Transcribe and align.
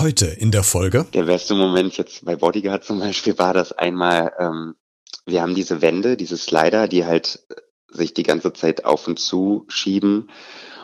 Heute 0.00 0.28
in 0.28 0.50
der 0.50 0.62
Folge. 0.62 1.04
Der 1.12 1.24
beste 1.24 1.54
Moment 1.54 1.98
jetzt 1.98 2.24
bei 2.24 2.34
Bodyguard 2.34 2.82
zum 2.82 3.00
Beispiel 3.00 3.38
war 3.38 3.52
das 3.52 3.72
einmal, 3.72 4.32
ähm, 4.38 4.74
wir 5.26 5.42
haben 5.42 5.54
diese 5.54 5.82
Wände, 5.82 6.16
diese 6.16 6.38
Slider, 6.38 6.88
die 6.88 7.04
halt 7.04 7.40
sich 7.90 8.14
die 8.14 8.22
ganze 8.22 8.54
Zeit 8.54 8.86
auf 8.86 9.06
und 9.06 9.20
zu 9.20 9.66
schieben. 9.68 10.30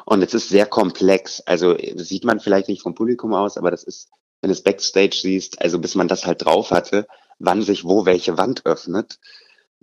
Und 0.04 0.22
es 0.22 0.34
ist 0.34 0.50
sehr 0.50 0.66
komplex. 0.66 1.40
Also 1.40 1.79
sieht 1.94 2.24
man 2.24 2.40
vielleicht 2.40 2.68
nicht 2.68 2.82
vom 2.82 2.94
Publikum 2.94 3.32
aus, 3.32 3.56
aber 3.56 3.71
das 3.71 3.84
ist, 3.84 4.10
wenn 4.42 4.48
du 4.48 4.52
es 4.52 4.62
Backstage 4.62 5.17
siehst, 5.17 5.62
also 5.62 5.78
bis 5.78 5.94
man 5.94 6.08
das 6.08 6.26
halt 6.26 6.44
drauf 6.44 6.71
hatte, 6.71 7.06
wann 7.38 7.62
sich 7.62 7.85
wo 7.85 8.04
welche 8.04 8.37
Wand 8.37 8.67
öffnet, 8.67 9.19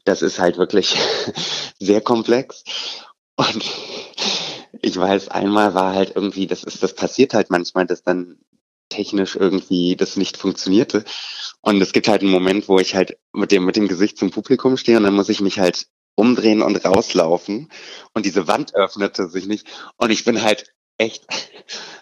das 0.06 0.22
ist 0.22 0.38
halt 0.38 0.60
wirklich 0.60 0.96
sehr 1.80 2.02
komplex. 2.02 2.64
Und 3.36 3.64
ich 4.84 4.96
weiß, 4.96 5.30
einmal 5.30 5.74
war 5.74 5.96
halt 5.96 6.16
irgendwie, 6.16 6.46
das 6.46 6.64
ist, 6.64 6.84
das 6.84 6.94
passiert 6.94 7.34
halt 7.34 7.50
manchmal, 7.50 7.88
dass 7.88 8.04
dann 8.04 8.38
technisch 8.94 9.36
irgendwie 9.36 9.96
das 9.96 10.16
nicht 10.18 10.38
funktionierte. 10.38 11.04
Und 11.62 11.82
es 11.82 11.94
gibt 11.94 12.08
halt 12.08 12.22
einen 12.22 12.32
Moment, 12.32 12.68
wo 12.68 12.80
ich 12.80 12.96
halt 12.96 13.18
mit 13.34 13.52
dem, 13.52 13.66
mit 13.66 13.76
dem 13.76 13.88
Gesicht 13.88 14.18
zum 14.18 14.32
Publikum 14.32 14.78
stehe 14.78 14.98
und 14.98 15.04
dann 15.04 15.16
muss 15.16 15.30
ich 15.30 15.42
mich 15.42 15.60
halt 15.60 15.88
umdrehen 16.16 16.62
und 16.62 16.84
rauslaufen. 16.86 17.72
Und 18.14 18.26
diese 18.26 18.48
Wand 18.48 18.76
öffnete 18.76 19.28
sich 19.30 19.48
nicht. 19.48 19.68
Und 19.98 20.12
ich 20.12 20.26
bin 20.26 20.42
halt 20.42 20.74
echt, 20.98 21.26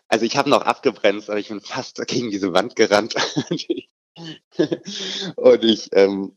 also 0.07 0.25
ich 0.25 0.35
habe 0.35 0.49
noch 0.49 0.63
abgebremst, 0.63 1.29
aber 1.29 1.39
ich 1.39 1.47
bin 1.47 1.61
fast 1.61 2.05
gegen 2.07 2.29
diese 2.29 2.53
Wand 2.53 2.75
gerannt. 2.75 3.15
und 5.35 5.63
ich, 5.63 5.89
ähm, 5.93 6.35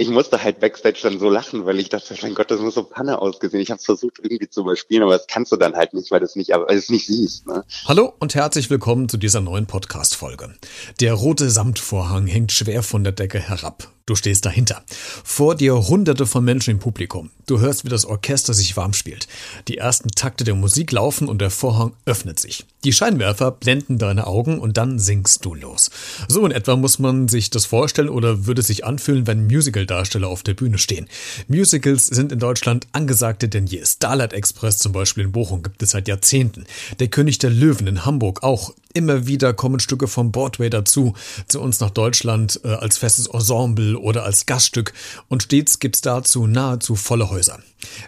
ich 0.00 0.08
musste 0.08 0.42
halt 0.42 0.60
Backstage 0.60 1.00
dann 1.02 1.18
so 1.18 1.28
lachen, 1.28 1.66
weil 1.66 1.80
ich 1.80 1.88
dachte, 1.88 2.14
mein 2.22 2.34
Gott, 2.34 2.52
das 2.52 2.60
muss 2.60 2.74
so 2.74 2.84
Panne 2.84 3.20
ausgesehen. 3.20 3.60
Ich 3.60 3.72
habe 3.72 3.82
versucht 3.82 4.20
irgendwie 4.22 4.48
zu 4.48 4.60
überspielen, 4.60 5.02
aber 5.02 5.18
das 5.18 5.26
kannst 5.26 5.50
du 5.50 5.56
dann 5.56 5.74
halt 5.74 5.92
nicht, 5.92 6.12
weil 6.12 6.20
du 6.20 6.26
es 6.26 6.36
nicht, 6.36 6.50
weil 6.50 6.76
es 6.76 6.88
nicht 6.88 7.08
siehst. 7.08 7.48
Ne? 7.48 7.64
Hallo 7.84 8.14
und 8.20 8.36
herzlich 8.36 8.70
willkommen 8.70 9.08
zu 9.08 9.16
dieser 9.16 9.40
neuen 9.40 9.66
Podcast-Folge. 9.66 10.54
Der 11.00 11.14
rote 11.14 11.50
Samtvorhang 11.50 12.28
hängt 12.28 12.52
schwer 12.52 12.84
von 12.84 13.02
der 13.02 13.12
Decke 13.12 13.40
herab. 13.40 13.88
Du 14.08 14.16
stehst 14.16 14.46
dahinter. 14.46 14.82
Vor 15.22 15.54
dir 15.54 15.86
hunderte 15.86 16.24
von 16.24 16.42
Menschen 16.42 16.70
im 16.70 16.78
Publikum. 16.78 17.28
Du 17.46 17.60
hörst, 17.60 17.84
wie 17.84 17.90
das 17.90 18.06
Orchester 18.06 18.54
sich 18.54 18.74
warm 18.74 18.94
spielt. 18.94 19.28
Die 19.68 19.76
ersten 19.76 20.10
Takte 20.12 20.44
der 20.44 20.54
Musik 20.54 20.92
laufen 20.92 21.28
und 21.28 21.42
der 21.42 21.50
Vorhang 21.50 21.92
öffnet 22.06 22.40
sich. 22.40 22.64
Die 22.84 22.94
Scheinwerfer 22.94 23.50
blenden 23.50 23.98
deine 23.98 24.26
Augen 24.26 24.60
und 24.60 24.78
dann 24.78 24.98
singst 24.98 25.44
du 25.44 25.54
los. 25.54 25.90
So 26.26 26.46
in 26.46 26.52
etwa 26.52 26.76
muss 26.76 26.98
man 26.98 27.28
sich 27.28 27.50
das 27.50 27.66
vorstellen 27.66 28.08
oder 28.08 28.46
würde 28.46 28.62
sich 28.62 28.86
anfühlen, 28.86 29.26
wenn 29.26 29.46
Musical-Darsteller 29.46 30.28
auf 30.28 30.42
der 30.42 30.54
Bühne 30.54 30.78
stehen. 30.78 31.06
Musicals 31.48 32.06
sind 32.06 32.32
in 32.32 32.38
Deutschland 32.38 32.86
angesagter 32.92 33.48
denn 33.48 33.66
je. 33.66 33.84
Starlight 33.84 34.32
Express 34.32 34.78
zum 34.78 34.92
Beispiel 34.92 35.24
in 35.24 35.32
Bochum 35.32 35.62
gibt 35.62 35.82
es 35.82 35.90
seit 35.90 36.08
Jahrzehnten. 36.08 36.64
Der 36.98 37.08
König 37.08 37.38
der 37.38 37.50
Löwen 37.50 37.86
in 37.86 38.06
Hamburg 38.06 38.42
auch. 38.42 38.72
Immer 38.94 39.26
wieder 39.26 39.52
kommen 39.52 39.80
Stücke 39.80 40.08
vom 40.08 40.32
Broadway 40.32 40.70
dazu, 40.70 41.14
zu 41.46 41.60
uns 41.60 41.78
nach 41.80 41.90
Deutschland 41.90 42.60
äh, 42.64 42.68
als 42.68 42.96
festes 42.96 43.26
Ensemble 43.26 43.97
oder 44.00 44.24
als 44.24 44.46
Gaststück 44.46 44.92
und 45.28 45.42
stets 45.42 45.78
gibt's 45.78 46.00
dazu 46.00 46.46
nahezu 46.46 46.96
volle 46.96 47.30
Häuser. 47.30 47.58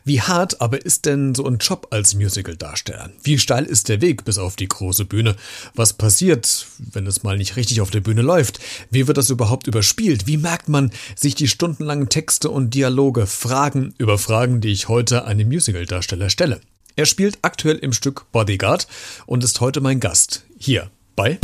Wie 0.05 0.21
hart 0.21 0.61
aber 0.61 0.85
ist 0.85 1.07
denn 1.07 1.35
so 1.35 1.47
ein 1.47 1.59
Job 1.59 1.89
als 1.91 2.15
Musical-Darsteller? 2.15 3.11
Wie 3.23 3.39
steil 3.39 3.65
ist 3.65 3.89
der 3.89 4.01
Weg 4.01 4.25
bis 4.25 4.39
auf 4.39 4.57
die 4.57 4.69
große 4.69 5.05
Bühne? 5.05 5.37
Was 5.75 5.93
passiert, 5.93 6.67
wenn 6.79 7.07
es 7.07 7.23
mal 7.23 7.37
nicht 7.37 7.57
richtig 7.57 7.81
auf 7.81 7.91
der 7.91 8.01
Bühne 8.01 8.23
läuft? 8.23 8.59
Wie 8.91 9.07
wird 9.07 9.17
das 9.17 9.31
überhaupt 9.31 9.67
überspielt? 9.67 10.27
Wie 10.27 10.37
merkt 10.37 10.69
man 10.69 10.91
sich 11.15 11.35
die 11.35 11.49
stundenlangen 11.49 12.09
Texte 12.09 12.51
und 12.51 12.75
Dialoge? 12.75 13.27
Fragen 13.27 13.95
über 13.99 14.19
Fragen, 14.19 14.61
die 14.61 14.73
ich 14.73 14.89
heute 14.89 15.25
einem 15.25 15.49
Musical-Darsteller 15.49 16.31
stelle. 16.31 16.61
Er 16.97 17.07
spielt 17.07 17.39
aktuell 17.43 17.77
im 17.77 17.93
Stück 17.93 18.27
Bodyguard 18.33 18.87
und 19.27 19.45
ist 19.45 19.61
heute 19.61 19.81
mein 19.81 20.01
Gast. 20.01 20.45
Hier 20.59 20.91
bei 21.17 21.39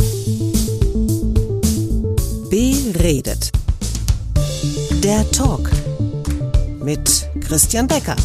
Beredet. 2.49 3.51
Der 5.03 5.29
Talk 5.31 5.69
mit 6.83 7.29
Christian 7.41 7.87
Becker. 7.87 8.15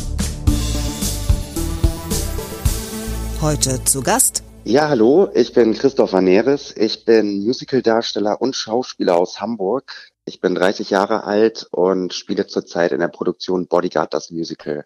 Heute 3.40 3.84
zu 3.84 4.02
Gast. 4.02 4.42
Ja, 4.64 4.88
hallo, 4.88 5.28
ich 5.34 5.52
bin 5.52 5.74
Christopher 5.74 6.20
Neres. 6.22 6.74
Ich 6.76 7.04
bin 7.04 7.44
Musicaldarsteller 7.44 8.40
und 8.40 8.56
Schauspieler 8.56 9.16
aus 9.16 9.40
Hamburg. 9.40 10.11
Ich 10.24 10.40
bin 10.40 10.54
30 10.54 10.90
Jahre 10.90 11.24
alt 11.24 11.66
und 11.72 12.14
spiele 12.14 12.46
zurzeit 12.46 12.92
in 12.92 13.00
der 13.00 13.08
Produktion 13.08 13.66
Bodyguard 13.66 14.14
das 14.14 14.30
Musical. 14.30 14.84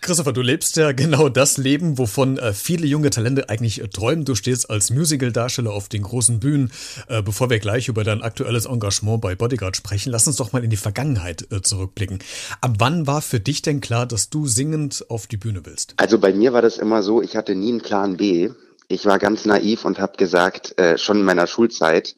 Christopher, 0.00 0.32
du 0.32 0.40
lebst 0.40 0.78
ja 0.78 0.92
genau 0.92 1.28
das 1.28 1.58
Leben, 1.58 1.98
wovon 1.98 2.38
äh, 2.38 2.54
viele 2.54 2.86
junge 2.86 3.10
Talente 3.10 3.50
eigentlich 3.50 3.82
äh, 3.82 3.88
träumen. 3.88 4.24
Du 4.24 4.34
stehst 4.34 4.70
als 4.70 4.88
Musical-Darsteller 4.88 5.70
auf 5.70 5.90
den 5.90 6.04
großen 6.04 6.40
Bühnen. 6.40 6.72
Äh, 7.08 7.20
bevor 7.20 7.50
wir 7.50 7.58
gleich 7.58 7.88
über 7.88 8.02
dein 8.02 8.22
aktuelles 8.22 8.64
Engagement 8.64 9.20
bei 9.20 9.34
Bodyguard 9.34 9.76
sprechen, 9.76 10.10
lass 10.10 10.26
uns 10.26 10.36
doch 10.36 10.52
mal 10.52 10.64
in 10.64 10.70
die 10.70 10.78
Vergangenheit 10.78 11.46
zurückblicken. 11.62 12.20
Ab 12.62 12.76
wann 12.78 13.06
war 13.06 13.20
für 13.20 13.40
dich 13.40 13.60
denn 13.60 13.82
klar, 13.82 14.06
dass 14.06 14.30
du 14.30 14.46
singend 14.46 15.04
auf 15.10 15.26
die 15.26 15.36
Bühne 15.36 15.66
willst? 15.66 15.92
Also 15.98 16.18
bei 16.18 16.32
mir 16.32 16.54
war 16.54 16.62
das 16.62 16.78
immer 16.78 17.02
so, 17.02 17.20
ich 17.20 17.36
hatte 17.36 17.54
nie 17.54 17.72
einen 17.72 17.82
Plan 17.82 18.16
B. 18.16 18.52
Ich 18.88 19.04
war 19.04 19.18
ganz 19.18 19.44
naiv 19.44 19.84
und 19.84 19.98
habe 19.98 20.16
gesagt, 20.16 20.74
schon 20.96 21.18
in 21.18 21.24
meiner 21.24 21.46
Schulzeit, 21.46 22.14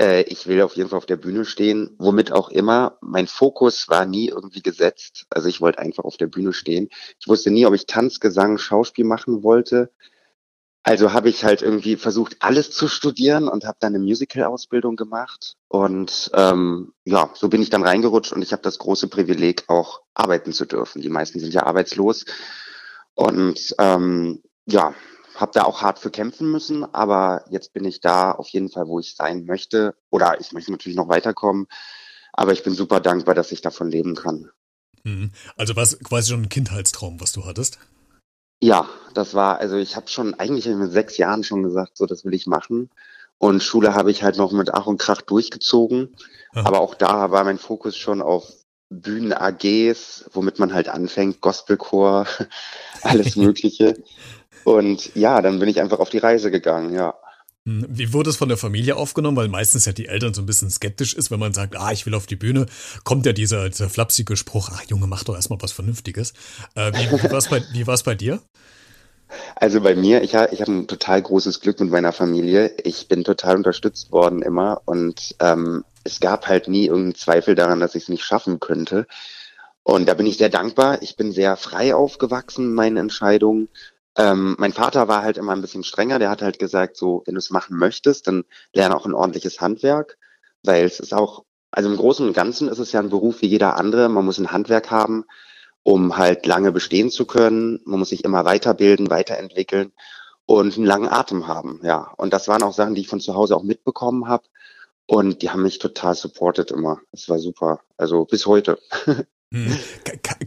äh, 0.00 0.22
ich 0.22 0.46
will 0.46 0.62
auf 0.62 0.76
jeden 0.76 0.88
Fall 0.88 0.98
auf 0.98 1.06
der 1.06 1.16
Bühne 1.16 1.44
stehen, 1.44 1.94
womit 1.98 2.32
auch 2.32 2.50
immer. 2.50 2.98
Mein 3.00 3.26
Fokus 3.26 3.88
war 3.88 4.06
nie 4.06 4.28
irgendwie 4.28 4.62
gesetzt. 4.62 5.26
Also 5.30 5.48
ich 5.48 5.60
wollte 5.60 5.78
einfach 5.78 6.04
auf 6.04 6.16
der 6.16 6.26
Bühne 6.26 6.52
stehen. 6.52 6.88
Ich 7.18 7.28
wusste 7.28 7.50
nie, 7.50 7.66
ob 7.66 7.74
ich 7.74 7.86
Tanz, 7.86 8.20
Gesang, 8.20 8.58
Schauspiel 8.58 9.04
machen 9.04 9.42
wollte. 9.42 9.90
Also 10.82 11.12
habe 11.12 11.28
ich 11.28 11.42
halt 11.42 11.62
irgendwie 11.62 11.96
versucht, 11.96 12.36
alles 12.40 12.70
zu 12.70 12.86
studieren 12.86 13.48
und 13.48 13.64
habe 13.64 13.76
dann 13.80 13.94
eine 13.94 14.04
Musical-Ausbildung 14.04 14.94
gemacht. 14.94 15.56
Und 15.66 16.30
ähm, 16.32 16.92
ja, 17.04 17.30
so 17.34 17.48
bin 17.48 17.60
ich 17.60 17.70
dann 17.70 17.82
reingerutscht 17.82 18.32
und 18.32 18.40
ich 18.40 18.52
habe 18.52 18.62
das 18.62 18.78
große 18.78 19.08
Privileg, 19.08 19.64
auch 19.66 20.02
arbeiten 20.14 20.52
zu 20.52 20.64
dürfen. 20.64 21.02
Die 21.02 21.08
meisten 21.08 21.40
sind 21.40 21.52
ja 21.52 21.64
arbeitslos. 21.64 22.24
Und 23.14 23.74
ähm, 23.78 24.42
ja, 24.66 24.94
habe 25.40 25.52
da 25.52 25.64
auch 25.64 25.82
hart 25.82 25.98
für 25.98 26.10
kämpfen 26.10 26.50
müssen, 26.50 26.84
aber 26.94 27.44
jetzt 27.50 27.72
bin 27.72 27.84
ich 27.84 28.00
da 28.00 28.32
auf 28.32 28.48
jeden 28.48 28.70
Fall, 28.70 28.88
wo 28.88 29.00
ich 29.00 29.14
sein 29.14 29.44
möchte. 29.44 29.94
Oder 30.10 30.40
ich 30.40 30.52
möchte 30.52 30.70
natürlich 30.72 30.96
noch 30.96 31.08
weiterkommen, 31.08 31.66
aber 32.32 32.52
ich 32.52 32.62
bin 32.62 32.74
super 32.74 33.00
dankbar, 33.00 33.34
dass 33.34 33.52
ich 33.52 33.62
davon 33.62 33.90
leben 33.90 34.14
kann. 34.14 34.50
Mhm. 35.04 35.30
Also 35.56 35.76
war 35.76 35.82
es 35.82 35.98
quasi 36.00 36.30
schon 36.30 36.42
ein 36.42 36.48
Kindheitstraum, 36.48 37.20
was 37.20 37.32
du 37.32 37.44
hattest? 37.44 37.78
Ja, 38.60 38.88
das 39.14 39.34
war, 39.34 39.58
also 39.58 39.76
ich 39.76 39.96
habe 39.96 40.08
schon 40.08 40.34
eigentlich 40.34 40.66
mit 40.66 40.92
sechs 40.92 41.18
Jahren 41.18 41.44
schon 41.44 41.62
gesagt, 41.62 41.96
so 41.96 42.06
das 42.06 42.24
will 42.24 42.34
ich 42.34 42.46
machen. 42.46 42.90
Und 43.38 43.62
Schule 43.62 43.94
habe 43.94 44.10
ich 44.10 44.22
halt 44.22 44.38
noch 44.38 44.52
mit 44.52 44.72
Ach 44.72 44.86
und 44.86 44.98
Krach 44.98 45.20
durchgezogen. 45.20 46.16
Aha. 46.52 46.66
Aber 46.66 46.80
auch 46.80 46.94
da 46.94 47.30
war 47.30 47.44
mein 47.44 47.58
Fokus 47.58 47.96
schon 47.96 48.22
auf 48.22 48.50
Bühnen-AGs, 48.88 50.30
womit 50.32 50.58
man 50.58 50.72
halt 50.72 50.88
anfängt, 50.88 51.40
Gospelchor, 51.40 52.26
alles 53.02 53.36
Mögliche. 53.36 54.02
Und 54.64 55.14
ja, 55.14 55.42
dann 55.42 55.58
bin 55.58 55.68
ich 55.68 55.80
einfach 55.80 56.00
auf 56.00 56.10
die 56.10 56.18
Reise 56.18 56.50
gegangen, 56.50 56.94
ja. 56.94 57.14
Hm, 57.66 57.84
wie 57.88 58.12
wurde 58.12 58.30
es 58.30 58.36
von 58.36 58.48
der 58.48 58.56
Familie 58.56 58.96
aufgenommen? 58.96 59.36
Weil 59.36 59.48
meistens 59.48 59.84
ja 59.84 59.92
die 59.92 60.06
Eltern 60.06 60.34
so 60.34 60.42
ein 60.42 60.46
bisschen 60.46 60.70
skeptisch 60.70 61.14
ist, 61.14 61.30
wenn 61.30 61.40
man 61.40 61.52
sagt, 61.52 61.76
ah, 61.76 61.92
ich 61.92 62.06
will 62.06 62.14
auf 62.14 62.26
die 62.26 62.36
Bühne, 62.36 62.66
kommt 63.04 63.26
ja 63.26 63.32
dieser, 63.32 63.68
dieser 63.68 63.90
flapsige 63.90 64.36
Spruch, 64.36 64.70
ach 64.72 64.82
Junge, 64.88 65.06
mach 65.06 65.24
doch 65.24 65.34
erstmal 65.34 65.60
was 65.60 65.72
Vernünftiges. 65.72 66.32
Äh, 66.74 66.92
wie 66.92 67.10
wie 67.10 67.30
war 67.30 67.38
es 67.38 67.48
bei, 67.48 67.62
wie 67.72 67.86
war's 67.86 68.04
bei 68.04 68.14
dir? 68.14 68.40
Also 69.56 69.80
bei 69.80 69.96
mir, 69.96 70.22
ich, 70.22 70.34
ich 70.34 70.60
habe 70.60 70.72
ein 70.72 70.86
total 70.86 71.20
großes 71.20 71.60
Glück 71.60 71.80
mit 71.80 71.90
meiner 71.90 72.12
Familie. 72.12 72.72
Ich 72.84 73.08
bin 73.08 73.24
total 73.24 73.56
unterstützt 73.56 74.12
worden 74.12 74.42
immer 74.42 74.82
und 74.84 75.34
ähm, 75.40 75.84
es 76.04 76.20
gab 76.20 76.46
halt 76.46 76.68
nie 76.68 76.86
irgendeinen 76.86 77.16
Zweifel 77.16 77.56
daran, 77.56 77.80
dass 77.80 77.96
ich 77.96 78.04
es 78.04 78.08
nicht 78.08 78.24
schaffen 78.24 78.60
könnte. 78.60 79.08
Und 79.82 80.08
da 80.08 80.14
bin 80.14 80.26
ich 80.26 80.38
sehr 80.38 80.48
dankbar. 80.48 81.02
Ich 81.02 81.16
bin 81.16 81.32
sehr 81.32 81.56
frei 81.56 81.94
aufgewachsen 81.94 82.66
in 82.66 82.74
meinen 82.74 82.96
Entscheidungen 82.96 83.68
ähm, 84.16 84.56
mein 84.58 84.72
Vater 84.72 85.08
war 85.08 85.22
halt 85.22 85.36
immer 85.36 85.52
ein 85.52 85.60
bisschen 85.60 85.84
strenger. 85.84 86.18
Der 86.18 86.30
hat 86.30 86.42
halt 86.42 86.58
gesagt, 86.58 86.96
so, 86.96 87.22
wenn 87.26 87.34
du 87.34 87.38
es 87.38 87.50
machen 87.50 87.76
möchtest, 87.76 88.26
dann 88.26 88.44
lerne 88.72 88.96
auch 88.96 89.06
ein 89.06 89.14
ordentliches 89.14 89.60
Handwerk, 89.60 90.18
weil 90.62 90.84
es 90.84 91.00
ist 91.00 91.14
auch, 91.14 91.44
also 91.70 91.90
im 91.90 91.96
Großen 91.96 92.26
und 92.26 92.32
Ganzen 92.32 92.68
ist 92.68 92.78
es 92.78 92.92
ja 92.92 93.00
ein 93.00 93.10
Beruf 93.10 93.42
wie 93.42 93.46
jeder 93.46 93.76
andere. 93.76 94.08
Man 94.08 94.24
muss 94.24 94.38
ein 94.38 94.52
Handwerk 94.52 94.90
haben, 94.90 95.24
um 95.82 96.16
halt 96.16 96.46
lange 96.46 96.72
bestehen 96.72 97.10
zu 97.10 97.26
können. 97.26 97.80
Man 97.84 97.98
muss 97.98 98.08
sich 98.10 98.24
immer 98.24 98.44
weiterbilden, 98.44 99.10
weiterentwickeln 99.10 99.92
und 100.46 100.76
einen 100.76 100.86
langen 100.86 101.08
Atem 101.08 101.48
haben, 101.48 101.80
ja. 101.82 102.12
Und 102.16 102.32
das 102.32 102.48
waren 102.48 102.62
auch 102.62 102.72
Sachen, 102.72 102.94
die 102.94 103.02
ich 103.02 103.08
von 103.08 103.20
zu 103.20 103.34
Hause 103.34 103.56
auch 103.56 103.64
mitbekommen 103.64 104.28
habe. 104.28 104.44
Und 105.06 105.42
die 105.42 105.50
haben 105.50 105.62
mich 105.62 105.78
total 105.78 106.14
supportet 106.14 106.70
immer. 106.70 107.00
Es 107.12 107.28
war 107.28 107.38
super. 107.38 107.80
Also 107.96 108.24
bis 108.24 108.46
heute. 108.46 108.78
Hm. 109.54 109.78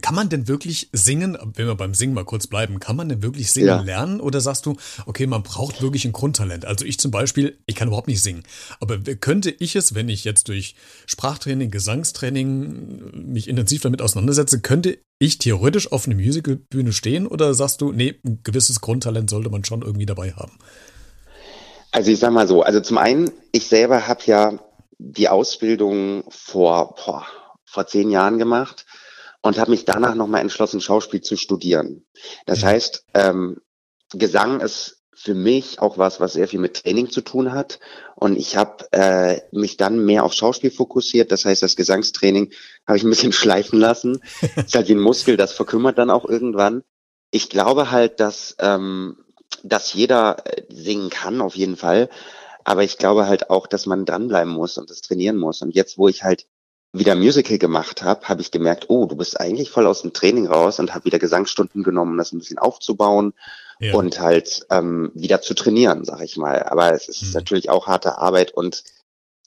Kann 0.02 0.14
man 0.14 0.28
denn 0.28 0.46
wirklich 0.46 0.90
singen, 0.92 1.38
wenn 1.54 1.66
wir 1.66 1.74
beim 1.74 1.94
Singen 1.94 2.12
mal 2.12 2.26
kurz 2.26 2.46
bleiben, 2.46 2.80
kann 2.80 2.96
man 2.96 3.08
denn 3.08 3.22
wirklich 3.22 3.50
singen 3.50 3.66
ja. 3.66 3.80
lernen 3.80 4.20
oder 4.20 4.42
sagst 4.42 4.66
du, 4.66 4.76
okay, 5.06 5.26
man 5.26 5.42
braucht 5.42 5.80
wirklich 5.80 6.04
ein 6.04 6.12
Grundtalent? 6.12 6.66
Also 6.66 6.84
ich 6.84 7.00
zum 7.00 7.10
Beispiel, 7.10 7.58
ich 7.64 7.76
kann 7.76 7.88
überhaupt 7.88 8.08
nicht 8.08 8.22
singen, 8.22 8.42
aber 8.78 8.98
könnte 8.98 9.50
ich 9.50 9.74
es, 9.74 9.94
wenn 9.94 10.10
ich 10.10 10.24
jetzt 10.24 10.48
durch 10.48 10.74
Sprachtraining, 11.06 11.70
Gesangstraining 11.70 13.32
mich 13.32 13.48
intensiv 13.48 13.80
damit 13.80 14.02
auseinandersetze, 14.02 14.60
könnte 14.60 14.98
ich 15.18 15.38
theoretisch 15.38 15.90
auf 15.92 16.06
einer 16.06 16.16
Musicalbühne 16.16 16.92
stehen 16.92 17.26
oder 17.26 17.54
sagst 17.54 17.80
du, 17.80 17.92
nee, 17.92 18.16
ein 18.24 18.40
gewisses 18.42 18.82
Grundtalent 18.82 19.30
sollte 19.30 19.48
man 19.48 19.64
schon 19.64 19.80
irgendwie 19.80 20.06
dabei 20.06 20.32
haben? 20.32 20.58
Also 21.90 22.10
ich 22.10 22.18
sag 22.18 22.32
mal 22.32 22.46
so, 22.46 22.62
also 22.62 22.80
zum 22.80 22.98
einen, 22.98 23.30
ich 23.52 23.66
selber 23.66 24.06
habe 24.06 24.20
ja 24.26 24.58
die 24.98 25.28
Ausbildung 25.28 26.24
vor, 26.28 26.94
boah, 26.94 27.26
vor 27.70 27.86
zehn 27.86 28.10
Jahren 28.10 28.38
gemacht 28.38 28.86
und 29.42 29.58
habe 29.58 29.70
mich 29.70 29.84
danach 29.84 30.14
nochmal 30.14 30.40
entschlossen, 30.40 30.80
Schauspiel 30.80 31.20
zu 31.20 31.36
studieren. 31.36 32.04
Das 32.46 32.62
mhm. 32.62 32.66
heißt, 32.66 33.04
ähm, 33.14 33.60
Gesang 34.12 34.60
ist 34.60 35.00
für 35.14 35.34
mich 35.34 35.80
auch 35.80 35.98
was, 35.98 36.18
was 36.18 36.32
sehr 36.32 36.48
viel 36.48 36.60
mit 36.60 36.82
Training 36.82 37.10
zu 37.10 37.20
tun 37.20 37.52
hat. 37.52 37.78
Und 38.16 38.38
ich 38.38 38.56
habe 38.56 38.90
äh, 38.92 39.40
mich 39.52 39.76
dann 39.76 40.04
mehr 40.04 40.24
auf 40.24 40.32
Schauspiel 40.32 40.70
fokussiert. 40.70 41.30
Das 41.30 41.44
heißt, 41.44 41.62
das 41.62 41.76
Gesangstraining 41.76 42.52
habe 42.86 42.96
ich 42.96 43.04
ein 43.04 43.10
bisschen 43.10 43.32
schleifen 43.34 43.78
lassen. 43.78 44.22
ist 44.56 44.74
halt 44.74 44.88
wie 44.88 44.94
ein 44.94 45.00
Muskel, 45.00 45.36
das 45.36 45.52
verkümmert 45.52 45.98
dann 45.98 46.10
auch 46.10 46.24
irgendwann. 46.24 46.82
Ich 47.30 47.50
glaube 47.50 47.90
halt, 47.90 48.18
dass, 48.18 48.56
ähm, 48.58 49.18
dass 49.62 49.92
jeder 49.92 50.38
äh, 50.46 50.62
singen 50.70 51.10
kann, 51.10 51.42
auf 51.42 51.54
jeden 51.54 51.76
Fall. 51.76 52.08
Aber 52.64 52.82
ich 52.82 52.98
glaube 52.98 53.26
halt 53.26 53.50
auch, 53.50 53.66
dass 53.66 53.86
man 53.86 54.06
dranbleiben 54.06 54.52
muss 54.52 54.78
und 54.78 54.90
das 54.90 55.02
trainieren 55.02 55.36
muss. 55.36 55.60
Und 55.60 55.74
jetzt, 55.74 55.98
wo 55.98 56.08
ich 56.08 56.24
halt 56.24 56.46
wieder 56.92 57.14
Musical 57.14 57.58
gemacht 57.58 58.02
habe, 58.02 58.28
habe 58.28 58.40
ich 58.40 58.50
gemerkt, 58.50 58.86
oh, 58.88 59.06
du 59.06 59.16
bist 59.16 59.40
eigentlich 59.40 59.70
voll 59.70 59.86
aus 59.86 60.02
dem 60.02 60.12
Training 60.12 60.46
raus 60.46 60.80
und 60.80 60.94
habe 60.94 61.04
wieder 61.04 61.18
Gesangsstunden 61.18 61.82
genommen, 61.82 62.12
um 62.12 62.18
das 62.18 62.32
ein 62.32 62.38
bisschen 62.38 62.58
aufzubauen 62.58 63.32
ja. 63.78 63.94
und 63.94 64.20
halt 64.20 64.66
ähm, 64.70 65.12
wieder 65.14 65.40
zu 65.40 65.54
trainieren, 65.54 66.04
sag 66.04 66.20
ich 66.22 66.36
mal. 66.36 66.64
Aber 66.64 66.92
es 66.92 67.08
ist 67.08 67.22
mhm. 67.22 67.32
natürlich 67.32 67.70
auch 67.70 67.86
harte 67.86 68.18
Arbeit 68.18 68.52
und 68.52 68.82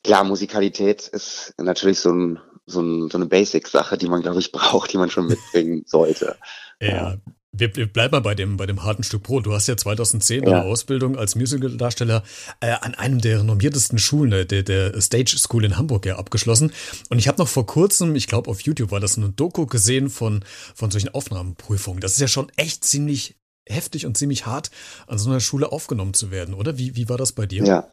klar, 0.03 0.23
Musikalität 0.23 1.07
ist 1.07 1.53
natürlich 1.57 1.99
so, 1.99 2.11
ein, 2.11 2.39
so, 2.65 2.81
ein, 2.81 3.09
so 3.09 3.17
eine 3.17 3.25
Basic-Sache, 3.25 3.97
die 3.97 4.07
man, 4.07 4.21
glaube 4.21 4.39
ich, 4.39 4.51
braucht, 4.53 4.93
die 4.93 4.97
man 4.97 5.09
schon 5.09 5.27
mitbringen 5.27 5.83
sollte. 5.85 6.37
Ja, 6.79 7.17
wir, 7.53 7.75
wir 7.75 7.85
bleiben 7.85 8.11
mal 8.11 8.19
bei 8.19 8.33
dem, 8.33 8.57
bei 8.57 8.65
dem 8.65 8.83
harten 8.83 9.03
Stück 9.03 9.23
Brot. 9.23 9.45
Du 9.45 9.53
hast 9.53 9.67
ja 9.67 9.77
2010 9.77 10.43
ja. 10.43 10.49
eine 10.49 10.65
Ausbildung 10.65 11.17
als 11.17 11.35
Musical-Darsteller 11.35 12.23
äh, 12.59 12.71
an 12.81 12.95
einem 12.95 13.21
der 13.21 13.39
renommiertesten 13.39 13.99
Schulen, 13.99 14.47
der, 14.47 14.63
der 14.63 14.99
Stage 15.01 15.37
School 15.37 15.63
in 15.63 15.77
Hamburg 15.77 16.05
ja 16.07 16.17
abgeschlossen. 16.17 16.73
Und 17.09 17.19
ich 17.19 17.27
habe 17.27 17.37
noch 17.37 17.47
vor 17.47 17.67
kurzem, 17.67 18.15
ich 18.15 18.27
glaube 18.27 18.49
auf 18.49 18.61
YouTube 18.61 18.91
war 18.91 18.99
das 18.99 19.17
eine 19.17 19.29
Doku 19.29 19.67
gesehen 19.67 20.09
von, 20.09 20.43
von 20.73 20.89
solchen 20.89 21.09
Aufnahmeprüfungen. 21.09 22.01
Das 22.01 22.13
ist 22.13 22.21
ja 22.21 22.27
schon 22.27 22.51
echt 22.57 22.83
ziemlich 22.83 23.35
heftig 23.65 24.05
und 24.05 24.17
ziemlich 24.17 24.45
hart, 24.45 24.71
an 25.07 25.19
so 25.19 25.29
einer 25.29 25.39
Schule 25.39 25.71
aufgenommen 25.71 26.13
zu 26.13 26.31
werden, 26.31 26.53
oder? 26.53 26.77
Wie, 26.77 26.95
wie 26.95 27.07
war 27.07 27.17
das 27.17 27.31
bei 27.31 27.45
dir? 27.45 27.63
Ja. 27.63 27.87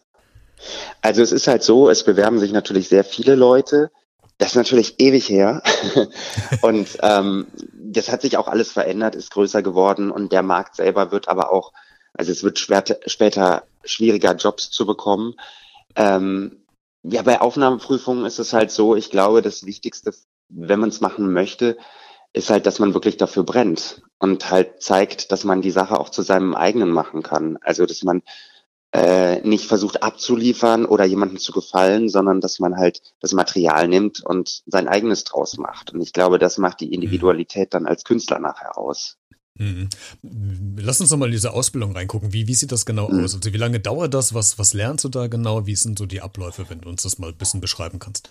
Also 1.01 1.23
es 1.23 1.33
ist 1.33 1.47
halt 1.47 1.63
so, 1.63 1.89
es 1.89 2.05
bewerben 2.05 2.39
sich 2.39 2.53
natürlich 2.53 2.89
sehr 2.89 3.05
viele 3.05 3.35
Leute. 3.35 3.91
Das 4.39 4.51
ist 4.51 4.57
natürlich 4.57 4.99
ewig 4.99 5.29
her. 5.29 5.63
und 6.63 6.99
ähm, 7.03 7.47
das 7.91 8.11
hat 8.11 8.23
sich 8.23 8.37
auch 8.37 8.49
alles 8.49 8.71
verändert, 8.73 9.15
ist 9.15 9.31
größer 9.31 9.63
geworden 9.63 10.11
und 10.11 10.33
der 10.33 10.43
Markt 10.43 10.77
selber 10.77 11.11
wird 11.11 11.29
aber 11.29 11.53
auch, 11.53 11.73
also 12.15 12.31
es 12.31 12.43
wird 12.43 12.59
später, 12.59 12.99
später 13.07 13.65
schwieriger, 13.85 14.35
Jobs 14.35 14.71
zu 14.71 14.87
bekommen. 14.87 15.35
Ähm, 15.97 16.65
ja, 17.03 17.23
bei 17.23 17.41
Aufnahmeprüfungen 17.41 18.25
ist 18.27 18.39
es 18.39 18.53
halt 18.53 18.71
so, 18.71 18.95
ich 18.95 19.11
glaube, 19.11 19.43
das 19.43 19.65
Wichtigste, 19.65 20.13
wenn 20.49 20.81
man 20.81 20.91
es 20.91 21.01
machen 21.01 21.33
möchte, 21.33 21.79
ist 22.33 22.51
halt, 22.51 22.67
dass 22.67 22.79
man 22.79 22.95
wirklich 22.95 23.17
dafür 23.17 23.43
brennt 23.43 24.03
und 24.19 24.51
halt 24.51 24.83
zeigt, 24.83 25.33
dass 25.33 25.45
man 25.45 25.63
die 25.63 25.73
Sache 25.73 25.99
auch 25.99 26.11
zu 26.11 26.23
seinem 26.23 26.55
eigenen 26.55 26.91
machen 26.91 27.23
kann. 27.23 27.59
Also, 27.63 27.87
dass 27.87 28.05
man 28.05 28.23
äh, 28.93 29.41
nicht 29.47 29.67
versucht 29.67 30.03
abzuliefern 30.03 30.85
oder 30.85 31.05
jemandem 31.05 31.39
zu 31.39 31.53
gefallen, 31.53 32.09
sondern 32.09 32.41
dass 32.41 32.59
man 32.59 32.77
halt 32.77 33.01
das 33.21 33.33
Material 33.33 33.87
nimmt 33.87 34.25
und 34.25 34.63
sein 34.67 34.89
eigenes 34.89 35.25
draus 35.25 35.59
macht. 35.59 35.93
Und 35.93 36.01
ich 36.01 36.13
glaube, 36.13 36.39
das 36.39 36.59
macht 36.59 36.81
die 36.81 36.87
mhm. 36.87 36.95
Individualität 36.95 37.73
dann 37.75 37.87
als 37.87 38.05
Künstler 38.05 38.41
nachher 38.41 38.77
aus. 38.77 39.17
Mhm. 39.59 39.89
Lass 40.79 41.01
uns 41.01 41.11
noch 41.11 41.19
mal 41.19 41.27
in 41.27 41.33
diese 41.33 41.53
Ausbildung 41.53 41.93
reingucken. 41.93 42.33
Wie, 42.33 42.49
wie 42.49 42.55
sieht 42.55 42.73
das 42.73 42.87
genau 42.87 43.09
mhm. 43.09 43.25
aus? 43.25 43.35
Also 43.35 43.53
wie 43.53 43.59
lange 43.59 43.79
dauert 43.79 44.15
das? 44.15 44.35
Was, 44.35 44.59
was 44.59 44.73
lernst 44.73 45.05
du 45.05 45.09
da 45.09 45.27
genau? 45.29 45.67
Wie 45.67 45.77
sind 45.77 45.99
so 45.99 46.07
die 46.07 46.23
Abläufe, 46.23 46.67
wenn 46.69 46.81
du 46.81 46.89
uns 46.89 47.03
das 47.03 47.19
mal 47.19 47.29
ein 47.29 47.37
bisschen 47.37 47.61
beschreiben 47.61 47.99
kannst? 47.99 48.31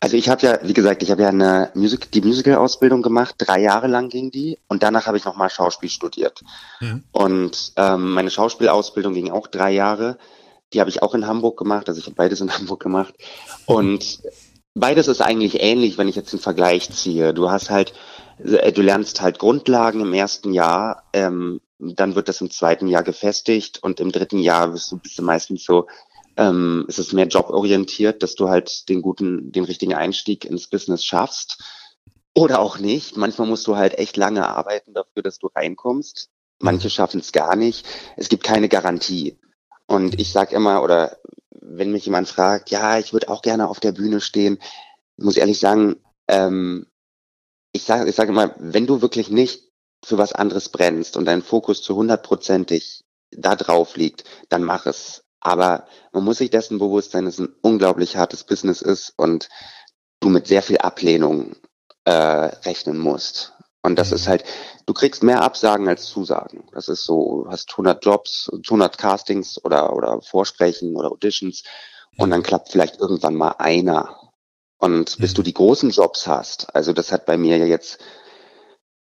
Also 0.00 0.16
ich 0.16 0.28
habe 0.28 0.46
ja, 0.46 0.58
wie 0.62 0.72
gesagt, 0.72 1.02
ich 1.02 1.10
habe 1.10 1.22
ja 1.22 1.28
eine 1.28 1.70
Musik, 1.74 2.10
die 2.10 2.20
Musical-Ausbildung 2.20 3.02
gemacht, 3.02 3.34
drei 3.38 3.60
Jahre 3.60 3.86
lang 3.86 4.08
ging 4.08 4.30
die 4.30 4.58
und 4.68 4.82
danach 4.82 5.06
habe 5.06 5.16
ich 5.16 5.24
nochmal 5.24 5.50
Schauspiel 5.50 5.90
studiert. 5.90 6.42
Mhm. 6.80 7.04
Und 7.12 7.72
ähm, 7.76 8.12
meine 8.12 8.30
Schauspielausbildung 8.30 9.14
ging 9.14 9.30
auch 9.30 9.46
drei 9.46 9.70
Jahre. 9.70 10.18
Die 10.72 10.80
habe 10.80 10.90
ich 10.90 11.02
auch 11.02 11.14
in 11.14 11.26
Hamburg 11.26 11.58
gemacht, 11.58 11.88
also 11.88 11.98
ich 11.98 12.06
habe 12.06 12.16
beides 12.16 12.40
in 12.40 12.52
Hamburg 12.56 12.80
gemacht. 12.80 13.14
Und 13.66 14.20
beides 14.74 15.08
ist 15.08 15.20
eigentlich 15.20 15.62
ähnlich, 15.62 15.98
wenn 15.98 16.08
ich 16.08 16.16
jetzt 16.16 16.32
einen 16.32 16.42
Vergleich 16.42 16.90
ziehe. 16.90 17.34
Du 17.34 17.50
hast 17.50 17.70
halt, 17.70 17.92
äh, 18.42 18.72
du 18.72 18.82
lernst 18.82 19.20
halt 19.20 19.38
Grundlagen 19.38 20.00
im 20.00 20.14
ersten 20.14 20.52
Jahr, 20.52 21.04
ähm, 21.12 21.60
dann 21.78 22.14
wird 22.14 22.28
das 22.28 22.40
im 22.40 22.50
zweiten 22.50 22.88
Jahr 22.88 23.02
gefestigt 23.02 23.82
und 23.82 24.00
im 24.00 24.12
dritten 24.12 24.38
Jahr 24.38 24.68
bist 24.68 24.92
du, 24.92 24.98
bist 24.98 25.18
du 25.18 25.22
meistens 25.22 25.64
so 25.64 25.86
ähm, 26.36 26.86
es 26.88 26.98
ist 26.98 27.12
mehr 27.12 27.26
joborientiert, 27.26 28.22
dass 28.22 28.34
du 28.34 28.48
halt 28.48 28.88
den 28.88 29.02
guten, 29.02 29.52
den 29.52 29.64
richtigen 29.64 29.94
Einstieg 29.94 30.44
ins 30.44 30.68
Business 30.68 31.04
schaffst. 31.04 31.62
Oder 32.34 32.60
auch 32.60 32.78
nicht. 32.78 33.16
Manchmal 33.16 33.48
musst 33.48 33.66
du 33.66 33.76
halt 33.76 33.98
echt 33.98 34.16
lange 34.16 34.46
arbeiten 34.46 34.94
dafür, 34.94 35.22
dass 35.22 35.38
du 35.38 35.48
reinkommst. 35.48 36.30
Manche 36.60 36.90
schaffen 36.90 37.20
es 37.20 37.32
gar 37.32 37.56
nicht. 37.56 37.86
Es 38.16 38.28
gibt 38.28 38.44
keine 38.44 38.68
Garantie. 38.68 39.38
Und 39.86 40.20
ich 40.20 40.30
sag 40.30 40.52
immer, 40.52 40.82
oder 40.82 41.18
wenn 41.50 41.90
mich 41.90 42.04
jemand 42.04 42.28
fragt, 42.28 42.70
ja, 42.70 42.98
ich 42.98 43.12
würde 43.12 43.28
auch 43.28 43.42
gerne 43.42 43.68
auf 43.68 43.80
der 43.80 43.92
Bühne 43.92 44.20
stehen, 44.20 44.58
ich 45.16 45.24
muss 45.24 45.36
ehrlich 45.36 45.58
sagen, 45.58 45.96
ähm, 46.28 46.86
ich 47.72 47.84
sage 47.84 48.08
ich 48.08 48.14
sag 48.16 48.28
immer, 48.28 48.54
wenn 48.58 48.86
du 48.86 49.02
wirklich 49.02 49.30
nicht 49.30 49.70
für 50.04 50.18
was 50.18 50.32
anderes 50.32 50.68
brennst 50.68 51.16
und 51.16 51.24
dein 51.24 51.42
Fokus 51.42 51.82
zu 51.82 51.94
hundertprozentig 51.94 53.04
da 53.30 53.54
drauf 53.56 53.96
liegt, 53.96 54.24
dann 54.48 54.64
mach 54.64 54.86
es. 54.86 55.24
Aber 55.40 55.86
man 56.12 56.24
muss 56.24 56.38
sich 56.38 56.50
dessen 56.50 56.78
bewusst 56.78 57.12
sein, 57.12 57.24
dass 57.24 57.34
es 57.34 57.40
ein 57.40 57.54
unglaublich 57.62 58.16
hartes 58.16 58.44
Business 58.44 58.82
ist 58.82 59.14
und 59.16 59.48
du 60.20 60.28
mit 60.28 60.46
sehr 60.46 60.62
viel 60.62 60.78
Ablehnung 60.78 61.56
äh, 62.04 62.12
rechnen 62.12 62.98
musst. 62.98 63.54
Und 63.82 63.98
das 63.98 64.12
ist 64.12 64.26
mhm. 64.26 64.30
halt, 64.30 64.44
du 64.86 64.92
kriegst 64.92 65.22
mehr 65.22 65.42
Absagen 65.42 65.88
als 65.88 66.06
Zusagen. 66.06 66.64
Das 66.72 66.88
ist 66.88 67.04
so, 67.04 67.44
du 67.44 67.50
hast 67.50 67.70
100 67.70 68.04
Jobs, 68.04 68.50
100 68.52 68.98
Castings 68.98 69.62
oder, 69.64 69.94
oder 69.94 70.20
Vorsprechen 70.20 70.96
oder 70.96 71.10
Auditions 71.10 71.62
und 72.18 72.30
dann 72.30 72.42
klappt 72.42 72.70
vielleicht 72.70 73.00
irgendwann 73.00 73.34
mal 73.34 73.54
einer. 73.58 74.16
Und 74.78 75.18
bis 75.18 75.34
du 75.34 75.42
mhm. 75.42 75.44
die 75.44 75.54
großen 75.54 75.90
Jobs 75.90 76.26
hast, 76.26 76.74
also 76.74 76.92
das 76.92 77.12
hat 77.12 77.26
bei 77.26 77.36
mir 77.36 77.56
ja 77.56 77.66
jetzt, 77.66 77.98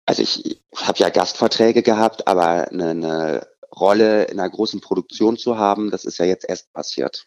also 0.06 0.21
ich 0.21 0.62
habe 0.75 1.00
ja 1.00 1.09
Gastverträge 1.09 1.83
gehabt, 1.83 2.27
aber 2.27 2.69
eine, 2.69 2.89
eine 2.89 3.47
Rolle 3.79 4.25
in 4.25 4.39
einer 4.39 4.49
großen 4.49 4.81
Produktion 4.81 5.37
zu 5.37 5.57
haben, 5.57 5.91
das 5.91 6.05
ist 6.05 6.17
ja 6.17 6.25
jetzt 6.25 6.47
erst 6.47 6.71
passiert. 6.73 7.25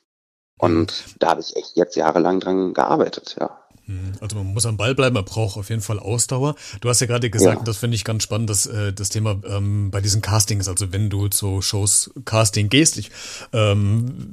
Und 0.59 1.17
da 1.19 1.31
habe 1.31 1.41
ich 1.41 1.57
echt 1.57 1.77
jetzt 1.77 1.97
jahrelang 1.97 2.41
dran 2.41 2.75
gearbeitet, 2.75 3.37
ja. 3.41 3.62
Mhm. 3.87 4.13
Also 4.21 4.37
man 4.37 4.47
muss 4.47 4.67
am 4.67 4.77
Ball 4.77 4.95
bleiben, 4.95 5.15
man 5.15 5.25
braucht 5.25 5.57
auf 5.57 5.71
jeden 5.71 5.83
Fall 5.83 5.99
Ausdauer. 5.99 6.55
Du 6.81 6.89
hast 6.89 7.01
ja 7.01 7.07
gerade 7.07 7.31
gesagt, 7.31 7.59
ja. 7.59 7.65
das 7.65 7.79
finde 7.79 7.97
ich 7.97 8.05
ganz 8.05 8.23
spannend, 8.23 8.51
dass, 8.51 8.67
äh, 8.67 8.93
das 8.93 9.09
Thema 9.09 9.41
ähm, 9.47 9.91
bei 9.91 10.01
diesen 10.01 10.23
Castings, 10.23 10.69
also 10.69 10.93
wenn 10.93 11.11
du 11.11 11.29
zu 11.29 11.63
Shows 11.63 12.11
Casting 12.25 12.69
gehst, 12.69 12.99
ich 12.99 13.11
ähm, 13.53 14.33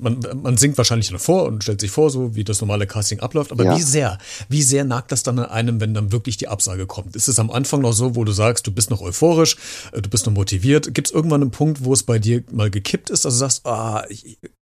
man, 0.00 0.20
man 0.42 0.56
singt 0.56 0.78
wahrscheinlich 0.78 1.08
dann 1.08 1.18
vor 1.18 1.44
und 1.44 1.62
stellt 1.62 1.80
sich 1.80 1.90
vor, 1.90 2.10
so 2.10 2.34
wie 2.34 2.44
das 2.44 2.60
normale 2.60 2.86
Casting 2.86 3.20
abläuft, 3.20 3.52
aber 3.52 3.64
ja. 3.64 3.76
wie 3.76 3.82
sehr, 3.82 4.18
wie 4.48 4.62
sehr 4.62 4.84
nagt 4.84 5.12
das 5.12 5.22
dann 5.22 5.38
an 5.38 5.46
einem, 5.46 5.80
wenn 5.80 5.94
dann 5.94 6.12
wirklich 6.12 6.36
die 6.36 6.48
Absage 6.48 6.86
kommt? 6.86 7.16
Ist 7.16 7.28
es 7.28 7.38
am 7.38 7.50
Anfang 7.50 7.80
noch 7.80 7.92
so, 7.92 8.14
wo 8.14 8.24
du 8.24 8.32
sagst, 8.32 8.66
du 8.66 8.72
bist 8.72 8.90
noch 8.90 9.00
euphorisch, 9.00 9.56
äh, 9.92 10.02
du 10.02 10.08
bist 10.08 10.26
noch 10.26 10.32
motiviert? 10.32 10.94
Gibt 10.94 11.08
es 11.08 11.14
irgendwann 11.14 11.42
einen 11.42 11.50
Punkt, 11.50 11.84
wo 11.84 11.92
es 11.92 12.02
bei 12.02 12.18
dir 12.18 12.42
mal 12.50 12.70
gekippt 12.70 13.10
ist, 13.10 13.24
dass 13.24 13.34
du 13.34 13.38
sagst, 13.38 13.66
ah, 13.66 14.04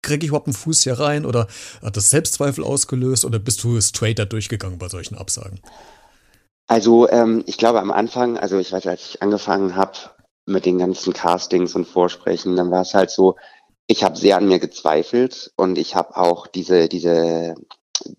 kriege 0.03 0.25
ich 0.25 0.29
überhaupt 0.29 0.47
einen 0.47 0.55
Fuß 0.55 0.83
hier 0.83 0.99
rein 0.99 1.27
oder 1.27 1.47
hat 1.83 1.97
das 1.97 2.11
Selbstzweifel 2.11 2.65
ausgelöst 2.65 3.25
oder 3.25 3.39
bist 3.39 3.63
du 3.63 3.77
straighter 3.87 4.27
durchgegangen 4.27 4.79
bei 4.79 4.89
solchen 4.89 5.17
Absagen? 5.17 5.61
Also 6.67 7.09
ähm, 7.09 7.45
ich 7.47 7.59
glaube 7.59 7.81
am 7.81 7.91
Anfang, 7.91 8.39
also 8.39 8.59
ich 8.59 8.73
weiß, 8.73 8.87
als 8.87 9.11
ich 9.11 9.23
angefangen 9.23 9.77
habe 9.77 9.97
mit 10.47 10.67
den 10.67 10.79
ganzen 10.79 11.13
Castings 11.13 11.75
und 11.75 11.87
Vorsprechen, 11.87 12.57
dann 12.57 12.71
war 12.71 12.83
es 12.83 12.95
halt 12.95 13.11
so, 13.11 13.37
ich 13.87 14.03
habe 14.03 14.17
sehr 14.17 14.37
an 14.37 14.49
mir 14.49 14.59
gezweifelt 14.59 15.53
und 15.57 15.79
ich 15.79 15.95
habe 15.95 16.17
auch 16.17 16.47
diese, 16.47 16.89
diese, 16.89 17.55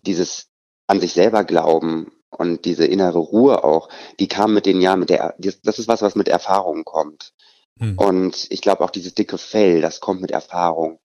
dieses 0.05 0.47
an 0.87 1.01
sich 1.01 1.13
selber 1.13 1.43
glauben 1.43 2.11
und 2.29 2.65
diese 2.65 2.85
innere 2.85 3.19
Ruhe 3.19 3.63
auch, 3.63 3.89
die 4.19 4.27
kam 4.27 4.53
mit 4.53 4.65
den 4.65 4.81
Jahren, 4.81 4.99
mit 4.99 5.09
der, 5.09 5.35
das 5.37 5.79
ist 5.79 5.87
was, 5.87 6.01
was 6.01 6.15
mit 6.15 6.29
Erfahrung 6.29 6.85
kommt. 6.85 7.33
Hm. 7.79 7.97
Und 7.97 8.47
ich 8.49 8.61
glaube 8.61 8.83
auch 8.83 8.89
dieses 8.89 9.13
dicke 9.13 9.37
Fell, 9.37 9.81
das 9.81 9.99
kommt 9.99 10.21
mit 10.21 10.31
Erfahrung. 10.31 10.99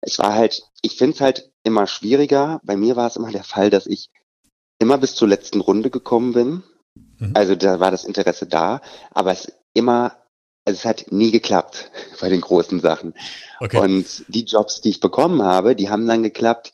Es 0.00 0.18
war 0.18 0.34
halt, 0.34 0.62
ich 0.82 0.96
finde 0.96 1.14
es 1.14 1.20
halt 1.20 1.50
immer 1.68 1.86
schwieriger. 1.86 2.60
Bei 2.64 2.76
mir 2.76 2.96
war 2.96 3.06
es 3.06 3.16
immer 3.16 3.30
der 3.30 3.44
Fall, 3.44 3.70
dass 3.70 3.86
ich 3.86 4.10
immer 4.78 4.98
bis 4.98 5.14
zur 5.14 5.28
letzten 5.28 5.60
Runde 5.60 5.90
gekommen 5.90 6.32
bin. 6.32 6.62
Mhm. 7.18 7.32
Also 7.34 7.54
da 7.54 7.80
war 7.80 7.90
das 7.90 8.04
Interesse 8.04 8.46
da, 8.46 8.80
aber 9.12 9.32
es 9.32 9.52
immer 9.72 10.16
also 10.68 10.76
es 10.76 10.84
hat 10.84 11.06
nie 11.10 11.30
geklappt 11.30 11.90
bei 12.20 12.28
den 12.28 12.42
großen 12.42 12.80
Sachen. 12.80 13.14
Okay. 13.58 13.78
Und 13.78 14.24
die 14.28 14.44
Jobs, 14.44 14.82
die 14.82 14.90
ich 14.90 15.00
bekommen 15.00 15.42
habe, 15.42 15.74
die 15.74 15.88
haben 15.88 16.06
dann 16.06 16.22
geklappt 16.22 16.72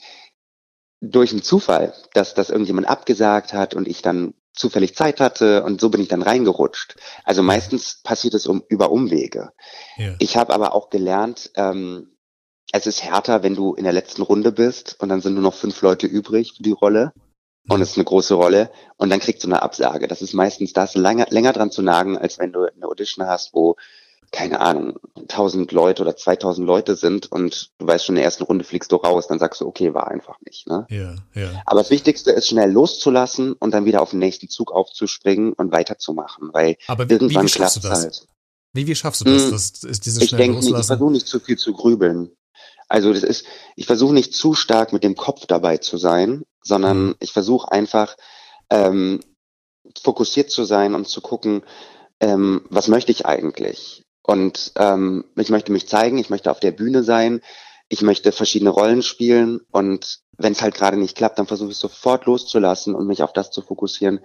durch 1.01 1.31
einen 1.31 1.43
Zufall, 1.43 1.95
dass 2.13 2.35
das 2.35 2.51
irgendjemand 2.51 2.89
abgesagt 2.89 3.53
hat 3.53 3.75
und 3.75 3.87
ich 3.87 4.03
dann 4.03 4.35
zufällig 4.53 4.97
Zeit 4.97 5.21
hatte 5.21 5.63
und 5.65 5.81
so 5.81 5.91
bin 5.91 6.01
ich 6.01 6.09
dann 6.09 6.23
reingerutscht. 6.23 6.97
Also 7.25 7.43
meistens 7.43 8.01
passiert 8.03 8.35
es 8.35 8.47
um, 8.47 8.65
über 8.69 8.91
Umwege. 8.91 9.53
Ja. 9.97 10.15
Ich 10.19 10.37
habe 10.37 10.55
aber 10.55 10.75
auch 10.75 10.91
gelernt, 10.91 11.51
ähm, 11.55 12.14
es 12.75 12.89
ist 12.89 13.05
härter, 13.05 13.45
wenn 13.45 13.55
du 13.55 13.75
in 13.75 13.85
der 13.85 13.93
letzten 13.93 14.23
Runde 14.23 14.51
bist 14.51 14.97
und 14.99 15.09
dann 15.09 15.21
sind 15.21 15.35
nur 15.35 15.45
noch 15.45 15.55
fünf 15.55 15.81
Leute 15.81 16.09
übrig 16.09 16.55
für 16.57 16.65
die 16.65 16.73
Rolle 16.73 17.13
und 17.69 17.81
es 17.81 17.91
ist 17.91 17.97
eine 17.97 18.05
große 18.05 18.35
Rolle 18.35 18.69
und 18.97 19.11
dann 19.11 19.21
kriegst 19.21 19.45
du 19.45 19.49
eine 19.49 19.63
Absage. 19.63 20.09
Das 20.09 20.23
ist 20.23 20.35
meistens 20.35 20.73
das 20.73 20.97
länger, 20.97 21.27
länger 21.31 21.53
dran 21.53 21.71
zu 21.71 21.83
nagen, 21.83 22.19
als 22.19 22.41
wenn 22.41 22.53
du 22.53 22.65
eine 22.65 22.87
Audition 22.87 23.27
hast, 23.27 23.55
wo 23.55 23.77
keine 24.33 24.59
Ahnung, 24.61 24.99
1000 25.15 25.71
Leute 25.71 26.03
oder 26.03 26.17
2000 26.17 26.67
Leute 26.67 26.97
sind 26.97 27.31
und 27.31 27.71
du 27.79 27.87
weißt 27.87 28.05
schon, 28.05 28.17
in 28.17 28.17
der 28.17 28.25
ersten 28.25 28.43
Runde 28.43 28.65
fliegst 28.65 28.91
du 28.91 28.97
raus, 28.97 29.29
dann 29.29 29.39
sagst 29.39 29.61
du, 29.61 29.67
okay, 29.69 29.95
war 29.95 30.09
einfach 30.09 30.41
nicht. 30.45 30.67
Ne? 30.67 30.85
Ja, 30.91 31.15
ja. 31.35 31.63
Aber 31.67 31.81
das 31.81 31.91
Wichtigste 31.91 32.33
ist, 32.33 32.49
schnell 32.49 32.73
loszulassen 32.73 33.53
und 33.53 33.71
dann 33.71 33.85
wieder 33.85 34.03
auf 34.03 34.11
den 34.11 34.19
nächsten 34.19 34.49
Zug 34.49 34.73
aufzuspringen 34.73 35.53
und 35.53 35.71
weiterzumachen, 35.71 36.51
weil 36.53 36.77
Aber 36.89 37.09
wie, 37.09 37.13
irgendwann 37.13 37.45
wie, 37.45 37.47
wie 37.47 37.51
schaffst 37.51 37.77
du 37.77 37.81
klappt 37.83 37.95
das? 37.95 38.03
halt. 38.03 38.27
Wie, 38.73 38.89
wie 38.89 38.95
schaffst 38.97 39.21
du 39.21 39.27
das? 39.27 39.45
Hm, 39.45 39.51
das 39.53 39.85
ist 39.85 40.05
dieses 40.05 40.25
Ich 40.25 40.31
denke 40.33 40.59
ich 40.59 40.85
versuche 40.85 41.13
nicht 41.13 41.29
zu 41.29 41.39
viel 41.39 41.57
zu 41.57 41.73
grübeln. 41.73 42.33
Also 42.89 43.13
das 43.13 43.23
ist, 43.23 43.47
ich 43.77 43.87
versuche 43.87 44.15
nicht 44.15 44.35
zu 44.35 44.55
stark 44.55 44.93
mit 44.93 45.05
dem 45.05 45.17
Kopf 45.17 45.47
dabei 45.47 45.79
zu 45.79 45.97
sein, 45.99 46.45
sondern 46.63 47.09
Mhm. 47.09 47.15
ich 47.21 47.33
versuche 47.33 47.71
einfach 47.73 48.17
ähm, 48.71 49.21
fokussiert 50.03 50.51
zu 50.51 50.65
sein 50.65 50.95
und 50.95 51.09
zu 51.09 51.21
gucken, 51.21 51.63
ähm, 52.21 52.67
was 52.71 52.89
möchte 52.89 53.13
ich 53.13 53.27
eigentlich? 53.27 54.05
Und 54.23 54.73
ähm, 54.77 55.25
ich 55.37 55.51
möchte 55.51 55.73
mich 55.73 55.89
zeigen, 55.89 56.19
ich 56.19 56.31
möchte 56.31 56.51
auf 56.51 56.61
der 56.61 56.73
Bühne 56.73 57.03
sein, 57.03 57.43
ich 57.89 58.03
möchte 58.03 58.33
verschiedene 58.33 58.71
Rollen 58.71 59.03
spielen 59.03 59.61
und 59.71 60.21
wenn 60.39 60.53
es 60.53 60.63
halt 60.63 60.75
gerade 60.75 60.97
nicht 60.97 61.17
klappt, 61.17 61.39
dann 61.39 61.47
versuche 61.47 61.71
ich 61.71 61.77
sofort 61.77 62.25
loszulassen 62.27 62.95
und 62.95 63.07
mich 63.07 63.23
auf 63.23 63.33
das 63.33 63.51
zu 63.51 63.63
fokussieren, 63.63 64.21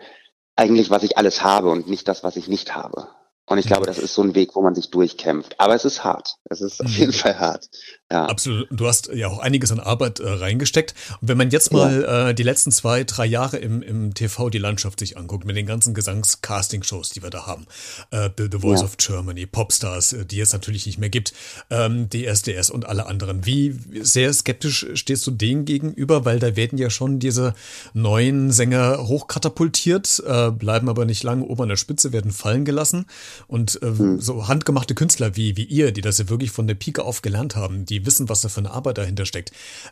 eigentlich 0.56 0.90
was 0.90 1.04
ich 1.04 1.18
alles 1.18 1.44
habe 1.44 1.70
und 1.70 1.88
nicht 1.88 2.08
das, 2.08 2.24
was 2.24 2.36
ich 2.36 2.48
nicht 2.48 2.76
habe. 2.76 3.10
Und 3.46 3.58
ich 3.58 3.66
Mhm. 3.66 3.70
glaube, 3.70 3.86
das 3.86 3.98
ist 3.98 4.14
so 4.14 4.22
ein 4.22 4.36
Weg, 4.36 4.56
wo 4.56 4.62
man 4.62 4.76
sich 4.76 4.92
durchkämpft. 4.92 5.60
Aber 5.60 5.76
es 5.76 5.86
ist 5.86 6.04
hart. 6.04 6.36
Es 6.46 6.62
ist 6.62 6.86
auf 6.86 6.92
Mhm. 6.92 7.00
jeden 7.00 7.14
Fall 7.14 7.40
hart. 7.40 7.70
Ja. 8.12 8.26
Absolut. 8.26 8.68
Du 8.72 8.88
hast 8.88 9.12
ja 9.14 9.28
auch 9.28 9.38
einiges 9.38 9.72
an 9.72 9.80
Arbeit 9.80 10.20
äh, 10.20 10.28
reingesteckt. 10.28 10.96
Und 11.22 11.28
wenn 11.28 11.38
man 11.38 11.52
jetzt 11.52 11.72
mal 11.72 12.30
äh, 12.30 12.34
die 12.34 12.42
letzten 12.42 12.72
zwei, 12.72 13.04
drei 13.04 13.28
Jahre 13.28 13.58
im, 13.58 13.84
im 13.84 14.16
TV 14.16 14.50
die 14.50 14.58
Landschaft 14.58 15.00
sich 15.00 15.16
anguckt, 15.16 15.46
mit 15.46 15.56
den 15.56 15.68
ganzen 15.68 15.94
Gesangs-Casting-Shows, 15.94 17.10
die 17.12 17.22
wir 17.22 17.30
da 17.30 17.46
haben, 17.46 17.68
äh, 18.10 18.30
The, 18.36 18.48
The 18.52 18.58
Voice 18.60 18.80
Ja. 18.80 18.86
of 18.86 18.98
Germany, 18.98 19.46
Popstars, 19.46 20.14
äh, 20.14 20.26
die 20.26 20.40
es 20.40 20.54
natürlich 20.54 20.88
nicht 20.88 20.98
mehr 20.98 21.10
gibt, 21.10 21.34
ähm, 21.70 22.10
DSDS 22.10 22.72
und 22.72 22.88
alle 22.88 23.06
anderen. 23.06 23.46
Wie 23.46 23.76
sehr 24.02 24.34
skeptisch 24.34 24.88
stehst 24.96 25.28
du 25.28 25.32
denen 25.32 25.66
gegenüber? 25.66 26.26
Weil 26.26 26.40
da 26.40 26.56
werden 26.56 26.80
ja 26.80 26.90
schon 26.90 27.20
diese 27.20 27.54
neuen 27.94 28.52
Sänger 28.52 29.08
hochkatapultiert, 29.08 30.24
äh, 30.26 30.52
bleiben 30.52 30.90
aber 30.90 31.06
nicht 31.06 31.24
lange 31.24 31.44
oben 31.46 31.64
an 31.64 31.70
der 31.70 31.76
Spitze, 31.78 32.12
werden 32.12 32.32
fallen 32.32 32.66
gelassen. 32.66 33.06
Und 33.48 33.82
äh, 33.84 33.90
Hm. 34.00 34.20
so 34.22 34.48
handgemachte 34.48 34.96
Künstler 34.96 35.36
wie, 35.36 35.58
wie 35.58 35.64
ihr, 35.66 35.92
die 35.92 36.02
das 36.02 36.18
ja 36.18 36.30
wirklich 36.30 36.52
von 36.52 36.68
der 36.68 36.76
Pike 36.76 37.04
auf 37.04 37.22
gelernt 37.22 37.56
haben, 37.56 37.86
die 37.86 37.99
wissen, 38.06 38.30
was 38.30 38.42
da 38.42 38.50
für 38.50 38.60
eine 38.60 38.72
Arbeit 38.72 38.98
dahinter 38.98 39.26
steckt. 39.26 39.52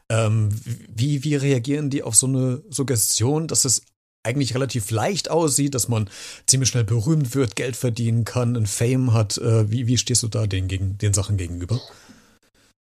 Ähm, 0.10 0.50
wie, 0.94 1.24
wie 1.24 1.36
reagieren 1.36 1.90
die 1.90 2.04
auf 2.04 2.16
so 2.16 2.28
eine 2.28 2.64
Suggestion, 2.70 3.48
dass 3.48 3.66
es 3.66 3.84
eigentlich 4.24 4.54
relativ 4.54 4.92
leicht 4.92 5.32
aussieht, 5.32 5.74
dass 5.74 5.88
man 5.88 6.10
ziemlich 6.46 6.70
schnell 6.70 6.84
berühmt 6.84 7.34
wird, 7.36 7.56
Geld 7.56 7.76
verdienen 7.76 8.26
kann, 8.26 8.56
ein 8.56 8.68
Fame 8.68 9.14
hat? 9.14 9.38
Äh, 9.38 9.72
wie, 9.72 9.88
wie 9.88 9.98
stehst 9.98 10.24
du 10.24 10.28
da 10.28 10.48
den, 10.48 10.68
gegen, 10.68 10.98
den 10.98 11.14
Sachen 11.14 11.38
gegenüber? 11.38 11.80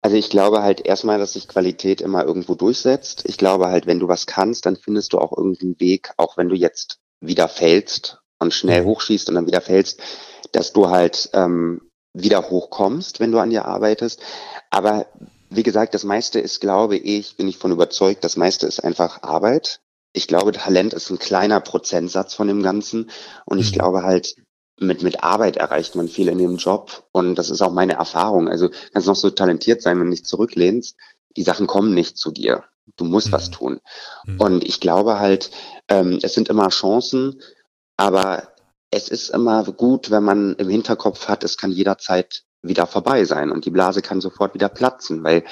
Also 0.02 0.18
ich 0.18 0.30
glaube 0.30 0.62
halt 0.62 0.82
erstmal, 0.86 1.18
dass 1.18 1.34
sich 1.34 1.48
Qualität 1.48 2.00
immer 2.00 2.24
irgendwo 2.24 2.54
durchsetzt. 2.54 3.24
Ich 3.26 3.38
glaube 3.38 3.68
halt, 3.68 3.88
wenn 3.88 4.00
du 4.00 4.08
was 4.08 4.28
kannst, 4.28 4.68
dann 4.68 4.76
findest 4.76 5.14
du 5.14 5.18
auch 5.18 5.36
irgendeinen 5.36 5.80
Weg, 5.80 6.12
auch 6.18 6.38
wenn 6.38 6.48
du 6.48 6.56
jetzt 6.56 7.00
wieder 7.22 7.50
fällst 7.50 8.20
und 8.40 8.54
schnell 8.54 8.84
Mhm. 8.84 8.86
hochschießt 8.86 9.30
und 9.30 9.36
dann 9.36 9.48
wieder 9.48 9.62
fällst, 9.62 10.00
dass 10.52 10.74
du 10.74 10.90
halt 10.90 11.30
ähm, 11.34 11.82
wieder 12.16 12.50
hochkommst, 12.50 13.20
wenn 13.20 13.32
du 13.32 13.40
an 13.40 13.50
dir 13.50 13.66
arbeitest. 13.66 14.22
Aber 14.70 15.06
wie 15.50 15.64
gesagt, 15.64 15.94
das 15.94 16.04
meiste 16.04 16.40
ist, 16.40 16.60
glaube 16.62 16.98
ich, 16.98 17.38
bin 17.38 17.48
ich 17.48 17.58
von 17.58 17.72
überzeugt, 17.72 18.24
das 18.24 18.38
meiste 18.38 18.66
ist 18.68 18.80
einfach 18.84 19.22
Arbeit. 19.24 19.82
Ich 20.14 20.28
glaube, 20.28 20.54
Talent 20.54 20.94
ist 20.94 21.10
ein 21.10 21.20
kleiner 21.20 21.60
Prozentsatz 21.60 22.34
von 22.34 22.48
dem 22.48 22.64
Ganzen. 22.64 23.12
Und 23.46 23.60
ich 23.60 23.72
Mhm. 23.72 23.76
glaube 23.76 24.04
halt, 24.04 24.36
mit, 24.80 25.04
mit 25.04 25.24
Arbeit 25.24 25.58
erreicht 25.58 25.96
man 25.96 26.08
viel 26.08 26.28
in 26.28 26.38
dem 26.38 26.58
Job. 26.58 27.04
Und 27.12 27.36
das 27.36 27.50
ist 27.50 27.62
auch 27.62 27.72
meine 27.72 27.94
Erfahrung. 27.94 28.50
Also 28.50 28.70
kannst 28.94 29.08
noch 29.08 29.16
so 29.16 29.30
talentiert 29.30 29.82
sein, 29.82 30.00
wenn 30.00 30.08
du 30.08 30.12
dich 30.12 30.26
zurücklehnst. 30.26 30.96
Die 31.38 31.44
Sachen 31.44 31.68
kommen 31.68 31.94
nicht 31.94 32.18
zu 32.18 32.32
dir. 32.32 32.64
Du 32.98 33.04
musst 33.06 33.28
Mhm. 33.28 33.32
was 33.34 33.52
tun. 33.52 33.80
Mhm. 34.26 34.40
Und 34.42 34.64
ich 34.64 34.80
glaube 34.80 35.20
halt, 35.20 35.52
ähm, 35.90 36.20
es 36.22 36.34
sind 36.34 36.50
immer 36.50 36.70
Chancen, 36.70 37.42
aber 37.98 38.50
es 38.96 39.10
ist 39.10 39.30
immer 39.30 39.64
gut, 39.64 40.10
wenn 40.10 40.24
man 40.24 40.56
im 40.56 40.70
Hinterkopf 40.70 41.28
hat, 41.28 41.44
es 41.44 41.58
kann 41.58 41.72
jederzeit 41.72 42.44
wieder 42.62 42.88
vorbei 42.88 43.26
sein 43.26 43.52
und 43.52 43.66
die 43.66 43.70
Blase 43.70 44.02
kann 44.02 44.22
sofort 44.22 44.54
wieder 44.54 44.70
platzen, 44.70 45.24
weil 45.24 45.44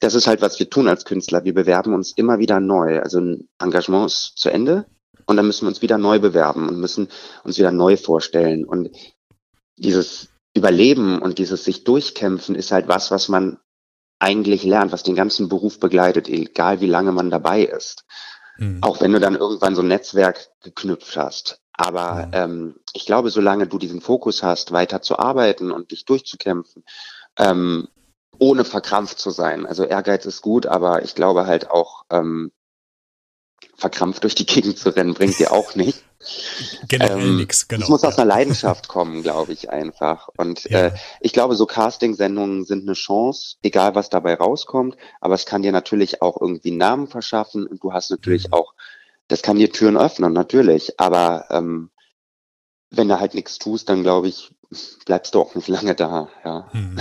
das 0.00 0.14
ist 0.14 0.26
halt, 0.26 0.40
was 0.40 0.58
wir 0.58 0.70
tun 0.70 0.88
als 0.88 1.04
Künstler. 1.04 1.44
Wir 1.44 1.54
bewerben 1.54 1.94
uns 1.94 2.12
immer 2.16 2.38
wieder 2.38 2.58
neu. 2.58 3.00
Also 3.00 3.20
ein 3.20 3.48
Engagement 3.58 4.06
ist 4.06 4.32
zu 4.36 4.48
Ende 4.48 4.86
und 5.26 5.36
dann 5.36 5.46
müssen 5.46 5.66
wir 5.66 5.68
uns 5.68 5.82
wieder 5.82 5.98
neu 5.98 6.18
bewerben 6.18 6.68
und 6.68 6.80
müssen 6.80 7.08
uns 7.44 7.58
wieder 7.58 7.70
neu 7.70 7.96
vorstellen. 7.96 8.64
Und 8.64 8.90
dieses 9.76 10.28
Überleben 10.54 11.20
und 11.20 11.38
dieses 11.38 11.64
sich 11.64 11.84
durchkämpfen 11.84 12.54
ist 12.54 12.72
halt 12.72 12.88
was, 12.88 13.10
was 13.10 13.28
man 13.28 13.58
eigentlich 14.18 14.64
lernt, 14.64 14.92
was 14.92 15.02
den 15.02 15.16
ganzen 15.16 15.50
Beruf 15.50 15.80
begleitet, 15.80 16.28
egal 16.28 16.80
wie 16.80 16.88
lange 16.88 17.12
man 17.12 17.30
dabei 17.30 17.62
ist. 17.62 18.04
Mhm. 18.58 18.82
Auch 18.82 19.02
wenn 19.02 19.12
du 19.12 19.20
dann 19.20 19.36
irgendwann 19.36 19.74
so 19.74 19.82
ein 19.82 19.88
Netzwerk 19.88 20.48
geknüpft 20.62 21.16
hast. 21.16 21.60
Aber 21.76 22.28
ähm, 22.32 22.76
ich 22.92 23.06
glaube, 23.06 23.30
solange 23.30 23.66
du 23.66 23.78
diesen 23.78 24.00
Fokus 24.00 24.42
hast, 24.42 24.72
weiter 24.72 25.02
zu 25.02 25.18
arbeiten 25.18 25.70
und 25.70 25.90
dich 25.90 26.04
durchzukämpfen, 26.04 26.84
ähm, 27.38 27.88
ohne 28.38 28.64
verkrampft 28.64 29.18
zu 29.18 29.30
sein. 29.30 29.66
Also 29.66 29.84
Ehrgeiz 29.84 30.26
ist 30.26 30.42
gut, 30.42 30.66
aber 30.66 31.02
ich 31.02 31.14
glaube 31.14 31.46
halt 31.46 31.70
auch, 31.70 32.04
ähm, 32.10 32.52
verkrampft 33.74 34.22
durch 34.24 34.34
die 34.34 34.46
Gegend 34.46 34.78
zu 34.78 34.90
rennen, 34.90 35.14
bringt 35.14 35.38
dir 35.38 35.52
auch 35.52 35.74
nicht. 35.74 36.02
Generell 36.88 37.16
Ähm, 37.16 37.36
nix, 37.36 37.68
genau. 37.68 37.84
Es 37.84 37.88
muss 37.90 38.04
aus 38.04 38.16
einer 38.16 38.26
Leidenschaft 38.26 38.88
kommen, 38.88 39.22
glaube 39.22 39.52
ich 39.52 39.70
einfach. 39.70 40.28
Und 40.36 40.64
Ja. 40.70 40.86
äh, 40.86 40.92
ich 41.20 41.32
glaube, 41.32 41.54
so 41.56 41.66
Casting-Sendungen 41.66 42.64
sind 42.64 42.82
eine 42.82 42.94
Chance, 42.94 43.56
egal 43.62 43.94
was 43.94 44.08
dabei 44.08 44.34
rauskommt. 44.34 44.96
Aber 45.20 45.34
es 45.34 45.44
kann 45.46 45.62
dir 45.62 45.72
natürlich 45.72 46.22
auch 46.22 46.40
irgendwie 46.40 46.70
einen 46.70 46.78
Namen 46.78 47.06
verschaffen 47.06 47.66
und 47.66 47.82
du 47.82 47.92
hast 47.92 48.10
natürlich 48.10 48.48
Mhm. 48.48 48.54
auch, 48.54 48.74
das 49.28 49.42
kann 49.42 49.56
dir 49.58 49.72
Türen 49.72 49.96
öffnen, 49.96 50.32
natürlich. 50.32 50.98
Aber 51.00 51.46
ähm, 51.50 51.90
wenn 52.90 53.08
du 53.08 53.18
halt 53.18 53.34
nichts 53.34 53.58
tust, 53.58 53.88
dann 53.88 54.02
glaube 54.02 54.28
ich, 54.28 54.52
bleibst 55.04 55.34
du 55.34 55.40
auch 55.40 55.54
nicht 55.54 55.68
lange 55.76 55.94
da. 55.94 56.28
Ja. 56.44 56.68
Hm. 56.72 56.96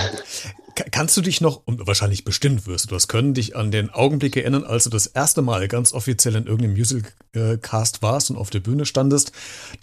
Ka- 0.75 0.85
Kannst 0.91 1.15
du 1.15 1.21
dich 1.21 1.39
noch, 1.39 1.61
und 1.65 1.87
wahrscheinlich 1.87 2.25
bestimmt 2.25 2.67
wirst 2.67 2.89
du 2.91 2.95
das 2.95 3.07
können, 3.07 3.33
dich 3.33 3.55
an 3.55 3.71
den 3.71 3.89
Augenblick 3.91 4.35
erinnern, 4.35 4.65
als 4.65 4.83
du 4.83 4.89
das 4.89 5.07
erste 5.07 5.41
Mal 5.41 5.67
ganz 5.67 5.93
offiziell 5.93 6.35
in 6.35 6.47
irgendeinem 6.47 6.73
Musical-Cast 6.73 8.01
warst 8.01 8.29
und 8.29 8.37
auf 8.37 8.49
der 8.49 8.59
Bühne 8.59 8.85
standest, 8.85 9.31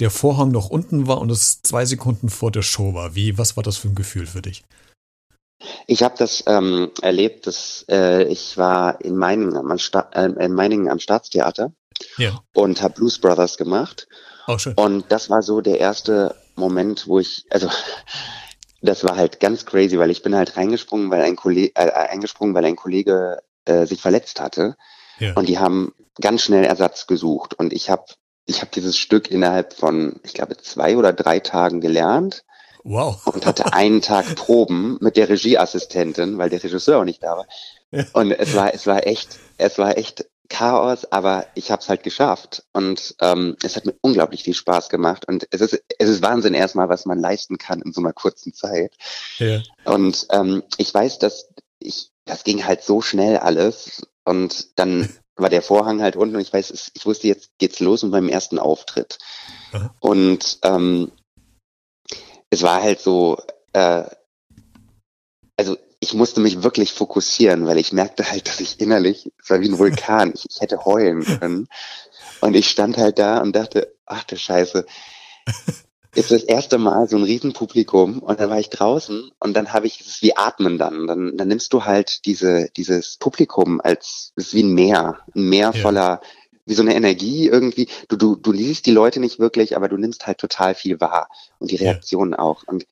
der 0.01 0.11
Vorhang 0.11 0.51
noch 0.51 0.69
unten 0.69 1.07
war 1.07 1.21
und 1.21 1.31
es 1.31 1.63
zwei 1.63 1.87
Sekunden 1.87 2.29
vor 2.29 2.51
der 2.51 2.63
Show 2.63 2.93
war. 2.93 3.15
Wie, 3.15 3.39
was 3.39 3.57
war 3.57 3.63
das 3.63 3.79
für 3.79 3.89
ein 3.89 3.95
Gefühl 3.95 4.27
für 4.27 4.43
dich? 4.43 4.65
Ich 5.87 6.03
habe 6.03 6.17
das 6.19 6.43
ähm, 6.47 6.91
erlebt, 7.01 7.47
dass 7.47 7.85
äh, 7.89 8.25
ich 8.25 8.59
war 8.59 9.01
in 9.01 9.17
Meiningen 9.17 9.57
am, 9.57 9.79
Sta 9.79 10.11
äh, 10.13 10.27
in 10.45 10.53
Meiningen 10.53 10.89
am 10.91 10.99
Staatstheater 10.99 11.73
Ja, 12.17 12.41
und 12.55 12.83
habe 12.83 12.95
Blues 12.95 13.19
Brothers 13.19 13.57
gemacht. 13.57 14.09
auch 14.47 14.59
schön. 14.59 14.75
Und 14.75 15.11
das 15.11 15.31
war 15.31 15.43
so 15.43 15.61
der 15.61 15.79
erste 15.79 16.35
Moment, 16.57 17.07
wo 17.07 17.19
ich, 17.19 17.45
also 17.51 17.71
das 18.83 19.05
war 19.05 19.17
halt 19.17 19.41
ganz 19.41 19.65
crazy, 19.67 19.99
weil 19.99 20.11
ich 20.11 20.23
bin 20.23 20.35
halt 20.35 20.57
reingesprungen, 20.57 21.11
weil 21.11 21.23
ein 21.23 21.37
Kollege, 21.37 21.73
äh, 21.75 21.91
eingesprungen, 21.91 22.55
weil 22.55 22.65
ein 22.65 22.77
Kollege 22.77 23.39
äh, 23.65 23.87
sich 23.87 24.01
verletzt 24.01 24.41
hatte. 24.41 24.77
Ja. 25.19 25.35
Und 25.35 25.49
die 25.49 25.59
haben 25.59 25.95
ganz 26.21 26.43
schnell 26.43 26.65
Ersatz 26.65 27.07
gesucht. 27.07 27.55
Und 27.55 27.73
ich 27.73 27.91
habe 27.91 28.05
ich 28.47 28.61
hab 28.61 28.73
dieses 28.73 28.99
Stück 28.99 29.31
innerhalb 29.31 29.73
von, 29.73 30.21
ich 30.25 30.35
glaube, 30.35 30.57
zwei 30.57 30.97
oder 30.97 31.13
drei 31.13 31.39
Tagen 31.41 31.81
gelernt 31.81 32.43
Wow. 32.85 33.25
und 33.29 33.47
hatte 33.47 33.73
einen 33.73 34.01
Tag 34.03 34.35
Proben 34.35 34.99
mit 35.01 35.17
der 35.17 35.29
Regieassistentin, 35.29 36.39
weil 36.39 36.51
der 36.51 36.63
Regisseur 36.65 36.99
auch 36.99 37.05
nicht 37.05 37.23
da 37.23 37.37
war. 37.37 37.47
Und 38.15 38.33
es 38.33 38.55
war, 38.57 38.75
es 38.75 38.87
war 38.89 39.07
echt, 39.07 39.39
es 39.59 39.79
war 39.79 39.97
echt 39.97 40.25
Chaos, 40.53 41.07
aber 41.11 41.47
ich 41.55 41.71
habe 41.71 41.81
es 41.81 41.89
halt 41.89 42.03
geschafft 42.03 42.63
und 42.75 43.15
ähm, 43.21 43.57
es 43.63 43.75
hat 43.75 43.87
mir 43.87 43.95
unglaublich 44.03 44.45
viel 44.45 44.53
Spaß 44.53 44.91
gemacht 44.91 45.27
und 45.27 45.49
es 45.51 45.63
ist 45.63 45.83
es 45.99 46.09
ist 46.11 46.23
Wahnsinn 46.23 46.53
erstmal, 46.53 46.91
was 46.91 47.07
man 47.07 47.19
leisten 47.19 47.57
kann 47.57 47.81
in 47.81 47.93
so 47.93 48.03
einer 48.03 48.13
kurzen 48.13 48.53
Zeit. 48.53 48.95
Ja. 49.39 49.63
Und 49.85 50.27
ähm, 50.31 50.63
ich 50.77 50.93
weiß, 50.93 51.19
dass 51.21 51.49
ich 51.79 52.11
das 52.27 52.45
ging 52.45 52.67
halt 52.67 52.83
so 52.83 53.01
schnell 53.01 53.39
alles 53.39 54.07
und 54.25 54.79
dann 54.79 55.09
war 55.37 55.49
der 55.49 55.63
Vorhang 55.63 56.03
halt 56.03 56.17
unten 56.17 56.37
und 56.37 56.43
ich 56.43 56.53
weiß, 56.53 56.71
es, 56.71 56.91
ich 56.95 57.07
wusste 57.07 57.29
jetzt 57.29 57.51
geht's 57.59 57.81
los 57.81 58.03
mit 58.03 58.13
meinem 58.13 58.29
ersten 58.29 58.59
Auftritt 58.59 59.19
Aha. 59.73 59.95
und 60.01 60.59
ähm, 60.65 61.13
es 62.51 62.63
war 62.63 62.83
halt 62.83 63.01
so, 63.01 63.41
äh, 63.73 64.05
also 65.57 65.79
ich 66.03 66.15
musste 66.15 66.41
mich 66.41 66.65
wirklich 66.65 66.93
fokussieren, 66.93 67.65
weil 67.65 67.79
ich 67.79 67.93
merkte 67.93 68.29
halt, 68.29 68.49
dass 68.49 68.59
ich 68.59 68.81
innerlich, 68.81 69.31
es 69.41 69.51
war 69.51 69.61
wie 69.61 69.69
ein 69.69 69.79
Vulkan, 69.79 70.33
ich, 70.35 70.47
ich 70.51 70.61
hätte 70.61 70.85
heulen 70.85 71.25
können. 71.25 71.69
Und 72.41 72.55
ich 72.55 72.69
stand 72.69 72.97
halt 72.99 73.21
da 73.21 73.39
und 73.39 73.55
dachte, 73.55 73.95
ach 74.05 74.25
du 74.25 74.37
Scheiße, 74.37 74.85
ist 76.17 76.33
das 76.33 76.43
erste 76.43 76.79
Mal 76.79 77.09
so 77.09 77.17
ein 77.17 77.23
Riesenpublikum 77.23 78.19
und 78.19 78.41
dann 78.41 78.51
war 78.51 78.59
ich 78.59 78.69
draußen 78.69 79.31
und 79.39 79.55
dann 79.55 79.73
habe 79.73 79.87
ich, 79.87 80.01
es 80.01 80.09
ist 80.09 80.23
wie 80.23 80.37
Atmen 80.37 80.77
dann. 80.77 81.07
dann. 81.07 81.37
Dann 81.37 81.49
nimmst 81.49 81.73
du 81.73 81.85
halt 81.85 82.27
diese, 82.27 82.69
dieses 82.77 83.17
Publikum 83.19 83.81
als, 83.81 84.33
es 84.35 84.49
ist 84.49 84.55
wie 84.55 84.65
ein 84.65 84.75
Meer, 84.75 85.21
ein 85.37 85.49
Meer 85.49 85.73
Ja. 85.73 85.81
voller, 85.83 86.21
wie 86.67 86.75
so 86.75 86.83
eine 86.83 86.97
Energie 86.97 87.47
irgendwie. 87.47 87.89
Du, 88.09 88.17
du, 88.17 88.35
du 88.35 88.51
liest 88.51 88.87
die 88.87 88.91
Leute 88.91 89.21
nicht 89.21 89.39
wirklich, 89.39 89.77
aber 89.77 89.89
du 89.89 89.97
nimmst 89.97 90.27
halt 90.27 90.39
total 90.39 90.75
viel 90.75 91.01
wahr 91.01 91.29
und 91.61 91.71
die 91.71 91.77
Ja. 91.77 91.93
Reaktionen 91.93 92.35
auch. 92.35 92.65
Und 92.67 92.87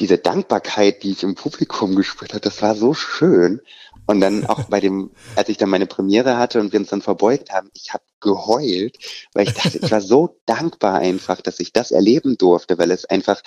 diese 0.00 0.18
Dankbarkeit, 0.18 1.02
die 1.02 1.10
ich 1.12 1.22
im 1.22 1.34
Publikum 1.34 1.96
gespürt 1.96 2.32
habe, 2.32 2.40
das 2.40 2.62
war 2.62 2.74
so 2.74 2.94
schön. 2.94 3.60
Und 4.06 4.20
dann 4.20 4.46
auch 4.46 4.64
bei 4.64 4.80
dem, 4.80 5.10
als 5.36 5.48
ich 5.48 5.56
dann 5.56 5.68
meine 5.68 5.86
Premiere 5.86 6.38
hatte 6.38 6.60
und 6.60 6.72
wir 6.72 6.80
uns 6.80 6.88
dann 6.88 7.02
verbeugt 7.02 7.50
haben, 7.50 7.70
ich 7.74 7.92
habe 7.92 8.04
geheult, 8.20 8.96
weil 9.34 9.46
ich 9.48 9.54
dachte, 9.54 9.78
ich 9.78 9.90
war 9.90 10.00
so 10.00 10.38
dankbar 10.46 10.94
einfach, 10.94 11.40
dass 11.40 11.60
ich 11.60 11.72
das 11.72 11.90
erleben 11.90 12.38
durfte, 12.38 12.78
weil 12.78 12.90
es 12.90 13.04
einfach 13.04 13.42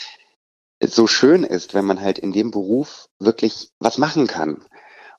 so 0.83 1.07
schön 1.07 1.43
ist, 1.43 1.73
wenn 1.73 1.85
man 1.85 2.01
halt 2.01 2.19
in 2.19 2.31
dem 2.31 2.51
Beruf 2.51 3.07
wirklich 3.19 3.69
was 3.79 3.97
machen 3.97 4.27
kann 4.27 4.63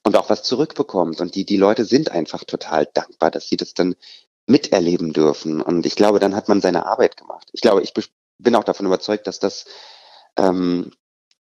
und 0.02 0.16
auch 0.16 0.28
was 0.30 0.42
zurückbekommt. 0.42 1.20
Und 1.20 1.34
die, 1.34 1.44
die 1.44 1.56
Leute 1.56 1.84
sind 1.84 2.10
einfach 2.10 2.44
total 2.44 2.86
dankbar, 2.92 3.30
dass 3.30 3.48
sie 3.48 3.56
das 3.56 3.74
dann 3.74 3.94
miterleben 4.46 5.12
dürfen. 5.12 5.60
Und 5.60 5.86
ich 5.86 5.94
glaube, 5.94 6.18
dann 6.18 6.34
hat 6.34 6.48
man 6.48 6.60
seine 6.60 6.86
Arbeit 6.86 7.16
gemacht. 7.16 7.48
Ich 7.52 7.60
glaube, 7.60 7.82
ich 7.82 7.92
bin 8.38 8.56
auch 8.56 8.64
davon 8.64 8.86
überzeugt, 8.86 9.26
dass 9.26 9.38
das, 9.38 9.66
ähm, 10.36 10.90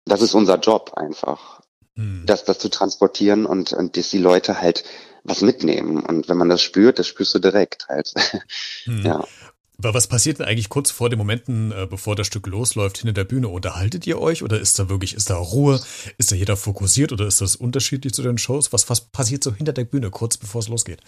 das 0.05 0.21
ist 0.21 0.33
unser 0.33 0.57
Job 0.59 0.93
einfach 0.95 1.61
Hm. 1.95 2.23
das, 2.25 2.45
das 2.45 2.59
zu 2.59 2.69
transportieren 2.69 3.45
und, 3.45 3.73
und 3.73 3.97
dass 3.97 4.09
die 4.09 4.17
Leute 4.17 4.61
halt 4.61 4.83
was 5.23 5.41
mitnehmen. 5.41 5.99
Und 5.99 6.29
wenn 6.29 6.37
man 6.37 6.49
das 6.49 6.61
spürt, 6.61 6.99
das 6.99 7.07
spürst 7.07 7.35
du 7.35 7.39
direkt 7.39 7.87
halt. 7.89 8.13
Hm. 8.85 9.05
ja. 9.05 9.23
Aber 9.77 9.93
was 9.93 10.07
passiert 10.07 10.39
denn 10.39 10.45
eigentlich 10.47 10.69
kurz 10.69 10.89
vor 10.91 11.09
den 11.09 11.17
Momenten, 11.17 11.71
äh, 11.71 11.87
bevor 11.87 12.15
das 12.15 12.27
Stück 12.27 12.47
losläuft, 12.47 12.99
hinter 12.99 13.13
der 13.13 13.23
Bühne? 13.23 13.47
Unterhaltet 13.47 14.07
ihr 14.07 14.19
euch 14.19 14.41
oder 14.43 14.59
ist 14.59 14.77
da 14.79 14.89
wirklich, 14.89 15.13
ist 15.15 15.29
da 15.29 15.37
Ruhe? 15.37 15.79
Ist 16.17 16.31
da 16.31 16.35
jeder 16.35 16.57
fokussiert 16.57 17.11
oder 17.11 17.25
ist 17.27 17.41
das 17.41 17.55
unterschiedlich 17.55 18.13
zu 18.13 18.23
den 18.23 18.37
Shows? 18.37 18.73
Was, 18.73 18.89
was 18.89 19.01
passiert 19.01 19.43
so 19.43 19.53
hinter 19.53 19.73
der 19.73 19.85
Bühne, 19.85 20.09
kurz 20.09 20.37
bevor 20.37 20.59
es 20.61 20.67
losgeht? 20.67 21.01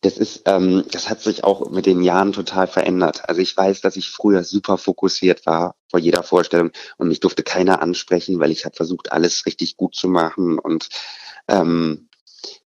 Das 0.00 0.16
ist, 0.16 0.42
ähm, 0.46 0.84
das 0.90 1.10
hat 1.10 1.20
sich 1.20 1.44
auch 1.44 1.70
mit 1.70 1.86
den 1.86 2.02
Jahren 2.02 2.32
total 2.32 2.66
verändert. 2.66 3.28
Also 3.28 3.40
ich 3.40 3.56
weiß, 3.56 3.80
dass 3.80 3.96
ich 3.96 4.10
früher 4.10 4.44
super 4.44 4.78
fokussiert 4.78 5.44
war 5.46 5.74
vor 5.90 6.00
jeder 6.00 6.22
Vorstellung 6.22 6.70
und 6.96 7.08
mich 7.08 7.20
durfte 7.20 7.42
keiner 7.42 7.82
ansprechen, 7.82 8.38
weil 8.38 8.50
ich 8.50 8.64
habe 8.64 8.76
versucht, 8.76 9.12
alles 9.12 9.44
richtig 9.46 9.76
gut 9.76 9.94
zu 9.94 10.08
machen. 10.08 10.58
Und 10.58 10.88
ähm, 11.48 12.08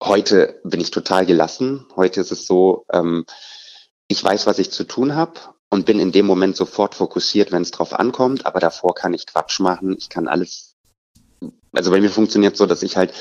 heute 0.02 0.60
bin 0.64 0.80
ich 0.80 0.90
total 0.90 1.26
gelassen. 1.26 1.86
Heute 1.94 2.20
ist 2.20 2.32
es 2.32 2.46
so, 2.46 2.84
ähm, 2.92 3.24
ich 4.08 4.22
weiß, 4.22 4.46
was 4.46 4.58
ich 4.58 4.70
zu 4.70 4.84
tun 4.84 5.14
habe 5.14 5.40
und 5.70 5.86
bin 5.86 6.00
in 6.00 6.12
dem 6.12 6.26
Moment 6.26 6.56
sofort 6.56 6.94
fokussiert, 6.94 7.52
wenn 7.52 7.62
es 7.62 7.70
drauf 7.70 7.92
ankommt. 7.92 8.44
Aber 8.44 8.60
davor 8.60 8.94
kann 8.94 9.14
ich 9.14 9.26
Quatsch 9.26 9.60
machen. 9.60 9.96
Ich 9.96 10.08
kann 10.08 10.26
alles. 10.26 10.74
Also 11.72 11.90
bei 11.90 12.00
mir 12.00 12.10
funktioniert 12.10 12.56
so, 12.56 12.66
dass 12.66 12.82
ich 12.82 12.96
halt 12.96 13.14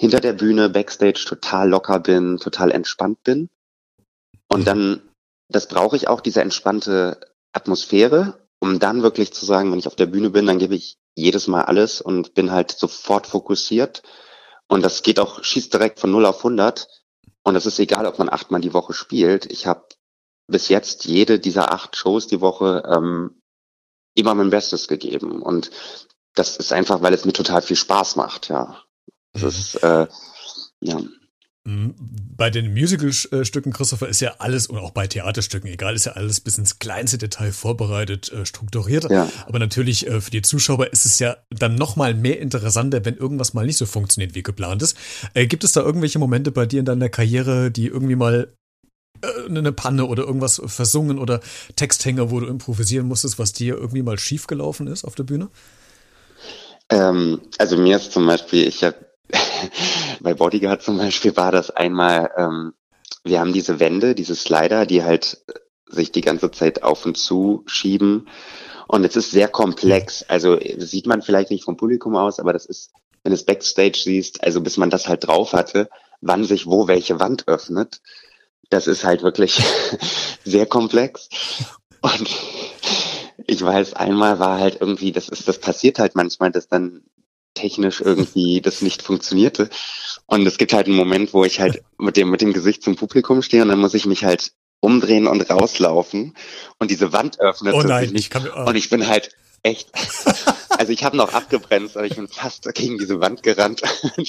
hinter 0.00 0.20
der 0.20 0.32
Bühne, 0.32 0.70
Backstage 0.70 1.26
total 1.26 1.68
locker 1.68 2.00
bin, 2.00 2.38
total 2.38 2.70
entspannt 2.70 3.22
bin. 3.22 3.50
Und 4.48 4.66
dann, 4.66 5.02
das 5.50 5.68
brauche 5.68 5.94
ich 5.94 6.08
auch, 6.08 6.22
diese 6.22 6.40
entspannte 6.40 7.20
Atmosphäre, 7.52 8.48
um 8.60 8.78
dann 8.78 9.02
wirklich 9.02 9.34
zu 9.34 9.44
sagen, 9.44 9.70
wenn 9.70 9.78
ich 9.78 9.86
auf 9.86 9.96
der 9.96 10.06
Bühne 10.06 10.30
bin, 10.30 10.46
dann 10.46 10.58
gebe 10.58 10.74
ich 10.74 10.96
jedes 11.16 11.48
Mal 11.48 11.64
alles 11.64 12.00
und 12.00 12.32
bin 12.32 12.50
halt 12.50 12.70
sofort 12.72 13.26
fokussiert. 13.26 14.02
Und 14.68 14.80
das 14.80 15.02
geht 15.02 15.20
auch, 15.20 15.44
schießt 15.44 15.74
direkt 15.74 16.00
von 16.00 16.10
0 16.10 16.24
auf 16.24 16.38
100. 16.38 16.88
Und 17.42 17.54
es 17.54 17.66
ist 17.66 17.78
egal, 17.78 18.06
ob 18.06 18.18
man 18.18 18.30
achtmal 18.30 18.62
die 18.62 18.72
Woche 18.72 18.94
spielt. 18.94 19.52
Ich 19.52 19.66
habe 19.66 19.84
bis 20.46 20.70
jetzt 20.70 21.04
jede 21.04 21.38
dieser 21.38 21.74
acht 21.74 21.94
Shows 21.94 22.26
die 22.26 22.40
Woche 22.40 22.84
ähm, 22.90 23.42
immer 24.14 24.34
mein 24.34 24.48
Bestes 24.48 24.88
gegeben. 24.88 25.42
Und 25.42 25.70
das 26.34 26.56
ist 26.56 26.72
einfach, 26.72 27.02
weil 27.02 27.12
es 27.12 27.26
mir 27.26 27.34
total 27.34 27.60
viel 27.60 27.76
Spaß 27.76 28.16
macht, 28.16 28.48
ja. 28.48 28.82
Das 29.32 29.58
ist, 29.58 29.74
äh, 29.76 30.06
ja. 30.80 31.00
Mhm. 31.64 31.94
Bei 32.36 32.48
den 32.48 32.72
Musical-Stücken, 32.72 33.72
Christopher, 33.72 34.08
ist 34.08 34.20
ja 34.20 34.36
alles, 34.38 34.66
und 34.66 34.78
auch 34.78 34.92
bei 34.92 35.06
Theaterstücken, 35.06 35.68
egal, 35.68 35.94
ist 35.94 36.06
ja 36.06 36.12
alles 36.12 36.40
bis 36.40 36.56
ins 36.56 36.78
kleinste 36.78 37.18
Detail 37.18 37.52
vorbereitet, 37.52 38.32
äh, 38.32 38.46
strukturiert. 38.46 39.10
Ja. 39.10 39.30
Aber 39.46 39.58
natürlich 39.58 40.06
äh, 40.06 40.20
für 40.20 40.30
die 40.30 40.42
Zuschauer 40.42 40.86
ist 40.92 41.04
es 41.04 41.18
ja 41.18 41.36
dann 41.50 41.74
nochmal 41.74 42.14
mehr 42.14 42.40
interessanter, 42.40 43.04
wenn 43.04 43.16
irgendwas 43.16 43.52
mal 43.52 43.66
nicht 43.66 43.76
so 43.76 43.86
funktioniert, 43.86 44.34
wie 44.34 44.42
geplant 44.42 44.82
ist. 44.82 44.96
Äh, 45.34 45.46
gibt 45.46 45.64
es 45.64 45.72
da 45.72 45.82
irgendwelche 45.82 46.18
Momente 46.18 46.50
bei 46.50 46.66
dir 46.66 46.80
in 46.80 46.86
deiner 46.86 47.10
Karriere, 47.10 47.70
die 47.70 47.86
irgendwie 47.86 48.16
mal 48.16 48.52
eine 49.48 49.72
Panne 49.72 50.06
oder 50.06 50.22
irgendwas 50.22 50.62
versungen 50.64 51.18
oder 51.18 51.40
Texthänger, 51.76 52.30
wo 52.30 52.40
du 52.40 52.46
improvisieren 52.46 53.06
musstest, 53.06 53.38
was 53.38 53.52
dir 53.52 53.76
irgendwie 53.76 54.02
mal 54.02 54.18
schiefgelaufen 54.18 54.86
ist 54.86 55.04
auf 55.04 55.14
der 55.14 55.24
Bühne? 55.24 55.48
Ähm, 56.88 57.40
also 57.58 57.76
mir 57.76 57.96
ist 57.96 58.12
zum 58.12 58.26
Beispiel, 58.26 58.66
ich 58.66 58.82
habe 58.82 58.96
bei 60.20 60.34
Bodyguard 60.34 60.82
zum 60.82 60.98
Beispiel 60.98 61.36
war 61.36 61.52
das 61.52 61.70
einmal, 61.70 62.30
ähm, 62.36 62.74
wir 63.24 63.40
haben 63.40 63.52
diese 63.52 63.80
Wände, 63.80 64.14
diese 64.14 64.34
Slider, 64.34 64.86
die 64.86 65.02
halt 65.02 65.44
sich 65.86 66.12
die 66.12 66.20
ganze 66.20 66.50
Zeit 66.50 66.82
auf 66.82 67.04
und 67.04 67.16
zu 67.16 67.64
schieben. 67.66 68.28
Und 68.86 69.04
es 69.04 69.16
ist 69.16 69.30
sehr 69.30 69.48
komplex. 69.48 70.24
Also 70.28 70.56
das 70.56 70.90
sieht 70.90 71.06
man 71.06 71.22
vielleicht 71.22 71.50
nicht 71.50 71.64
vom 71.64 71.76
Publikum 71.76 72.16
aus, 72.16 72.40
aber 72.40 72.52
das 72.52 72.66
ist, 72.66 72.92
wenn 73.22 73.30
du 73.30 73.34
es 73.34 73.44
Backstage 73.44 73.98
siehst, 74.02 74.42
also 74.42 74.60
bis 74.60 74.76
man 74.76 74.90
das 74.90 75.08
halt 75.08 75.26
drauf 75.26 75.52
hatte, 75.52 75.88
wann 76.20 76.44
sich 76.44 76.66
wo 76.66 76.88
welche 76.88 77.20
Wand 77.20 77.48
öffnet, 77.48 78.00
das 78.68 78.86
ist 78.86 79.04
halt 79.04 79.22
wirklich 79.22 79.60
sehr 80.44 80.66
komplex. 80.66 81.28
Und 82.00 82.28
ich 83.46 83.62
weiß, 83.62 83.94
einmal 83.94 84.38
war 84.38 84.58
halt 84.58 84.78
irgendwie, 84.80 85.12
das 85.12 85.28
ist, 85.28 85.48
das 85.48 85.58
passiert 85.58 85.98
halt 85.98 86.14
manchmal, 86.14 86.50
dass 86.50 86.68
dann 86.68 87.02
technisch 87.60 88.00
irgendwie 88.00 88.60
das 88.60 88.82
nicht 88.82 89.02
funktionierte. 89.02 89.68
Und 90.26 90.46
es 90.46 90.58
gibt 90.58 90.72
halt 90.72 90.86
einen 90.86 90.96
Moment, 90.96 91.34
wo 91.34 91.44
ich 91.44 91.60
halt 91.60 91.82
mit 91.98 92.16
dem, 92.16 92.30
mit 92.30 92.40
dem 92.40 92.52
Gesicht 92.52 92.82
zum 92.82 92.96
Publikum 92.96 93.42
stehe 93.42 93.62
und 93.62 93.68
dann 93.68 93.80
muss 93.80 93.94
ich 93.94 94.06
mich 94.06 94.24
halt 94.24 94.52
umdrehen 94.80 95.26
und 95.26 95.48
rauslaufen 95.50 96.34
und 96.78 96.90
diese 96.90 97.12
Wand 97.12 97.38
öffnet 97.40 97.74
Oh 97.74 97.80
sich 97.80 97.88
nein, 97.88 98.10
nicht. 98.10 98.20
ich 98.20 98.30
kann 98.30 98.48
oh. 98.48 98.68
Und 98.68 98.76
ich 98.76 98.88
bin 98.88 99.06
halt 99.06 99.30
echt, 99.62 99.90
also 100.70 100.92
ich 100.92 101.04
habe 101.04 101.16
noch 101.16 101.34
abgebremst, 101.34 101.96
aber 101.96 102.06
ich 102.06 102.16
bin 102.16 102.28
fast 102.28 102.72
gegen 102.74 102.96
diese 102.96 103.20
Wand 103.20 103.42
gerannt. 103.42 103.82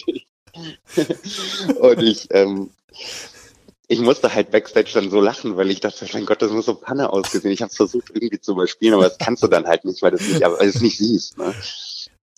und 1.79 2.03
ich, 2.03 2.27
ähm, 2.31 2.71
ich 3.87 3.99
musste 3.99 4.33
halt 4.33 4.51
Backstage 4.51 4.91
dann 4.93 5.09
so 5.09 5.21
lachen, 5.21 5.55
weil 5.55 5.71
ich 5.71 5.79
dachte, 5.79 6.05
mein 6.13 6.25
Gott, 6.25 6.41
das 6.41 6.51
muss 6.51 6.65
so 6.65 6.75
Panne 6.75 7.11
ausgesehen. 7.11 7.53
Ich 7.53 7.61
habe 7.61 7.73
versucht 7.73 8.09
irgendwie 8.13 8.41
zu 8.41 8.53
überspielen, 8.53 8.93
aber 8.93 9.03
das 9.03 9.17
kannst 9.17 9.43
du 9.43 9.47
dann 9.47 9.67
halt 9.67 9.85
nicht, 9.85 10.01
weil 10.01 10.11
du 10.11 10.17
es 10.17 10.27
nicht, 10.27 10.43
aber 10.43 10.61
es 10.61 10.81
nicht 10.81 10.97
siehst. 10.97 11.37
Ne? 11.37 11.53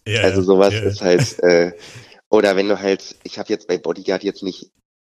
Ja, 0.07 0.21
Also 0.21 0.41
sowas 0.41 0.73
ja, 0.73 0.81
ist 0.81 1.01
halt, 1.01 1.39
äh, 1.43 1.73
oder 2.29 2.55
wenn 2.55 2.67
du 2.67 2.79
halt, 2.79 3.15
ich 3.23 3.39
habe 3.39 3.49
jetzt 3.49 3.67
bei 3.67 3.77
Bodyguard 3.77 4.23
jetzt 4.23 4.43
nicht 4.43 4.71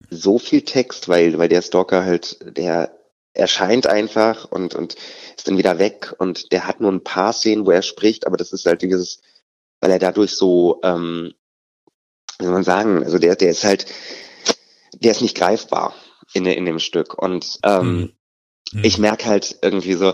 so 0.09 0.39
viel 0.39 0.61
Text, 0.61 1.09
weil, 1.09 1.37
weil 1.37 1.49
der 1.49 1.61
Stalker 1.61 2.03
halt, 2.03 2.37
der 2.57 2.95
erscheint 3.33 3.87
einfach 3.87 4.45
und, 4.45 4.75
und 4.75 4.95
ist 5.37 5.47
dann 5.47 5.57
wieder 5.57 5.77
weg 5.77 6.13
und 6.17 6.51
der 6.51 6.67
hat 6.67 6.81
nur 6.81 6.91
ein 6.91 7.03
paar 7.03 7.33
Szenen, 7.33 7.65
wo 7.65 7.71
er 7.71 7.81
spricht, 7.81 8.25
aber 8.25 8.37
das 8.37 8.53
ist 8.53 8.65
halt 8.65 8.81
dieses, 8.81 9.21
weil 9.81 9.91
er 9.91 9.99
dadurch 9.99 10.31
so, 10.31 10.79
ähm, 10.83 11.33
wie 12.39 12.45
soll 12.45 12.53
man 12.53 12.63
sagen, 12.63 13.03
also 13.03 13.17
der, 13.17 13.35
der 13.35 13.51
ist 13.51 13.63
halt, 13.63 13.85
der 14.93 15.11
ist 15.11 15.21
nicht 15.21 15.37
greifbar 15.37 15.93
in, 16.33 16.45
in 16.45 16.65
dem 16.65 16.79
Stück 16.79 17.17
und 17.21 17.59
ähm, 17.63 18.13
Hm. 18.71 18.83
ich 18.83 18.97
merke 18.97 19.25
halt 19.25 19.57
irgendwie 19.61 19.93
so, 19.93 20.13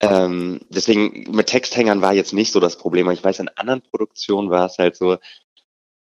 ähm, 0.00 0.60
deswegen 0.70 1.30
mit 1.30 1.48
Texthängern 1.48 2.00
war 2.00 2.12
jetzt 2.14 2.32
nicht 2.32 2.52
so 2.52 2.60
das 2.60 2.76
Problem. 2.76 3.06
Aber 3.06 3.14
ich 3.14 3.22
weiß, 3.22 3.38
in 3.38 3.48
anderen 3.50 3.82
Produktionen 3.82 4.50
war 4.50 4.66
es 4.66 4.78
halt 4.78 4.96
so, 4.96 5.18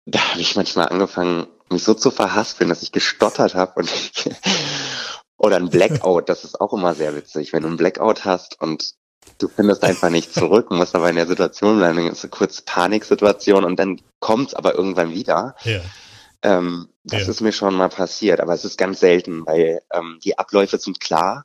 da 0.07 0.31
habe 0.31 0.41
ich 0.41 0.57
manchmal 0.57 0.89
angefangen, 0.89 1.47
mich 1.71 1.83
so 1.85 1.95
zu 1.95 2.11
verhaspeln, 2.11 2.69
dass 2.71 2.83
ich 2.83 2.93
gestottert 2.93 3.55
habe 3.55 3.81
und 3.81 3.91
ich, 3.91 4.31
oder 5.37 5.57
ein 5.57 5.71
Blackout, 5.71 6.29
das 6.29 6.45
ist 6.45 6.61
auch 6.61 6.73
immer 6.73 6.95
sehr 6.95 7.15
witzig, 7.17 7.53
wenn 7.53 7.63
du 7.63 7.69
ein 7.71 7.77
Blackout 7.77 8.25
hast 8.25 8.61
und 8.61 8.95
du 9.39 9.49
findest 9.49 9.83
einfach 9.83 10.11
nicht 10.11 10.33
zurück, 10.33 10.71
musst 10.71 10.95
aber 10.95 11.11
in 11.11 11.17
der 11.17 11.27
Situation 11.27 11.79
bleiben, 11.79 11.97
dann 11.97 12.07
ist 12.09 12.23
eine 12.25 12.31
kurz 12.31 12.61
Paniksituation 12.63 13.65
und 13.65 13.79
dann 13.79 14.01
kommt's 14.21 14.55
aber 14.55 14.75
irgendwann 14.75 15.13
wieder. 15.13 15.57
ja. 15.65 15.81
Ähm, 16.45 16.89
das 17.05 17.23
Ja. 17.23 17.29
ist 17.31 17.41
mir 17.41 17.53
schon 17.53 17.75
mal 17.75 17.89
passiert, 17.89 18.41
aber 18.41 18.55
es 18.55 18.65
ist 18.65 18.77
ganz 18.79 19.01
selten, 19.01 19.47
weil 19.47 19.83
ähm, 19.93 20.19
die 20.25 20.39
Abläufe 20.39 20.79
sind 20.79 21.01
klar 21.01 21.45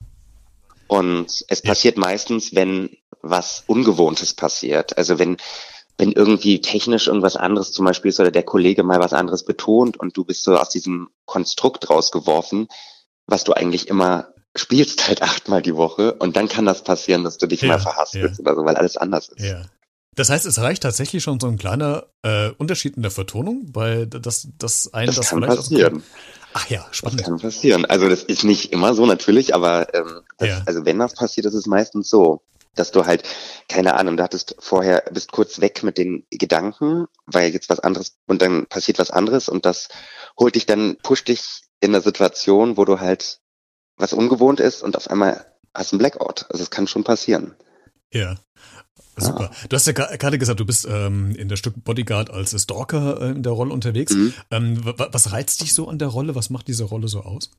und 0.88 1.46
es 1.48 1.64
Ja. 1.64 1.70
passiert 1.70 1.98
meistens, 1.98 2.56
wenn 2.56 2.90
was 3.22 3.64
Ungewohntes 3.68 4.34
passiert. 4.34 4.98
Also 4.98 5.20
wenn 5.20 5.38
wenn 6.00 6.12
irgendwie 6.12 6.62
technisch 6.62 7.08
irgendwas 7.08 7.36
anderes 7.36 7.72
zum 7.72 7.86
Beispiel 7.86 8.10
ist 8.10 8.20
oder 8.20 8.30
der 8.32 8.44
Kollege 8.44 8.84
mal 8.84 9.00
was 9.00 9.14
anderes 9.14 9.44
betont 9.44 9.98
und 9.98 10.16
du 10.16 10.24
bist 10.26 10.44
so 10.44 10.56
aus 10.56 10.70
diesem 10.70 11.10
Konstrukt 11.26 11.90
rausgeworfen, 11.90 12.68
was 13.26 13.44
du 13.44 13.54
eigentlich 13.54 13.88
immer 13.88 14.34
spielst 14.56 15.08
halt 15.08 15.22
achtmal 15.24 15.62
die 15.62 15.76
Woche 15.76 16.14
und 16.14 16.36
dann 16.38 16.48
kann 16.50 16.66
das 16.66 16.84
passieren, 16.84 17.24
dass 17.24 17.38
du 17.40 17.48
dich 17.48 17.64
Ja, 17.64 17.70
mal 17.70 17.80
verhaspelst 17.80 18.40
oder 18.40 18.56
so, 18.56 18.64
weil 18.66 18.76
alles 18.76 18.98
anders 18.98 19.30
ist. 19.30 19.44
Ja. 19.44 19.66
Das 20.18 20.30
heißt, 20.30 20.46
es 20.46 20.60
reicht 20.60 20.84
tatsächlich 20.84 21.24
schon 21.24 21.40
so 21.40 21.48
ein 21.48 21.58
kleiner 21.58 22.08
äh, 22.24 22.50
Unterschied 22.58 22.98
in 22.98 23.04
der 23.04 23.12
Vertonung, 23.12 23.70
weil 23.74 24.08
das, 24.08 24.50
das 24.58 24.94
ein, 24.94 25.06
Das, 25.08 25.16
das 25.16 25.30
kann 25.30 25.42
passieren. 25.42 26.04
Ach 26.54 26.68
ja, 26.70 26.86
Das 26.88 26.98
spannend. 26.98 27.24
kann 27.24 27.40
passieren. 27.40 27.86
Also 27.86 28.10
das 28.10 28.24
ist 28.24 28.44
nicht 28.44 28.74
immer 28.74 28.94
so 28.96 29.06
natürlich, 29.06 29.54
aber 29.56 29.94
ähm, 29.94 30.22
das, 30.38 30.50
Ja. 30.50 30.64
also 30.66 30.86
wenn 30.86 30.98
das 31.00 31.14
passiert, 31.14 31.46
ist 31.46 31.54
es 31.54 31.66
meistens 31.68 32.10
so. 32.10 32.42
dass 32.76 32.92
du 32.92 33.06
halt, 33.08 33.24
keine 33.70 33.96
Ahnung, 33.96 34.18
du 34.18 34.24
hattest 34.24 34.56
vorher, 34.60 35.04
bist 35.12 35.32
kurz 35.32 35.62
weg 35.62 35.82
mit 35.82 35.98
den 35.98 36.26
Gedanken, 36.30 37.08
weil 37.26 37.52
jetzt 37.52 37.70
was 37.72 37.80
anderes 37.80 38.18
und 38.28 38.42
dann 38.44 38.68
passiert 38.68 39.00
was 39.00 39.10
anderes 39.10 39.50
und 39.50 39.66
das 39.66 39.88
holt 40.40 40.54
dich 40.54 40.68
dann, 40.68 40.96
pusht 41.02 41.28
dich 41.28 41.64
in 41.80 41.94
eine 41.96 42.04
Situation, 42.04 42.78
wo 42.78 42.86
du 42.86 43.00
halt 43.00 43.40
was 43.98 44.14
ungewohnt 44.14 44.60
ist 44.60 44.84
und 44.84 44.96
auf 44.96 45.10
einmal 45.10 45.46
hast 45.74 45.92
einen 45.94 45.98
Blackout. 46.00 46.46
Also 46.50 46.64
es 46.64 46.70
kann 46.70 46.86
schon 46.88 47.04
passieren. 47.04 47.56
Ja. 48.14 48.36
Super. 49.18 49.52
Du 49.68 49.76
hast 49.76 49.88
ja 49.88 49.94
gerade 49.94 50.38
gesagt, 50.38 50.60
du 50.60 50.66
bist 50.66 50.88
ähm, 50.90 51.36
in 51.36 51.50
der 51.50 51.56
Stück 51.56 51.84
Bodyguard 51.84 52.30
als 52.30 52.60
Stalker 52.62 53.22
äh, 53.22 53.32
in 53.32 53.44
der 53.44 53.52
Rolle 53.52 53.74
unterwegs. 53.74 54.14
Mhm. 54.14 54.34
Ähm, 54.52 54.82
was 54.84 55.32
reizt 55.32 55.62
dich 55.62 55.74
so 55.74 55.88
an 55.88 55.98
der 55.98 56.10
Rolle? 56.10 56.36
Was 56.36 56.50
macht 56.50 56.68
diese 56.68 56.84
Rolle 56.84 57.08
so 57.08 57.22
aus? 57.22 57.50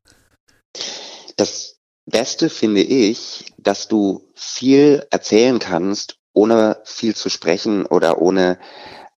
Das 1.36 1.78
Beste 2.06 2.48
finde 2.48 2.82
ich, 2.82 3.52
dass 3.58 3.88
du 3.88 4.30
viel 4.34 5.06
erzählen 5.10 5.58
kannst, 5.58 6.18
ohne 6.32 6.80
viel 6.84 7.14
zu 7.14 7.28
sprechen 7.28 7.86
oder 7.86 8.22
ohne, 8.22 8.58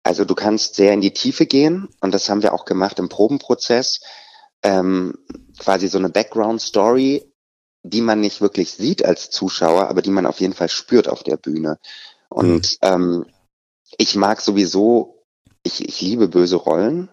also 0.03 0.25
du 0.25 0.33
kannst 0.33 0.75
sehr 0.75 0.93
in 0.93 1.01
die 1.01 1.13
Tiefe 1.13 1.45
gehen 1.45 1.89
und 1.99 2.13
das 2.13 2.29
haben 2.29 2.41
wir 2.41 2.53
auch 2.53 2.65
gemacht 2.65 2.99
im 2.99 3.09
Probenprozess. 3.09 3.99
Ähm, 4.63 5.15
quasi 5.57 5.87
so 5.87 5.97
eine 5.97 6.09
Background-Story, 6.09 7.31
die 7.83 8.01
man 8.01 8.21
nicht 8.21 8.41
wirklich 8.41 8.71
sieht 8.71 9.05
als 9.05 9.29
Zuschauer, 9.29 9.87
aber 9.87 10.01
die 10.01 10.11
man 10.11 10.25
auf 10.25 10.39
jeden 10.39 10.53
Fall 10.53 10.69
spürt 10.69 11.07
auf 11.07 11.23
der 11.23 11.37
Bühne. 11.37 11.77
Und 12.29 12.77
mhm. 12.81 12.87
ähm, 12.87 13.25
ich 13.97 14.15
mag 14.15 14.41
sowieso, 14.41 15.25
ich, 15.63 15.87
ich 15.87 16.01
liebe 16.01 16.27
böse 16.27 16.55
Rollen, 16.55 17.09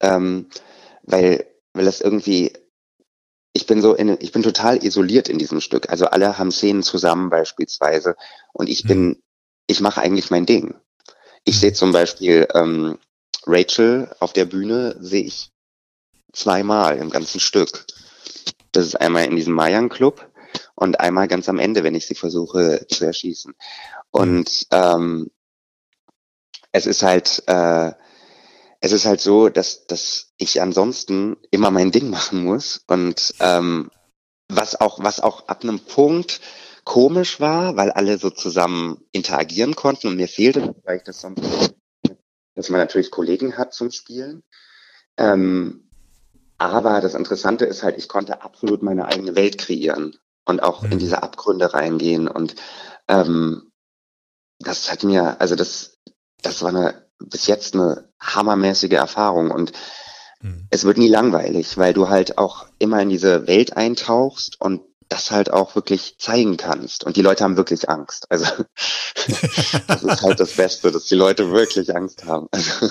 ähm, 0.00 0.48
weil, 1.02 1.46
weil 1.72 1.84
das 1.84 2.00
irgendwie, 2.00 2.52
ich 3.52 3.66
bin 3.66 3.80
so 3.80 3.94
in, 3.94 4.18
ich 4.20 4.32
bin 4.32 4.42
total 4.42 4.84
isoliert 4.84 5.28
in 5.28 5.38
diesem 5.38 5.60
Stück. 5.60 5.88
Also 5.88 6.06
alle 6.06 6.38
haben 6.38 6.50
Szenen 6.50 6.82
zusammen 6.82 7.30
beispielsweise 7.30 8.16
und 8.52 8.68
ich 8.68 8.84
bin, 8.84 9.08
mhm. 9.08 9.22
ich 9.66 9.80
mache 9.80 10.00
eigentlich 10.00 10.30
mein 10.30 10.46
Ding. 10.46 10.74
Ich 11.44 11.60
sehe 11.60 11.72
zum 11.72 11.92
Beispiel 11.92 12.48
ähm, 12.54 12.98
Rachel 13.46 14.14
auf 14.18 14.32
der 14.32 14.44
Bühne, 14.44 14.96
sehe 15.00 15.22
ich 15.22 15.52
zweimal 16.32 16.98
im 16.98 17.08
ganzen 17.10 17.40
Stück. 17.40 17.86
Das 18.72 18.84
ist 18.84 18.96
einmal 18.96 19.24
in 19.24 19.36
diesem 19.36 19.54
Mayan 19.54 19.88
Club 19.88 20.28
und 20.76 21.00
einmal 21.00 21.26
ganz 21.26 21.48
am 21.48 21.58
Ende, 21.58 21.82
wenn 21.82 21.94
ich 21.94 22.06
sie 22.06 22.14
versuche 22.14 22.86
zu 22.88 23.04
erschießen. 23.04 23.54
Und 24.10 24.66
ähm, 24.70 25.30
es 26.70 26.86
ist 26.86 27.02
halt, 27.02 27.42
äh, 27.46 27.92
es 28.80 28.92
ist 28.92 29.06
halt 29.06 29.20
so, 29.20 29.48
dass, 29.48 29.86
dass 29.86 30.34
ich 30.36 30.60
ansonsten 30.60 31.38
immer 31.50 31.70
mein 31.70 31.90
Ding 31.90 32.10
machen 32.10 32.44
muss 32.44 32.84
und 32.86 33.34
ähm, 33.40 33.90
was 34.48 34.80
auch, 34.80 35.02
was 35.02 35.20
auch 35.20 35.48
ab 35.48 35.64
einem 35.64 35.80
Punkt 35.80 36.40
komisch 36.84 37.40
war, 37.40 37.76
weil 37.76 37.90
alle 37.90 38.18
so 38.18 38.30
zusammen 38.30 39.02
interagieren 39.10 39.74
konnten 39.74 40.06
und 40.06 40.16
mir 40.16 40.28
fehlte, 40.28 40.76
weil 40.84 40.98
ich 40.98 41.02
das 41.02 41.20
sonst, 41.20 41.74
dass 42.54 42.68
man 42.68 42.78
natürlich 42.78 43.10
Kollegen 43.10 43.56
hat 43.56 43.74
zum 43.74 43.90
Spielen. 43.90 44.44
Ähm, 45.16 45.88
aber 46.58 47.00
das 47.00 47.14
Interessante 47.14 47.64
ist 47.64 47.82
halt, 47.82 47.98
ich 47.98 48.08
konnte 48.08 48.42
absolut 48.42 48.82
meine 48.82 49.06
eigene 49.06 49.34
Welt 49.34 49.58
kreieren 49.58 50.16
und 50.46 50.62
auch 50.62 50.82
mhm. 50.82 50.92
in 50.92 50.98
diese 50.98 51.22
Abgründe 51.22 51.74
reingehen. 51.74 52.28
Und 52.28 52.54
ähm, 53.08 53.70
das 54.58 54.90
hat 54.90 55.04
mir, 55.04 55.40
also 55.40 55.54
das, 55.54 55.98
das 56.42 56.62
war 56.62 56.70
eine 56.70 57.06
bis 57.18 57.46
jetzt 57.46 57.74
eine 57.74 58.08
hammermäßige 58.20 58.92
Erfahrung 58.92 59.50
und 59.50 59.72
mhm. 60.40 60.66
es 60.70 60.84
wird 60.84 60.98
nie 60.98 61.08
langweilig, 61.08 61.76
weil 61.78 61.94
du 61.94 62.08
halt 62.08 62.38
auch 62.38 62.66
immer 62.78 63.00
in 63.00 63.08
diese 63.08 63.46
Welt 63.46 63.76
eintauchst 63.76 64.60
und 64.60 64.82
das 65.08 65.30
halt 65.30 65.52
auch 65.52 65.74
wirklich 65.76 66.16
zeigen 66.18 66.56
kannst. 66.56 67.04
Und 67.04 67.16
die 67.16 67.22
Leute 67.22 67.44
haben 67.44 67.56
wirklich 67.56 67.88
Angst. 67.88 68.26
Also 68.30 68.44
das 69.86 70.02
ist 70.02 70.22
halt 70.22 70.40
das 70.40 70.52
Beste, 70.56 70.90
dass 70.90 71.04
die 71.04 71.14
Leute 71.14 71.50
wirklich 71.52 71.94
Angst 71.94 72.24
haben. 72.24 72.48
Also, 72.50 72.88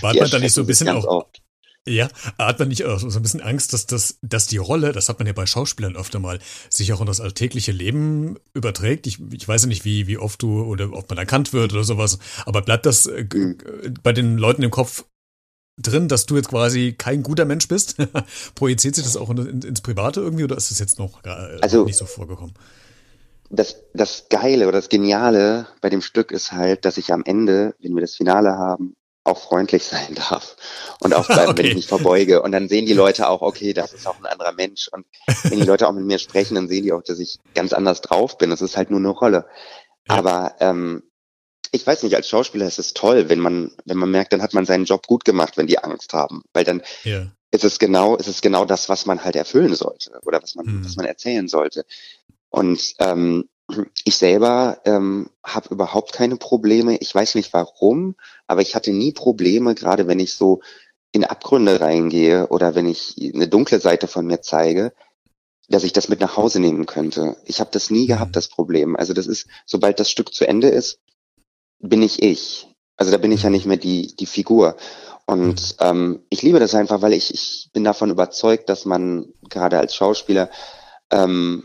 War 0.00 0.14
man 0.14 0.30
da 0.30 0.38
nicht 0.38 0.54
so 0.54 0.60
ein 0.60 0.66
bisschen 0.66 0.90
auch, 0.90 1.04
oft. 1.04 1.40
Ja, 1.88 2.08
hat 2.38 2.58
man 2.58 2.68
nicht 2.68 2.84
so 2.84 3.18
ein 3.18 3.22
bisschen 3.22 3.40
Angst, 3.40 3.72
dass, 3.72 3.86
das, 3.86 4.18
dass 4.22 4.46
die 4.46 4.58
Rolle, 4.58 4.92
das 4.92 5.08
hat 5.08 5.18
man 5.18 5.26
ja 5.26 5.32
bei 5.32 5.46
Schauspielern 5.46 5.96
öfter 5.96 6.18
mal, 6.18 6.38
sich 6.68 6.92
auch 6.92 7.00
in 7.00 7.06
das 7.06 7.20
alltägliche 7.20 7.72
Leben 7.72 8.36
überträgt? 8.52 9.06
Ich, 9.06 9.18
ich 9.32 9.48
weiß 9.48 9.62
ja 9.62 9.68
nicht, 9.68 9.84
wie, 9.84 10.06
wie 10.06 10.18
oft 10.18 10.42
du 10.42 10.62
oder 10.62 10.92
ob 10.92 11.08
man 11.08 11.18
erkannt 11.18 11.52
wird 11.52 11.72
oder 11.72 11.84
sowas, 11.84 12.18
aber 12.44 12.62
bleibt 12.62 12.84
das 12.84 13.06
äh, 13.06 13.26
mhm. 13.32 13.58
bei 14.02 14.12
den 14.12 14.36
Leuten 14.36 14.62
im 14.62 14.70
Kopf 14.70 15.04
drin, 15.78 16.08
dass 16.08 16.26
du 16.26 16.36
jetzt 16.36 16.48
quasi 16.48 16.94
kein 16.96 17.22
guter 17.22 17.44
Mensch 17.44 17.68
bist? 17.68 17.96
Projiziert 18.54 18.96
sich 18.96 19.04
das 19.04 19.16
auch 19.16 19.30
in, 19.30 19.38
in, 19.38 19.62
ins 19.62 19.80
Private 19.80 20.20
irgendwie 20.20 20.44
oder 20.44 20.56
ist 20.56 20.70
das 20.70 20.78
jetzt 20.78 20.98
noch 20.98 21.24
äh, 21.24 21.58
also, 21.60 21.84
nicht 21.84 21.96
so 21.96 22.04
vorgekommen? 22.04 22.54
Das, 23.50 23.76
das 23.94 24.26
Geile 24.28 24.68
oder 24.68 24.78
das 24.78 24.90
Geniale 24.90 25.66
bei 25.80 25.88
dem 25.88 26.02
Stück 26.02 26.32
ist 26.32 26.52
halt, 26.52 26.84
dass 26.84 26.98
ich 26.98 27.12
am 27.12 27.22
Ende, 27.24 27.74
wenn 27.80 27.94
wir 27.94 28.02
das 28.02 28.16
Finale 28.16 28.50
haben, 28.50 28.94
auch 29.28 29.38
freundlich 29.38 29.84
sein 29.84 30.14
darf 30.14 30.56
und 31.00 31.14
auch 31.14 31.26
bleiben, 31.28 31.52
okay. 31.52 31.58
wenn 31.58 31.66
ich 31.66 31.74
mich 31.74 31.86
verbeuge. 31.86 32.42
Und 32.42 32.52
dann 32.52 32.68
sehen 32.68 32.86
die 32.86 32.94
Leute 32.94 33.28
auch, 33.28 33.42
okay, 33.42 33.72
das 33.72 33.92
ist 33.92 34.06
auch 34.06 34.18
ein 34.18 34.26
anderer 34.26 34.52
Mensch. 34.52 34.88
Und 34.88 35.06
wenn 35.44 35.60
die 35.60 35.66
Leute 35.66 35.88
auch 35.88 35.92
mit 35.92 36.04
mir 36.04 36.18
sprechen, 36.18 36.54
dann 36.54 36.68
sehen 36.68 36.84
die 36.84 36.92
auch, 36.92 37.02
dass 37.02 37.18
ich 37.18 37.38
ganz 37.54 37.72
anders 37.72 38.00
drauf 38.00 38.38
bin. 38.38 38.50
Das 38.50 38.62
ist 38.62 38.76
halt 38.76 38.90
nur 38.90 39.00
eine 39.00 39.10
Rolle. 39.10 39.46
Ja. 40.08 40.16
Aber 40.16 40.54
ähm, 40.60 41.02
ich 41.70 41.86
weiß 41.86 42.02
nicht, 42.02 42.16
als 42.16 42.28
Schauspieler 42.28 42.66
ist 42.66 42.78
es 42.78 42.94
toll, 42.94 43.28
wenn 43.28 43.40
man, 43.40 43.72
wenn 43.84 43.98
man 43.98 44.10
merkt, 44.10 44.32
dann 44.32 44.42
hat 44.42 44.54
man 44.54 44.64
seinen 44.64 44.84
Job 44.84 45.06
gut 45.06 45.24
gemacht, 45.24 45.56
wenn 45.56 45.66
die 45.66 45.78
Angst 45.78 46.12
haben. 46.12 46.42
Weil 46.52 46.64
dann 46.64 46.82
ja. 47.04 47.26
ist 47.50 47.64
es 47.64 47.78
genau, 47.78 48.16
ist 48.16 48.28
es 48.28 48.40
genau 48.40 48.64
das, 48.64 48.88
was 48.88 49.06
man 49.06 49.24
halt 49.24 49.36
erfüllen 49.36 49.74
sollte 49.74 50.18
oder 50.24 50.42
was 50.42 50.54
man, 50.54 50.66
hm. 50.66 50.84
was 50.84 50.96
man 50.96 51.06
erzählen 51.06 51.48
sollte. 51.48 51.84
Und 52.50 52.94
ähm, 52.98 53.48
ich 54.04 54.16
selber 54.16 54.78
ähm, 54.84 55.30
habe 55.44 55.68
überhaupt 55.70 56.12
keine 56.12 56.36
Probleme. 56.36 56.96
Ich 56.98 57.14
weiß 57.14 57.34
nicht 57.34 57.52
warum, 57.52 58.16
aber 58.46 58.62
ich 58.62 58.74
hatte 58.74 58.92
nie 58.92 59.12
Probleme, 59.12 59.74
gerade 59.74 60.06
wenn 60.06 60.20
ich 60.20 60.34
so 60.34 60.60
in 61.12 61.24
Abgründe 61.24 61.80
reingehe 61.80 62.48
oder 62.48 62.74
wenn 62.74 62.86
ich 62.86 63.16
eine 63.34 63.48
dunkle 63.48 63.80
Seite 63.80 64.08
von 64.08 64.26
mir 64.26 64.40
zeige, 64.40 64.92
dass 65.68 65.84
ich 65.84 65.92
das 65.92 66.08
mit 66.08 66.20
nach 66.20 66.36
Hause 66.36 66.60
nehmen 66.60 66.86
könnte. 66.86 67.36
Ich 67.44 67.60
habe 67.60 67.70
das 67.72 67.90
nie 67.90 68.06
gehabt, 68.06 68.30
mhm. 68.30 68.34
das 68.34 68.48
Problem. 68.48 68.96
Also 68.96 69.12
das 69.12 69.26
ist, 69.26 69.46
sobald 69.66 70.00
das 70.00 70.10
Stück 70.10 70.32
zu 70.32 70.46
Ende 70.46 70.68
ist, 70.68 71.00
bin 71.78 72.02
ich 72.02 72.22
ich. 72.22 72.68
Also 72.96 73.12
da 73.12 73.18
bin 73.18 73.32
ich 73.32 73.42
ja 73.42 73.50
mhm. 73.50 73.54
nicht 73.54 73.66
mehr 73.66 73.76
die, 73.76 74.14
die 74.16 74.26
Figur. 74.26 74.76
Und 75.26 75.60
mhm. 75.60 75.86
ähm, 75.86 76.22
ich 76.30 76.42
liebe 76.42 76.58
das 76.58 76.74
einfach, 76.74 77.02
weil 77.02 77.12
ich, 77.12 77.34
ich 77.34 77.68
bin 77.72 77.84
davon 77.84 78.10
überzeugt, 78.10 78.70
dass 78.70 78.86
man 78.86 79.26
gerade 79.50 79.78
als 79.78 79.94
Schauspieler 79.94 80.50
ähm, 81.10 81.64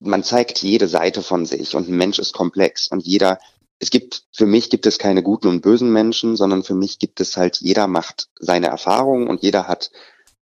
man 0.00 0.22
zeigt 0.22 0.62
jede 0.62 0.88
Seite 0.88 1.22
von 1.22 1.46
sich 1.46 1.76
und 1.76 1.88
ein 1.88 1.96
Mensch 1.96 2.18
ist 2.18 2.32
komplex 2.32 2.88
und 2.88 3.04
jeder, 3.04 3.38
es 3.78 3.90
gibt, 3.90 4.24
für 4.32 4.46
mich 4.46 4.70
gibt 4.70 4.86
es 4.86 4.98
keine 4.98 5.22
guten 5.22 5.48
und 5.48 5.60
bösen 5.60 5.92
Menschen, 5.92 6.36
sondern 6.36 6.62
für 6.62 6.74
mich 6.74 6.98
gibt 6.98 7.20
es 7.20 7.36
halt, 7.36 7.58
jeder 7.60 7.86
macht 7.86 8.28
seine 8.38 8.68
Erfahrungen 8.68 9.28
und 9.28 9.42
jeder 9.42 9.68
hat 9.68 9.90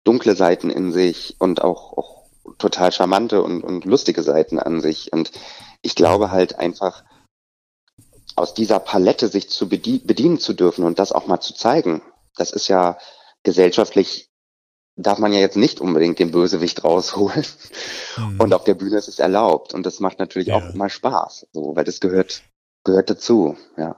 dunkle 0.03 0.35
Seiten 0.35 0.69
in 0.69 0.91
sich 0.91 1.35
und 1.39 1.63
auch, 1.63 1.97
auch 1.97 2.23
total 2.57 2.91
charmante 2.91 3.41
und, 3.41 3.63
und 3.63 3.85
lustige 3.85 4.21
Seiten 4.21 4.59
an 4.59 4.81
sich. 4.81 5.11
Und 5.13 5.31
ich 5.81 5.95
glaube 5.95 6.31
halt 6.31 6.59
einfach, 6.59 7.03
aus 8.35 8.53
dieser 8.53 8.79
Palette 8.79 9.27
sich 9.27 9.49
zu 9.49 9.69
bedienen 9.69 10.39
zu 10.39 10.53
dürfen 10.53 10.85
und 10.85 10.99
das 10.99 11.11
auch 11.11 11.27
mal 11.27 11.39
zu 11.39 11.53
zeigen, 11.53 12.01
das 12.35 12.51
ist 12.51 12.67
ja 12.67 12.97
gesellschaftlich 13.43 14.29
darf 14.95 15.17
man 15.19 15.33
ja 15.33 15.39
jetzt 15.39 15.57
nicht 15.57 15.81
unbedingt 15.81 16.19
den 16.19 16.31
Bösewicht 16.31 16.83
rausholen. 16.83 17.45
Mhm. 18.17 18.39
Und 18.39 18.53
auf 18.53 18.63
der 18.63 18.75
Bühne 18.75 18.97
ist 18.97 19.07
es 19.07 19.19
erlaubt. 19.19 19.73
Und 19.73 19.85
das 19.85 19.99
macht 19.99 20.19
natürlich 20.19 20.49
ja. 20.49 20.57
auch 20.57 20.73
immer 20.73 20.89
Spaß, 20.89 21.47
so, 21.51 21.75
weil 21.75 21.83
das 21.83 21.99
gehört, 21.99 22.43
gehört 22.83 23.09
dazu, 23.09 23.57
ja. 23.77 23.95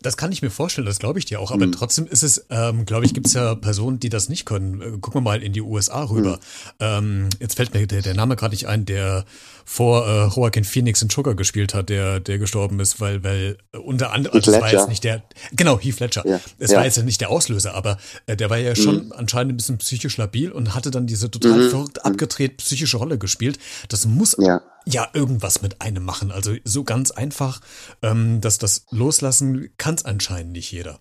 Das 0.00 0.16
kann 0.16 0.32
ich 0.32 0.40
mir 0.40 0.50
vorstellen, 0.50 0.86
das 0.86 0.98
glaube 0.98 1.18
ich 1.18 1.26
dir 1.26 1.40
auch. 1.40 1.50
Aber 1.50 1.66
mhm. 1.66 1.72
trotzdem 1.72 2.06
ist 2.06 2.22
es, 2.22 2.46
ähm, 2.48 2.86
glaube 2.86 3.04
ich, 3.04 3.12
gibt 3.12 3.26
es 3.26 3.34
ja 3.34 3.54
Personen, 3.54 4.00
die 4.00 4.08
das 4.08 4.28
nicht 4.28 4.46
können. 4.46 4.80
Äh, 4.80 4.90
gucken 4.98 5.14
wir 5.14 5.20
mal 5.20 5.42
in 5.42 5.52
die 5.52 5.60
USA 5.60 6.04
rüber. 6.04 6.36
Mhm. 6.36 6.38
Ähm, 6.80 7.28
jetzt 7.38 7.56
fällt 7.56 7.74
mir 7.74 7.86
der, 7.86 8.00
der 8.00 8.14
Name 8.14 8.36
gerade 8.36 8.54
nicht 8.54 8.66
ein, 8.66 8.86
der 8.86 9.24
vor 9.66 10.06
äh, 10.06 10.28
Joaquin 10.34 10.64
Phoenix 10.64 11.02
in 11.02 11.08
Joker 11.08 11.34
gespielt 11.34 11.74
hat, 11.74 11.88
der, 11.88 12.20
der 12.20 12.38
gestorben 12.38 12.80
ist, 12.80 13.00
weil, 13.00 13.24
weil 13.24 13.58
äh, 13.72 13.78
unter 13.78 14.12
anderem, 14.12 14.36
also 14.36 14.52
das 14.52 14.60
war 14.60 14.72
jetzt 14.72 14.88
nicht 14.88 15.04
der, 15.04 15.22
genau, 15.52 15.78
Heath 15.78 16.00
Ledger. 16.00 16.26
Ja. 16.26 16.40
Es 16.58 16.70
ja. 16.70 16.78
war 16.78 16.84
jetzt 16.84 17.02
nicht 17.02 17.20
der 17.20 17.30
Auslöser, 17.30 17.74
aber 17.74 17.98
äh, 18.26 18.36
der 18.36 18.48
war 18.48 18.58
ja 18.58 18.74
schon 18.74 19.06
mhm. 19.06 19.12
anscheinend 19.12 19.52
ein 19.52 19.56
bisschen 19.56 19.78
psychisch 19.78 20.16
labil 20.16 20.50
und 20.50 20.74
hatte 20.74 20.90
dann 20.90 21.06
diese 21.06 21.30
total 21.30 21.58
mhm. 21.58 21.70
verrückt 21.70 22.04
abgedreht 22.04 22.58
psychische 22.58 22.96
Rolle 22.96 23.18
gespielt. 23.18 23.58
Das 23.88 24.06
muss 24.06 24.36
ja. 24.38 24.62
Ja 24.84 25.08
irgendwas 25.12 25.62
mit 25.62 25.80
einem 25.80 26.04
machen. 26.04 26.30
Also 26.30 26.54
so 26.64 26.84
ganz 26.84 27.10
einfach, 27.10 27.60
ähm, 28.02 28.40
dass 28.40 28.58
das 28.58 28.86
loslassen 28.90 29.70
kann 29.78 29.94
es 29.94 30.04
anscheinend 30.04 30.52
nicht 30.52 30.72
jeder. 30.72 31.00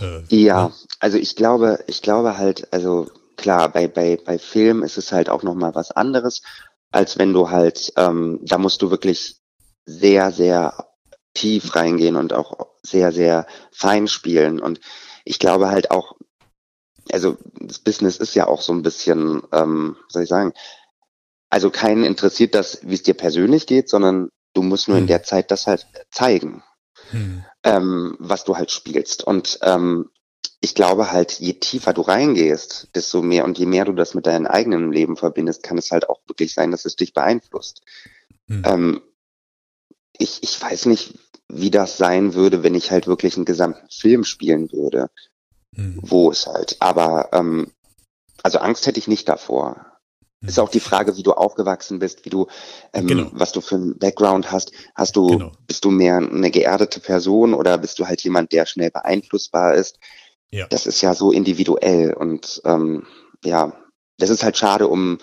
Äh, 0.00 0.22
ja, 0.28 0.68
ne? 0.68 0.74
also 1.00 1.18
ich 1.18 1.36
glaube, 1.36 1.84
ich 1.86 2.02
glaube 2.02 2.38
halt, 2.38 2.72
also 2.72 3.10
klar, 3.36 3.68
bei, 3.68 3.88
bei, 3.88 4.18
bei 4.24 4.38
Film 4.38 4.82
ist 4.82 4.98
es 4.98 5.12
halt 5.12 5.28
auch 5.28 5.42
nochmal 5.42 5.74
was 5.74 5.90
anderes 5.90 6.42
als 6.90 7.18
wenn 7.18 7.32
du 7.32 7.50
halt, 7.50 7.92
ähm, 7.96 8.40
da 8.42 8.58
musst 8.58 8.82
du 8.82 8.90
wirklich 8.90 9.36
sehr, 9.84 10.32
sehr 10.32 10.86
tief 11.34 11.74
reingehen 11.74 12.16
und 12.16 12.32
auch 12.32 12.66
sehr, 12.82 13.12
sehr 13.12 13.46
fein 13.70 14.08
spielen. 14.08 14.60
Und 14.60 14.80
ich 15.24 15.38
glaube 15.38 15.68
halt 15.68 15.90
auch, 15.90 16.16
also 17.12 17.36
das 17.60 17.78
Business 17.78 18.16
ist 18.16 18.34
ja 18.34 18.46
auch 18.46 18.62
so 18.62 18.72
ein 18.72 18.82
bisschen, 18.82 19.42
ähm, 19.52 19.96
soll 20.08 20.22
ich 20.22 20.28
sagen, 20.28 20.52
also 21.50 21.70
keinen 21.70 22.04
interessiert 22.04 22.54
das, 22.54 22.80
wie 22.82 22.94
es 22.94 23.02
dir 23.02 23.14
persönlich 23.14 23.66
geht, 23.66 23.88
sondern 23.88 24.30
du 24.54 24.62
musst 24.62 24.88
nur 24.88 24.96
hm. 24.96 25.04
in 25.04 25.08
der 25.08 25.22
Zeit 25.22 25.50
das 25.50 25.66
halt 25.66 25.86
zeigen, 26.10 26.62
hm. 27.10 27.44
ähm, 27.64 28.16
was 28.18 28.44
du 28.44 28.56
halt 28.56 28.70
spielst. 28.70 29.22
Und 29.22 29.58
ähm, 29.62 30.10
ich 30.60 30.74
glaube 30.74 31.12
halt, 31.12 31.32
je 31.40 31.54
tiefer 31.54 31.92
du 31.92 32.02
reingehst, 32.02 32.88
desto 32.94 33.22
mehr 33.22 33.44
und 33.44 33.58
je 33.58 33.66
mehr 33.66 33.84
du 33.84 33.92
das 33.92 34.14
mit 34.14 34.26
deinem 34.26 34.46
eigenen 34.46 34.92
Leben 34.92 35.16
verbindest, 35.16 35.62
kann 35.62 35.78
es 35.78 35.90
halt 35.90 36.08
auch 36.08 36.20
wirklich 36.26 36.52
sein, 36.52 36.70
dass 36.70 36.84
es 36.84 36.96
dich 36.96 37.14
beeinflusst. 37.14 37.82
Hm. 38.48 38.62
Ähm, 38.66 39.02
ich, 40.18 40.42
ich 40.42 40.60
weiß 40.60 40.86
nicht, 40.86 41.14
wie 41.48 41.70
das 41.70 41.96
sein 41.96 42.34
würde, 42.34 42.62
wenn 42.62 42.74
ich 42.74 42.90
halt 42.90 43.06
wirklich 43.06 43.36
einen 43.36 43.46
gesamten 43.46 43.88
Film 43.90 44.24
spielen 44.24 44.70
würde, 44.72 45.08
hm. 45.74 45.98
wo 46.02 46.30
es 46.30 46.46
halt, 46.46 46.76
aber 46.80 47.30
ähm, 47.32 47.72
also 48.42 48.58
Angst 48.58 48.86
hätte 48.86 48.98
ich 48.98 49.08
nicht 49.08 49.28
davor. 49.28 49.87
Hm. 50.40 50.48
Ist 50.48 50.58
auch 50.58 50.68
die 50.68 50.80
Frage, 50.80 51.16
wie 51.16 51.22
du 51.22 51.32
aufgewachsen 51.32 51.98
bist, 51.98 52.24
wie 52.24 52.30
du, 52.30 52.46
ähm, 52.92 53.06
genau. 53.06 53.30
was 53.32 53.52
du 53.52 53.60
für 53.60 53.74
einen 53.74 53.98
Background 53.98 54.52
hast. 54.52 54.72
Hast 54.94 55.16
du, 55.16 55.26
genau. 55.26 55.52
bist 55.66 55.84
du 55.84 55.90
mehr 55.90 56.18
eine 56.18 56.50
geerdete 56.50 57.00
Person 57.00 57.54
oder 57.54 57.78
bist 57.78 57.98
du 57.98 58.06
halt 58.06 58.22
jemand, 58.22 58.52
der 58.52 58.66
schnell 58.66 58.90
beeinflussbar 58.90 59.74
ist? 59.74 59.98
Ja. 60.50 60.66
Das 60.68 60.86
ist 60.86 61.02
ja 61.02 61.14
so 61.14 61.32
individuell 61.32 62.14
und 62.14 62.62
ähm, 62.64 63.06
ja, 63.44 63.72
das 64.16 64.30
ist 64.30 64.42
halt 64.42 64.56
schade 64.56 64.88
um 64.88 65.18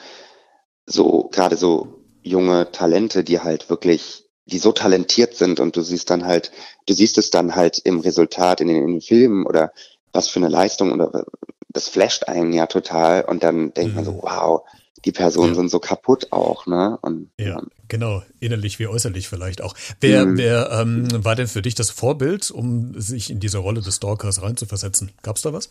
so 0.86 1.30
gerade 1.32 1.58
so 1.58 2.04
junge 2.22 2.72
Talente, 2.72 3.24
die 3.24 3.40
halt 3.40 3.70
wirklich, 3.70 4.26
die 4.46 4.60
so 4.60 4.72
talentiert 4.72 5.36
sind 5.36 5.60
und 5.60 5.76
du 5.76 5.82
siehst 5.82 6.10
dann 6.10 6.26
halt, 6.26 6.52
du 6.86 6.94
siehst 6.94 7.18
es 7.18 7.32
dann 7.32 7.56
halt 7.56 7.80
im 7.80 8.00
Resultat 8.00 8.62
in 8.62 8.68
den, 8.68 8.84
in 8.84 8.92
den 8.92 9.02
Filmen 9.02 9.46
oder 9.46 9.72
was 10.12 10.28
für 10.28 10.40
eine 10.40 10.50
Leistung 10.50 10.92
oder 10.92 11.26
das 11.70 11.90
flasht 11.90 12.28
einen 12.28 12.54
ja 12.54 12.68
total 12.68 13.26
und 13.26 13.44
dann 13.44 13.74
denkt 13.74 13.92
mhm. 13.92 13.96
man 13.96 14.06
so, 14.06 14.12
mhm. 14.12 14.22
wow, 14.22 14.62
die 15.06 15.12
Personen 15.12 15.50
ja. 15.50 15.56
sind 15.56 15.70
so 15.70 15.80
kaputt 15.80 16.32
auch, 16.32 16.66
ne? 16.66 16.98
Und, 17.02 17.30
ja, 17.40 17.60
ähm, 17.60 17.68
genau, 17.88 18.24
innerlich 18.40 18.80
wie 18.80 18.88
äußerlich 18.88 19.28
vielleicht 19.28 19.62
auch. 19.62 19.76
Wer, 20.02 20.26
mhm. 20.26 20.38
wer 20.38 20.72
ähm, 20.72 21.08
war 21.24 21.36
denn 21.36 21.48
für 21.48 21.62
dich 21.62 21.76
das 21.76 21.92
Vorbild, 21.92 22.52
um 22.52 23.00
sich 23.00 23.30
in 23.30 23.40
diese 23.40 23.60
Rolle 23.60 23.82
des 23.82 23.98
Stalkers 23.98 24.42
reinzuversetzen? 24.42 25.12
Gab's 25.22 25.44
da 25.44 25.54
was? 25.54 25.70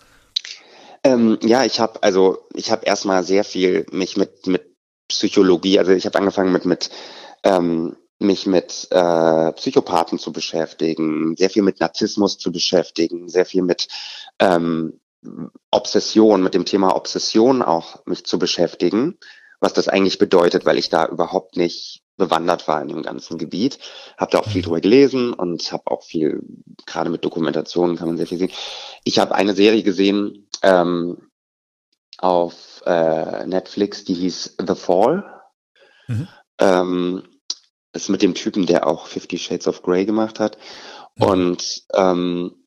Ähm, 1.03 1.38
ja, 1.42 1.64
ich 1.64 1.81
habe 1.81 2.03
also 2.03 2.38
ich 2.55 2.70
habe 2.70 2.87
erstmal 2.87 3.25
sehr 3.25 3.44
viel 3.44 3.85
mich 3.92 4.16
mit 4.16 4.47
mit 4.47 4.62
Psychologie, 5.09 5.79
also 5.79 5.92
ich 5.92 6.07
habe 6.07 6.18
angefangen 6.18 6.53
mit 6.53 6.64
mit 6.64 6.90
ähm, 7.42 7.97
mich 8.20 8.47
mit 8.47 8.88
äh, 8.90 9.53
Psychopathen 9.53 10.18
zu 10.18 10.33
beschäftigen, 10.33 11.37
sehr 11.37 11.51
viel 11.51 11.62
mit 11.62 11.81
Narzissmus 11.81 12.38
zu 12.38 12.51
beschäftigen, 12.51 13.29
sehr 13.29 13.44
viel 13.44 13.62
mit 13.62 13.88
ähm, 14.38 15.01
Obsession, 15.70 16.42
mit 16.42 16.54
dem 16.54 16.64
Thema 16.64 16.94
Obsession 16.96 17.62
auch 17.62 18.04
mich 18.06 18.24
zu 18.24 18.38
beschäftigen, 18.38 19.18
was 19.60 19.72
das 19.72 19.88
eigentlich 19.88 20.18
bedeutet, 20.18 20.66
weil 20.66 20.78
ich 20.78 20.90
da 20.90 21.06
überhaupt 21.06 21.56
nicht 21.56 22.02
bewandert 22.16 22.68
war 22.68 22.80
in 22.80 22.88
dem 22.88 23.02
ganzen 23.02 23.38
Gebiet. 23.38 23.78
Habe 24.16 24.30
da 24.32 24.38
auch 24.38 24.48
viel 24.48 24.60
mhm. 24.60 24.66
drüber 24.66 24.80
gelesen 24.80 25.32
und 25.32 25.72
habe 25.72 25.90
auch 25.90 26.02
viel, 26.02 26.42
gerade 26.87 27.10
mit 27.10 27.24
Dokumentationen 27.24 27.96
kann 27.96 28.08
man 28.08 28.16
sehr 28.16 28.26
viel 28.26 28.38
sehen. 28.38 28.52
Ich 29.04 29.18
habe 29.18 29.34
eine 29.34 29.54
Serie 29.54 29.82
gesehen 29.82 30.48
ähm, 30.62 31.30
auf 32.18 32.82
äh, 32.87 33.46
Netflix, 33.46 34.04
die 34.04 34.14
hieß 34.14 34.56
The 34.66 34.74
Fall. 34.74 35.24
Mhm. 36.06 36.28
Ähm, 36.58 37.22
ist 37.92 38.08
mit 38.08 38.22
dem 38.22 38.34
Typen, 38.34 38.66
der 38.66 38.87
auch 38.87 39.06
Fifty 39.06 39.38
Shades 39.38 39.66
of 39.66 39.82
Grey 39.82 40.04
gemacht 40.04 40.40
hat. 40.40 40.58
Mhm. 41.16 41.26
Und 41.26 41.82
ähm, 41.94 42.66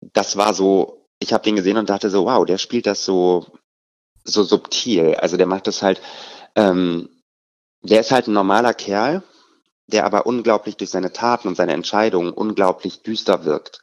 das 0.00 0.36
war 0.36 0.54
so 0.54 1.05
ich 1.18 1.32
habe 1.32 1.44
den 1.44 1.56
gesehen 1.56 1.78
und 1.78 1.90
dachte 1.90 2.10
so, 2.10 2.26
wow, 2.26 2.44
der 2.44 2.58
spielt 2.58 2.86
das 2.86 3.04
so, 3.04 3.46
so 4.24 4.42
subtil. 4.42 5.14
Also 5.14 5.36
der 5.36 5.46
macht 5.46 5.66
das 5.66 5.82
halt, 5.82 6.00
ähm, 6.54 7.08
der 7.82 8.00
ist 8.00 8.10
halt 8.10 8.26
ein 8.26 8.34
normaler 8.34 8.74
Kerl, 8.74 9.22
der 9.86 10.04
aber 10.04 10.26
unglaublich 10.26 10.76
durch 10.76 10.90
seine 10.90 11.12
Taten 11.12 11.48
und 11.48 11.56
seine 11.56 11.72
Entscheidungen 11.72 12.32
unglaublich 12.32 13.02
düster 13.02 13.44
wirkt. 13.44 13.80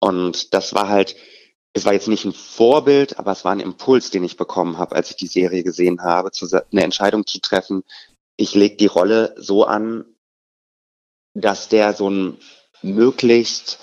Und 0.00 0.54
das 0.54 0.74
war 0.74 0.88
halt, 0.88 1.16
es 1.72 1.84
war 1.84 1.92
jetzt 1.92 2.08
nicht 2.08 2.24
ein 2.24 2.32
Vorbild, 2.32 3.18
aber 3.18 3.32
es 3.32 3.44
war 3.44 3.52
ein 3.52 3.60
Impuls, 3.60 4.10
den 4.10 4.24
ich 4.24 4.36
bekommen 4.36 4.78
habe, 4.78 4.96
als 4.96 5.10
ich 5.10 5.16
die 5.16 5.26
Serie 5.26 5.62
gesehen 5.62 6.02
habe, 6.02 6.32
zu, 6.32 6.46
eine 6.72 6.82
Entscheidung 6.82 7.26
zu 7.26 7.40
treffen. 7.40 7.84
Ich 8.36 8.54
lege 8.54 8.76
die 8.76 8.86
Rolle 8.86 9.34
so 9.38 9.64
an, 9.64 10.04
dass 11.34 11.68
der 11.68 11.94
so 11.94 12.10
ein 12.10 12.38
möglichst 12.82 13.78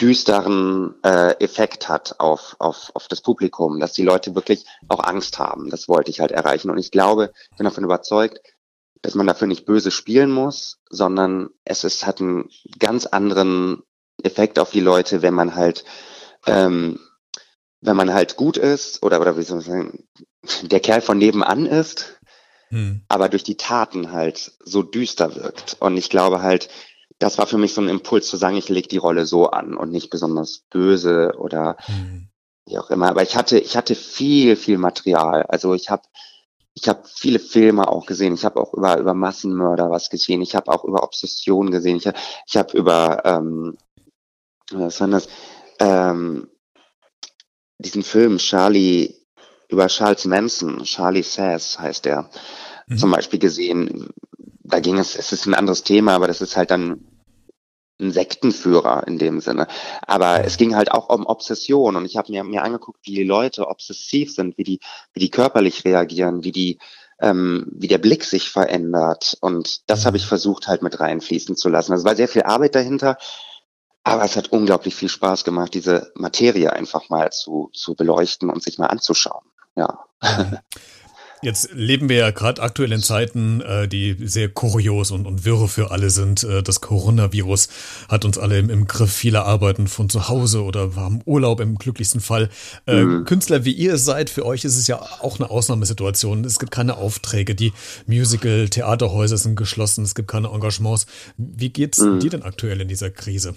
düsteren 0.00 0.94
äh, 1.04 1.32
Effekt 1.40 1.88
hat 1.88 2.18
auf, 2.18 2.56
auf, 2.58 2.90
auf 2.94 3.08
das 3.08 3.20
Publikum, 3.20 3.80
dass 3.80 3.92
die 3.92 4.02
Leute 4.02 4.34
wirklich 4.34 4.64
auch 4.88 5.04
Angst 5.04 5.38
haben. 5.38 5.70
Das 5.70 5.88
wollte 5.88 6.10
ich 6.10 6.20
halt 6.20 6.32
erreichen. 6.32 6.70
Und 6.70 6.78
ich 6.78 6.90
glaube, 6.90 7.32
bin 7.56 7.64
davon 7.64 7.84
überzeugt, 7.84 8.40
dass 9.02 9.14
man 9.14 9.26
dafür 9.26 9.46
nicht 9.46 9.66
böse 9.66 9.90
spielen 9.90 10.30
muss, 10.30 10.78
sondern 10.88 11.50
es 11.64 11.84
ist, 11.84 12.06
hat 12.06 12.20
einen 12.20 12.50
ganz 12.78 13.06
anderen 13.06 13.82
Effekt 14.22 14.58
auf 14.58 14.70
die 14.70 14.80
Leute, 14.80 15.22
wenn 15.22 15.34
man 15.34 15.54
halt, 15.54 15.84
ähm, 16.46 17.00
wenn 17.80 17.96
man 17.96 18.12
halt 18.12 18.36
gut 18.36 18.56
ist 18.56 19.02
oder, 19.02 19.20
oder 19.20 19.36
wie 19.36 19.42
soll 19.42 19.56
man 19.56 19.64
sagen, 19.64 20.08
der 20.62 20.80
Kerl 20.80 21.00
von 21.00 21.18
nebenan 21.18 21.66
ist, 21.66 22.20
hm. 22.68 23.02
aber 23.08 23.28
durch 23.28 23.42
die 23.42 23.56
Taten 23.56 24.12
halt 24.12 24.52
so 24.64 24.82
düster 24.82 25.34
wirkt. 25.34 25.76
Und 25.80 25.96
ich 25.96 26.10
glaube 26.10 26.42
halt, 26.42 26.68
das 27.20 27.36
war 27.38 27.46
für 27.46 27.58
mich 27.58 27.74
so 27.74 27.82
ein 27.82 27.88
Impuls 27.88 28.26
zu 28.26 28.36
sagen, 28.36 28.56
ich 28.56 28.68
lege 28.70 28.88
die 28.88 28.96
Rolle 28.96 29.26
so 29.26 29.50
an 29.50 29.76
und 29.76 29.92
nicht 29.92 30.10
besonders 30.10 30.64
böse 30.70 31.34
oder 31.38 31.76
mhm. 31.86 32.28
wie 32.66 32.78
auch 32.78 32.90
immer. 32.90 33.10
Aber 33.10 33.22
ich 33.22 33.36
hatte, 33.36 33.58
ich 33.58 33.76
hatte 33.76 33.94
viel, 33.94 34.56
viel 34.56 34.78
Material. 34.78 35.44
Also 35.44 35.74
ich 35.74 35.90
habe 35.90 36.02
ich 36.72 36.88
habe 36.88 37.02
viele 37.04 37.38
Filme 37.38 37.88
auch 37.88 38.06
gesehen. 38.06 38.32
Ich 38.32 38.44
habe 38.44 38.58
auch 38.58 38.72
über 38.72 38.98
über 38.98 39.12
Massenmörder 39.12 39.90
was 39.90 40.08
gesehen. 40.08 40.40
Ich 40.40 40.54
habe 40.54 40.72
auch 40.72 40.82
über 40.84 41.02
Obsession 41.02 41.70
gesehen. 41.70 41.98
Ich 41.98 42.06
habe 42.06 42.18
ich 42.46 42.56
hab 42.56 42.72
über 42.72 43.22
ähm, 43.26 43.76
was 44.72 45.00
war 45.00 45.08
das? 45.08 45.28
Ähm, 45.78 46.48
diesen 47.78 48.02
Film 48.02 48.38
Charlie 48.38 49.14
über 49.68 49.88
Charles 49.88 50.24
Manson, 50.24 50.84
Charlie 50.84 51.22
Sass 51.22 51.78
heißt 51.78 52.06
der, 52.06 52.30
mhm. 52.86 52.96
zum 52.96 53.10
Beispiel 53.10 53.38
gesehen. 53.38 54.08
Da 54.62 54.80
ging 54.80 54.98
es, 54.98 55.16
es 55.16 55.32
ist 55.32 55.46
ein 55.46 55.54
anderes 55.54 55.82
Thema, 55.82 56.14
aber 56.14 56.28
das 56.28 56.40
ist 56.40 56.56
halt 56.56 56.70
dann 56.70 57.09
ein 58.00 58.12
Sektenführer 58.12 59.06
in 59.06 59.18
dem 59.18 59.40
Sinne. 59.40 59.66
Aber 60.06 60.44
es 60.44 60.56
ging 60.56 60.76
halt 60.76 60.90
auch 60.90 61.08
um 61.08 61.26
Obsession 61.26 61.96
und 61.96 62.04
ich 62.04 62.16
habe 62.16 62.32
mir, 62.32 62.44
mir 62.44 62.62
angeguckt, 62.62 63.00
wie 63.04 63.14
die 63.14 63.24
Leute 63.24 63.68
obsessiv 63.68 64.32
sind, 64.32 64.58
wie 64.58 64.64
die, 64.64 64.80
wie 65.12 65.20
die 65.20 65.30
körperlich 65.30 65.84
reagieren, 65.84 66.44
wie 66.44 66.52
die, 66.52 66.78
ähm, 67.20 67.66
wie 67.72 67.88
der 67.88 67.98
Blick 67.98 68.24
sich 68.24 68.50
verändert. 68.50 69.36
Und 69.40 69.88
das 69.90 70.06
habe 70.06 70.16
ich 70.16 70.24
mhm. 70.24 70.28
versucht 70.28 70.68
halt 70.68 70.82
mit 70.82 71.00
reinfließen 71.00 71.56
zu 71.56 71.68
lassen. 71.68 71.92
Also 71.92 72.04
war 72.04 72.16
sehr 72.16 72.28
viel 72.28 72.42
Arbeit 72.42 72.74
dahinter, 72.74 73.18
aber 74.02 74.24
es 74.24 74.36
hat 74.36 74.52
unglaublich 74.52 74.94
viel 74.94 75.08
Spaß 75.08 75.44
gemacht, 75.44 75.74
diese 75.74 76.10
Materie 76.14 76.72
einfach 76.72 77.08
mal 77.10 77.30
zu, 77.30 77.70
zu 77.72 77.94
beleuchten 77.94 78.50
und 78.50 78.62
sich 78.62 78.78
mal 78.78 78.86
anzuschauen. 78.86 79.44
Ja. 79.76 80.04
Jetzt 81.42 81.72
leben 81.72 82.10
wir 82.10 82.16
ja 82.16 82.30
gerade 82.32 82.60
aktuell 82.60 82.92
in 82.92 83.00
Zeiten, 83.00 83.62
äh, 83.62 83.88
die 83.88 84.14
sehr 84.20 84.50
kurios 84.50 85.10
und, 85.10 85.26
und 85.26 85.46
wirre 85.46 85.68
für 85.68 85.90
alle 85.90 86.10
sind. 86.10 86.44
Äh, 86.44 86.62
das 86.62 86.82
Coronavirus 86.82 87.68
hat 88.10 88.26
uns 88.26 88.36
alle 88.36 88.58
im, 88.58 88.68
im 88.68 88.86
Griff. 88.86 89.10
Viele 89.10 89.44
arbeiten 89.44 89.86
von 89.86 90.10
zu 90.10 90.28
Hause 90.28 90.62
oder 90.62 90.94
haben 90.96 91.22
Urlaub 91.24 91.60
im 91.60 91.76
glücklichsten 91.76 92.20
Fall. 92.20 92.50
Äh, 92.86 93.02
mhm. 93.02 93.24
Künstler 93.24 93.64
wie 93.64 93.72
ihr 93.72 93.96
seid, 93.96 94.28
für 94.28 94.44
euch 94.44 94.66
ist 94.66 94.76
es 94.76 94.86
ja 94.86 95.00
auch 95.00 95.40
eine 95.40 95.48
Ausnahmesituation. 95.48 96.44
Es 96.44 96.58
gibt 96.58 96.72
keine 96.72 96.98
Aufträge. 96.98 97.54
Die 97.54 97.72
Musical, 98.06 98.68
Theaterhäuser 98.68 99.38
sind 99.38 99.56
geschlossen. 99.56 100.04
Es 100.04 100.14
gibt 100.14 100.28
keine 100.28 100.48
Engagements. 100.48 101.06
Wie 101.38 101.70
geht's 101.70 102.00
mhm. 102.00 102.20
dir 102.20 102.30
denn 102.30 102.42
aktuell 102.42 102.82
in 102.82 102.88
dieser 102.88 103.10
Krise? 103.10 103.54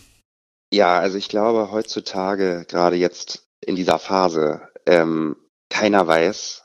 Ja, 0.73 0.99
also 0.99 1.17
ich 1.17 1.27
glaube 1.27 1.69
heutzutage, 1.71 2.65
gerade 2.67 2.95
jetzt 2.95 3.45
in 3.59 3.75
dieser 3.75 3.99
Phase, 3.99 4.61
ähm, 4.85 5.35
keiner 5.69 6.07
weiß, 6.07 6.62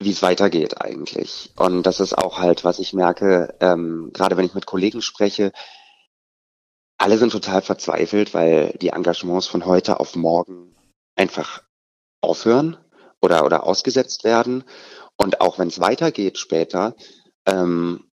wie 0.00 0.10
es 0.10 0.22
weitergeht 0.22 0.80
eigentlich. 0.80 1.52
Und 1.56 1.84
das 1.84 2.00
ist 2.00 2.16
auch 2.16 2.38
halt, 2.38 2.64
was 2.64 2.78
ich 2.78 2.94
merke, 2.94 3.54
ähm, 3.60 4.10
gerade 4.12 4.36
wenn 4.36 4.46
ich 4.46 4.54
mit 4.54 4.66
Kollegen 4.66 5.02
spreche, 5.02 5.52
alle 6.98 7.18
sind 7.18 7.32
total 7.32 7.62
verzweifelt, 7.62 8.34
weil 8.34 8.76
die 8.80 8.88
Engagements 8.88 9.46
von 9.46 9.66
heute 9.66 10.00
auf 10.00 10.16
morgen 10.16 10.74
einfach 11.16 11.62
aufhören 12.22 12.78
oder, 13.20 13.44
oder 13.44 13.64
ausgesetzt 13.64 14.24
werden. 14.24 14.64
Und 15.16 15.40
auch 15.42 15.58
wenn 15.58 15.68
es 15.68 15.80
weitergeht 15.80 16.38
später, 16.38 16.94
ähm, 17.46 18.10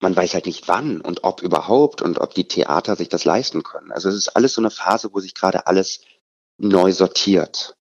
man 0.00 0.14
weiß 0.14 0.34
halt 0.34 0.46
nicht 0.46 0.68
wann 0.68 1.00
und 1.00 1.24
ob 1.24 1.42
überhaupt 1.42 2.02
und 2.02 2.18
ob 2.18 2.34
die 2.34 2.46
Theater 2.46 2.94
sich 2.94 3.08
das 3.08 3.24
leisten 3.24 3.62
können. 3.62 3.90
Also 3.90 4.08
es 4.08 4.14
ist 4.14 4.28
alles 4.36 4.54
so 4.54 4.60
eine 4.60 4.70
Phase, 4.70 5.10
wo 5.12 5.20
sich 5.20 5.34
gerade 5.34 5.66
alles 5.66 6.00
neu 6.58 6.92
sortiert. 6.92 7.76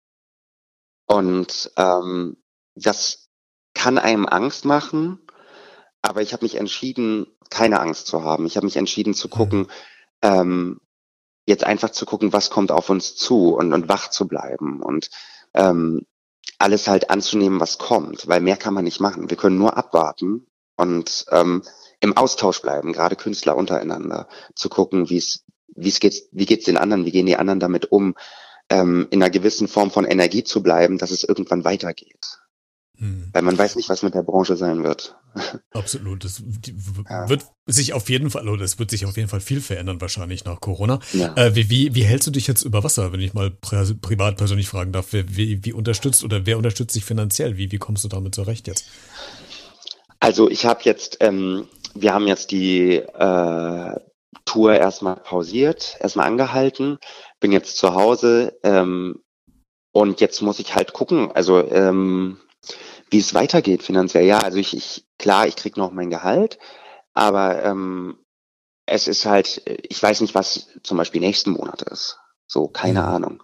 Und 1.06 1.72
ähm, 1.78 2.38
das 2.76 3.22
kann 3.73 3.97
einem 3.97 4.25
Angst 4.25 4.65
machen, 4.65 5.19
aber 6.01 6.21
ich 6.21 6.33
habe 6.33 6.45
mich 6.45 6.55
entschieden, 6.55 7.27
keine 7.49 7.79
Angst 7.79 8.07
zu 8.07 8.23
haben. 8.23 8.45
Ich 8.45 8.55
habe 8.55 8.65
mich 8.65 8.77
entschieden 8.77 9.13
zu 9.13 9.29
gucken, 9.29 9.59
mhm. 9.59 9.67
ähm, 10.21 10.81
jetzt 11.45 11.63
einfach 11.63 11.91
zu 11.91 12.05
gucken, 12.05 12.33
was 12.33 12.49
kommt 12.49 12.71
auf 12.71 12.89
uns 12.89 13.15
zu 13.15 13.55
und, 13.55 13.73
und 13.73 13.89
wach 13.89 14.09
zu 14.09 14.27
bleiben 14.27 14.81
und 14.81 15.09
ähm, 15.53 16.05
alles 16.59 16.88
halt 16.88 17.09
anzunehmen, 17.09 17.59
was 17.59 17.77
kommt, 17.77 18.27
weil 18.27 18.41
mehr 18.41 18.57
kann 18.57 18.73
man 18.73 18.86
nicht 18.86 18.99
machen. 18.99 19.29
Wir 19.29 19.38
können 19.38 19.57
nur 19.57 19.75
abwarten 19.75 20.47
und 20.77 21.25
ähm, 21.31 21.63
im 21.99 22.15
Austausch 22.15 22.62
bleiben, 22.62 22.93
gerade 22.93 23.15
Künstler 23.15 23.55
untereinander, 23.55 24.27
zu 24.55 24.69
gucken, 24.69 25.09
wie 25.09 25.17
es 25.17 25.43
wie 25.75 25.89
es 25.89 25.99
geht, 25.99 26.27
wie 26.31 26.45
geht's 26.45 26.65
den 26.65 26.77
anderen, 26.77 27.05
wie 27.05 27.12
gehen 27.12 27.25
die 27.25 27.38
anderen 27.38 27.59
damit 27.59 27.91
um, 27.91 28.15
ähm, 28.69 29.07
in 29.09 29.21
einer 29.21 29.29
gewissen 29.29 29.67
Form 29.67 29.91
von 29.91 30.05
Energie 30.05 30.43
zu 30.43 30.62
bleiben, 30.62 30.97
dass 30.97 31.12
es 31.12 31.23
irgendwann 31.23 31.63
weitergeht. 31.63 32.39
Hm. 32.99 33.29
Weil 33.34 33.41
man 33.41 33.58
weiß 33.58 33.75
nicht, 33.75 33.89
was 33.89 34.03
mit 34.03 34.13
der 34.13 34.21
Branche 34.21 34.56
sein 34.56 34.84
wird. 34.84 35.15
Absolut. 35.71 36.23
Das 36.23 36.43
ja. 37.10 37.27
wird 37.27 37.43
sich 37.65 37.93
auf 37.93 38.10
jeden 38.10 38.29
Fall, 38.29 38.47
oder 38.47 38.63
es 38.63 38.77
wird 38.77 38.91
sich 38.91 39.06
auf 39.06 39.17
jeden 39.17 39.29
Fall 39.29 39.39
viel 39.39 39.62
verändern, 39.62 39.99
wahrscheinlich 39.99 40.45
nach 40.45 40.62
Corona. 40.62 40.99
Ja. 41.12 41.36
Äh, 41.36 41.56
wie, 41.56 41.69
wie, 41.69 41.95
wie 41.95 42.03
hältst 42.03 42.27
du 42.27 42.32
dich 42.32 42.45
jetzt 42.45 42.63
über 42.63 42.84
Wasser, 42.84 43.12
wenn 43.12 43.19
ich 43.19 43.34
mal 43.34 43.49
pri 43.49 43.95
privat 43.95 44.38
persönlich 44.38 44.67
fragen 44.67 44.91
darf? 44.91 45.08
Wie, 45.12 45.65
wie 45.65 45.73
unterstützt 45.73 46.23
oder 46.23 46.45
wer 46.45 46.58
unterstützt 46.58 46.95
dich 46.95 47.06
finanziell? 47.06 47.58
Wie, 47.58 47.71
wie 47.71 47.79
kommst 47.79 48.03
du 48.03 48.10
damit 48.10 48.36
zurecht 48.36 48.67
jetzt? 48.67 48.86
Also 50.19 50.49
ich 50.49 50.65
habe 50.65 50.82
jetzt, 50.84 51.17
ähm, 51.19 51.67
wir 51.95 52.13
haben 52.13 52.27
jetzt 52.27 52.51
die 52.51 52.95
äh, 52.95 53.99
Tour 54.45 54.73
erstmal 54.73 55.15
pausiert, 55.15 55.97
erstmal 55.99 56.27
angehalten, 56.27 56.97
bin 57.39 57.51
jetzt 57.51 57.77
zu 57.77 57.95
Hause 57.95 58.58
ähm, 58.63 59.21
und 59.91 60.21
jetzt 60.21 60.41
muss 60.41 60.60
ich 60.60 60.75
halt 60.75 60.93
gucken, 60.93 61.32
also 61.34 61.60
ähm, 61.69 62.38
wie 63.13 63.19
es 63.19 63.34
weitergeht 63.34 63.84
finanziell. 63.84 64.26
Ja, 64.26 64.39
also 64.39 64.58
ich, 64.58 64.76
ich 64.76 65.06
klar, 65.17 65.47
ich 65.47 65.56
krieg 65.56 65.78
noch 65.78 65.91
mein 65.91 66.10
Gehalt, 66.10 66.60
aber 67.13 67.63
ähm, 67.63 68.17
es 68.86 69.08
ist 69.08 69.26
halt, 69.26 69.62
ich 69.65 70.04
weiß 70.04 70.19
nicht, 70.19 70.36
was 70.36 70.67
zum 70.84 70.97
Beispiel 70.97 71.21
nächsten 71.21 71.52
Monat 71.52 71.84
ist. 71.84 72.19
So, 72.47 72.67
keine 72.67 73.02
mhm. 73.02 73.08
Ahnung. 73.08 73.43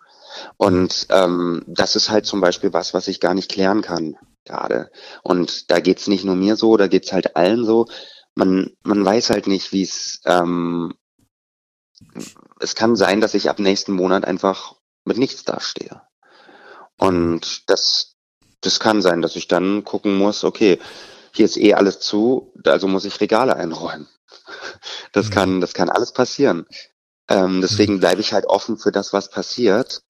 Und 0.58 1.08
ähm, 1.10 1.64
das 1.68 1.96
ist 1.96 2.10
halt 2.10 2.26
zum 2.26 2.42
Beispiel 2.42 2.74
was, 2.74 2.94
was 2.94 3.08
ich 3.08 3.22
gar 3.22 3.34
nicht 3.34 3.50
klären 3.50 3.82
kann 3.82 4.18
gerade. 4.44 4.92
Und 5.24 5.72
da 5.72 5.80
geht's 5.80 6.08
nicht 6.08 6.26
nur 6.26 6.36
mir 6.36 6.56
so, 6.56 6.76
da 6.76 6.88
geht's 6.88 7.14
halt 7.14 7.36
allen 7.36 7.64
so 7.64 7.88
man, 8.40 8.72
man 8.84 9.06
weiß 9.06 9.30
halt 9.30 9.48
nicht, 9.48 9.72
wie 9.72 9.84
es, 9.84 10.22
ähm, 10.26 10.96
es 12.60 12.74
kann 12.74 12.96
sein, 12.96 13.22
dass 13.22 13.34
ich 13.34 13.50
ab 13.50 13.60
nächsten 13.60 13.94
Monat 13.94 14.26
einfach 14.26 14.76
mit 15.06 15.18
nichts 15.18 15.44
dastehe. 15.44 16.02
Und 16.98 17.70
das, 17.70 18.16
das 18.62 18.80
kann 18.80 19.02
sein, 19.02 19.22
dass 19.22 19.36
ich 19.36 19.48
dann 19.48 19.84
gucken 19.84 20.18
muss, 20.18 20.44
okay, 20.44 20.80
hier 21.32 21.46
ist 21.46 21.58
eh 21.58 21.74
alles 21.74 22.00
zu, 22.00 22.54
also 22.66 22.88
muss 22.88 23.06
ich 23.06 23.22
Regale 23.22 23.56
einräumen. 23.56 24.08
Das 25.12 25.30
mhm. 25.30 25.34
kann, 25.34 25.62
das 25.62 25.74
kann 25.74 25.90
alles 25.90 26.12
passieren. 26.14 26.68
Ähm, 27.28 27.62
deswegen 27.62 27.96
mhm. 27.96 28.00
bleibe 28.00 28.22
ich 28.22 28.34
halt 28.34 28.46
offen 28.46 28.78
für 28.78 28.92
das, 28.92 29.12
was 29.12 29.30
passiert. 29.32 30.04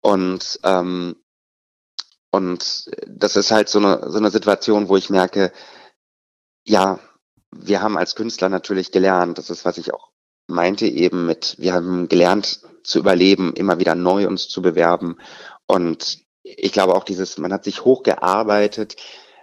Und, 0.00 0.58
ähm, 0.62 1.16
und 2.30 2.90
das 3.06 3.36
ist 3.36 3.50
halt 3.50 3.68
so 3.68 3.78
eine, 3.78 4.10
so 4.10 4.16
eine 4.16 4.30
Situation, 4.30 4.88
wo 4.88 4.96
ich 4.96 5.10
merke, 5.10 5.52
ja, 6.64 7.00
wir 7.50 7.82
haben 7.82 7.98
als 7.98 8.14
Künstler 8.14 8.48
natürlich 8.48 8.92
gelernt, 8.92 9.36
das 9.36 9.50
ist, 9.50 9.64
was 9.64 9.76
ich 9.76 9.92
auch 9.92 10.10
meinte 10.50 10.86
eben 10.86 11.26
mit, 11.26 11.56
wir 11.58 11.72
haben 11.72 12.08
gelernt 12.08 12.60
zu 12.82 12.98
überleben, 12.98 13.54
immer 13.54 13.78
wieder 13.78 13.94
neu 13.94 14.26
uns 14.26 14.48
zu 14.48 14.60
bewerben. 14.60 15.16
Und 15.66 16.18
ich 16.56 16.72
glaube 16.72 16.94
auch 16.94 17.04
dieses, 17.04 17.38
man 17.38 17.52
hat 17.52 17.64
sich 17.64 17.84
hochgearbeitet 17.84 18.96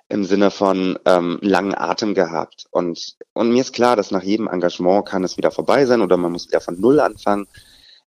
im 0.10 0.24
Sinne 0.24 0.52
von 0.52 0.98
ähm, 1.06 1.39
langen 1.41 1.76
Atem 1.76 2.13
gehabt. 2.13 2.65
Und, 2.72 3.17
und 3.34 3.52
mir 3.52 3.62
ist 3.62 3.74
klar, 3.74 3.96
dass 3.96 4.12
nach 4.12 4.24
jedem 4.24 4.48
Engagement 4.48 5.06
kann 5.06 5.24
es 5.24 5.38
wieder 5.38 5.52
vorbei 5.52 5.86
sein 5.86 6.02
oder 6.02 6.17
man 6.17 6.32
muss 6.32 6.48
wieder 6.48 6.62
von 6.62 6.80
Null 6.80 7.00
anfangen. 7.00 7.48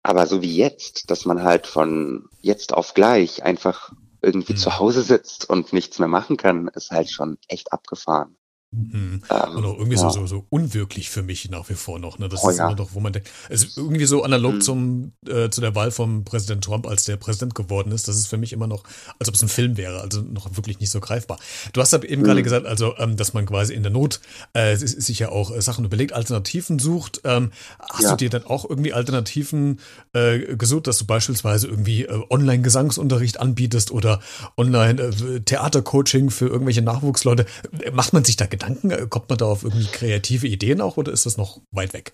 Aber 0.04 0.28
so 0.28 0.42
wie 0.42 0.56
jetzt, 0.56 1.10
dass 1.10 1.26
man 1.26 1.44
halt 1.44 1.68
von 1.68 2.30
jetzt 2.42 2.74
auf 2.74 2.94
gleich 2.94 3.44
einfach 3.44 3.92
irgendwie 4.22 4.54
mhm. 4.54 4.58
zu 4.58 4.78
Hause 4.78 5.02
sitzt 5.02 5.50
und 5.50 5.72
nichts 5.72 6.00
mehr 6.00 6.08
machen 6.08 6.38
kann, 6.38 6.68
ist 6.68 6.92
halt 6.92 7.10
schon 7.10 7.38
echt 7.48 7.72
abgefahren. 7.72 8.36
Mhm. 8.76 9.22
Ähm, 9.30 9.56
und 9.56 9.66
auch 9.66 9.78
irgendwie 9.78 9.98
ja. 9.98 10.10
so, 10.10 10.28
so, 10.28 10.46
unwirklich 10.50 11.10
für 11.10 11.24
mich 11.24 11.50
nach 11.50 11.70
wie 11.70 11.76
vor 11.76 11.98
noch. 12.00 12.20
Ne? 12.20 12.28
Das 12.28 12.44
oh, 12.44 12.50
ist 12.50 12.58
ja. 12.58 12.66
immer 12.66 12.76
doch, 12.76 12.90
wo 12.94 13.00
man 13.00 13.14
denkt, 13.14 13.30
es 13.50 13.64
ist 13.64 13.78
irgendwie 13.78 14.06
so 14.06 14.24
analog 14.24 14.56
mhm. 14.56 14.62
zum, 14.62 15.12
äh, 15.28 15.50
zu 15.50 15.62
der 15.62 15.76
Wahl 15.76 15.92
von 15.92 16.26
Präsident 16.26 16.64
Trump, 16.64 16.86
als 16.88 17.06
der 17.06 17.16
Präsident 17.16 17.56
geworden 17.56 17.92
ist. 17.92 18.08
Das 18.08 18.18
ist 18.18 18.28
für 18.28 18.38
mich 18.38 18.52
immer 18.52 18.68
noch, 18.68 18.84
als 19.18 19.30
ob 19.30 19.36
es 19.36 19.42
ein 19.42 19.48
Film 19.48 19.78
wäre, 19.78 20.02
also 20.02 20.22
noch 20.22 20.58
wirklich 20.58 20.80
nicht 20.80 20.90
so 20.90 21.00
greifbar. 21.00 21.40
Du 21.74 21.82
hast 21.82 21.94
eben 21.94 22.22
mhm. 22.22 22.26
gerade 22.26 22.44
gesagt, 22.44 22.66
also, 22.66 22.98
ähm, 22.98 23.16
dass 23.16 23.34
man 23.34 23.46
quasi 23.46 23.74
in 23.74 23.84
der 23.84 23.92
Not 23.92 24.20
äh, 24.54 24.76
sich 24.76 25.20
ja 25.20 25.30
auch 25.30 25.56
äh, 25.56 25.62
Sachen 25.62 25.86
überlegt, 25.86 26.14
Alternativen 26.14 26.80
sucht. 26.80 27.22
Ähm, 27.24 27.52
hast 27.80 28.04
ja. 28.04 28.10
du 28.12 28.18
dir 28.18 28.30
dann 28.30 28.46
auch 28.46 28.70
irgendwie 28.70 28.94
Alternativen 28.94 29.80
äh, 30.14 30.56
gesucht, 30.58 30.88
dass 30.88 30.98
du 30.98 31.06
beispielsweise 31.06 31.68
irgendwie 31.68 32.04
äh, 32.04 32.22
Online-Gesangsunterricht 32.30 33.40
anbietest 33.40 33.92
oder 33.92 34.20
Online-Theatercoaching 34.58 36.28
äh, 36.28 36.32
für 36.32 36.48
irgendwelche 36.48 36.82
Nachwuchsleute? 36.82 37.46
Macht 37.94 38.12
man 38.12 38.26
sich 38.26 38.36
da 38.36 38.46
Gedanken? 38.46 38.65
Gedanken? 38.66 39.10
Kommt 39.10 39.30
man 39.30 39.38
da 39.38 39.46
auf 39.46 39.64
irgendwie 39.64 39.88
kreative 39.88 40.48
Ideen 40.48 40.82
auch 40.82 40.98
oder 40.98 41.12
ist 41.12 41.26
das 41.26 41.38
noch 41.38 41.62
weit 41.72 41.94
weg? 41.94 42.14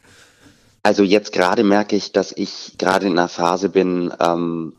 Also 0.84 1.04
jetzt 1.04 1.32
gerade 1.32 1.64
merke 1.64 1.96
ich, 1.96 2.12
dass 2.12 2.32
ich 2.32 2.76
gerade 2.78 3.06
in 3.06 3.14
einer 3.14 3.30
Phase 3.30 3.70
bin, 3.70 4.14
ähm, 4.20 4.74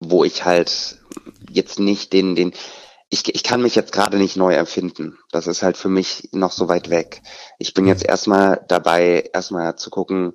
wo 0.00 0.24
ich 0.24 0.44
halt 0.44 0.98
jetzt 1.50 1.78
nicht 1.78 2.12
den, 2.12 2.34
den, 2.34 2.52
ich, 3.10 3.34
ich 3.34 3.42
kann 3.42 3.62
mich 3.62 3.74
jetzt 3.74 3.92
gerade 3.92 4.16
nicht 4.16 4.36
neu 4.36 4.54
erfinden. 4.54 5.18
Das 5.30 5.46
ist 5.46 5.62
halt 5.62 5.76
für 5.76 5.88
mich 5.88 6.30
noch 6.32 6.52
so 6.52 6.68
weit 6.68 6.88
weg. 6.88 7.22
Ich 7.58 7.74
bin 7.74 7.86
jetzt 7.86 8.04
erstmal 8.04 8.64
dabei, 8.68 9.28
erstmal 9.32 9.76
zu 9.76 9.90
gucken, 9.90 10.32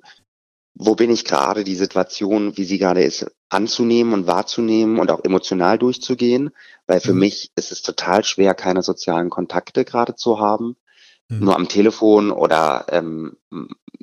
wo 0.74 0.94
bin 0.94 1.10
ich 1.10 1.24
gerade, 1.24 1.64
die 1.64 1.76
Situation, 1.76 2.56
wie 2.56 2.64
sie 2.64 2.78
gerade 2.78 3.02
ist, 3.02 3.26
anzunehmen 3.54 4.12
und 4.12 4.26
wahrzunehmen 4.26 4.98
und 4.98 5.10
auch 5.10 5.24
emotional 5.24 5.78
durchzugehen, 5.78 6.50
weil 6.86 7.00
für 7.00 7.14
mhm. 7.14 7.20
mich 7.20 7.50
ist 7.56 7.72
es 7.72 7.82
total 7.82 8.24
schwer, 8.24 8.54
keine 8.54 8.82
sozialen 8.82 9.30
Kontakte 9.30 9.84
gerade 9.84 10.14
zu 10.16 10.40
haben, 10.40 10.76
mhm. 11.28 11.44
nur 11.44 11.56
am 11.56 11.68
Telefon 11.68 12.30
oder 12.30 12.86
ähm, 12.90 13.36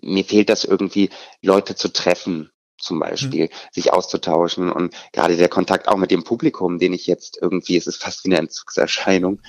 mir 0.01 0.23
fehlt 0.23 0.49
das 0.49 0.63
irgendwie, 0.63 1.09
Leute 1.41 1.75
zu 1.75 1.91
treffen 1.91 2.51
zum 2.77 2.99
Beispiel, 2.99 3.45
mhm. 3.45 3.49
sich 3.71 3.93
auszutauschen 3.93 4.71
und 4.71 4.95
gerade 5.13 5.37
der 5.37 5.49
Kontakt 5.49 5.87
auch 5.87 5.97
mit 5.97 6.11
dem 6.11 6.23
Publikum, 6.23 6.79
den 6.79 6.93
ich 6.93 7.05
jetzt 7.05 7.37
irgendwie, 7.39 7.77
es 7.77 7.87
ist 7.87 8.01
fast 8.01 8.25
wie 8.25 8.29
eine 8.29 8.39
Entzugserscheinung, 8.39 9.41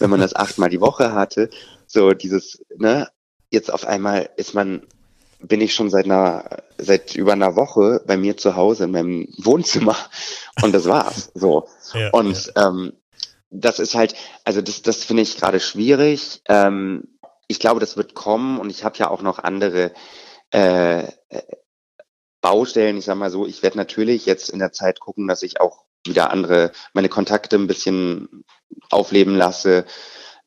wenn 0.00 0.10
man 0.10 0.20
das 0.20 0.34
achtmal 0.34 0.70
die 0.70 0.80
Woche 0.80 1.12
hatte, 1.12 1.50
so 1.86 2.10
dieses, 2.10 2.64
ne, 2.76 3.08
jetzt 3.50 3.72
auf 3.72 3.86
einmal 3.86 4.30
ist 4.36 4.54
man 4.54 4.86
bin 5.42 5.60
ich 5.60 5.74
schon 5.74 5.90
seit 5.90 6.04
einer, 6.04 6.44
seit 6.78 7.14
über 7.14 7.32
einer 7.32 7.56
Woche 7.56 8.02
bei 8.06 8.16
mir 8.16 8.36
zu 8.36 8.56
Hause 8.56 8.84
in 8.84 8.92
meinem 8.92 9.28
Wohnzimmer 9.38 9.96
und 10.62 10.72
das 10.72 10.86
war's. 10.86 11.30
So. 11.34 11.68
Ja, 11.94 12.10
und 12.10 12.52
ja. 12.54 12.68
Ähm, 12.68 12.92
das 13.50 13.78
ist 13.78 13.94
halt, 13.94 14.14
also 14.44 14.62
das, 14.62 14.82
das 14.82 15.04
finde 15.04 15.22
ich 15.22 15.36
gerade 15.36 15.60
schwierig. 15.60 16.42
Ähm, 16.48 17.18
ich 17.48 17.58
glaube, 17.58 17.80
das 17.80 17.96
wird 17.96 18.14
kommen 18.14 18.58
und 18.58 18.70
ich 18.70 18.82
habe 18.82 18.96
ja 18.98 19.10
auch 19.10 19.20
noch 19.20 19.38
andere 19.38 19.92
äh, 20.50 21.04
Baustellen. 22.40 22.96
Ich 22.96 23.04
sag 23.04 23.16
mal 23.16 23.30
so, 23.30 23.46
ich 23.46 23.62
werde 23.62 23.76
natürlich 23.76 24.26
jetzt 24.26 24.48
in 24.48 24.58
der 24.58 24.72
Zeit 24.72 25.00
gucken, 25.00 25.28
dass 25.28 25.42
ich 25.42 25.60
auch 25.60 25.84
wieder 26.04 26.30
andere, 26.30 26.72
meine 26.94 27.08
Kontakte 27.08 27.56
ein 27.56 27.66
bisschen 27.66 28.44
aufleben 28.90 29.36
lasse. 29.36 29.84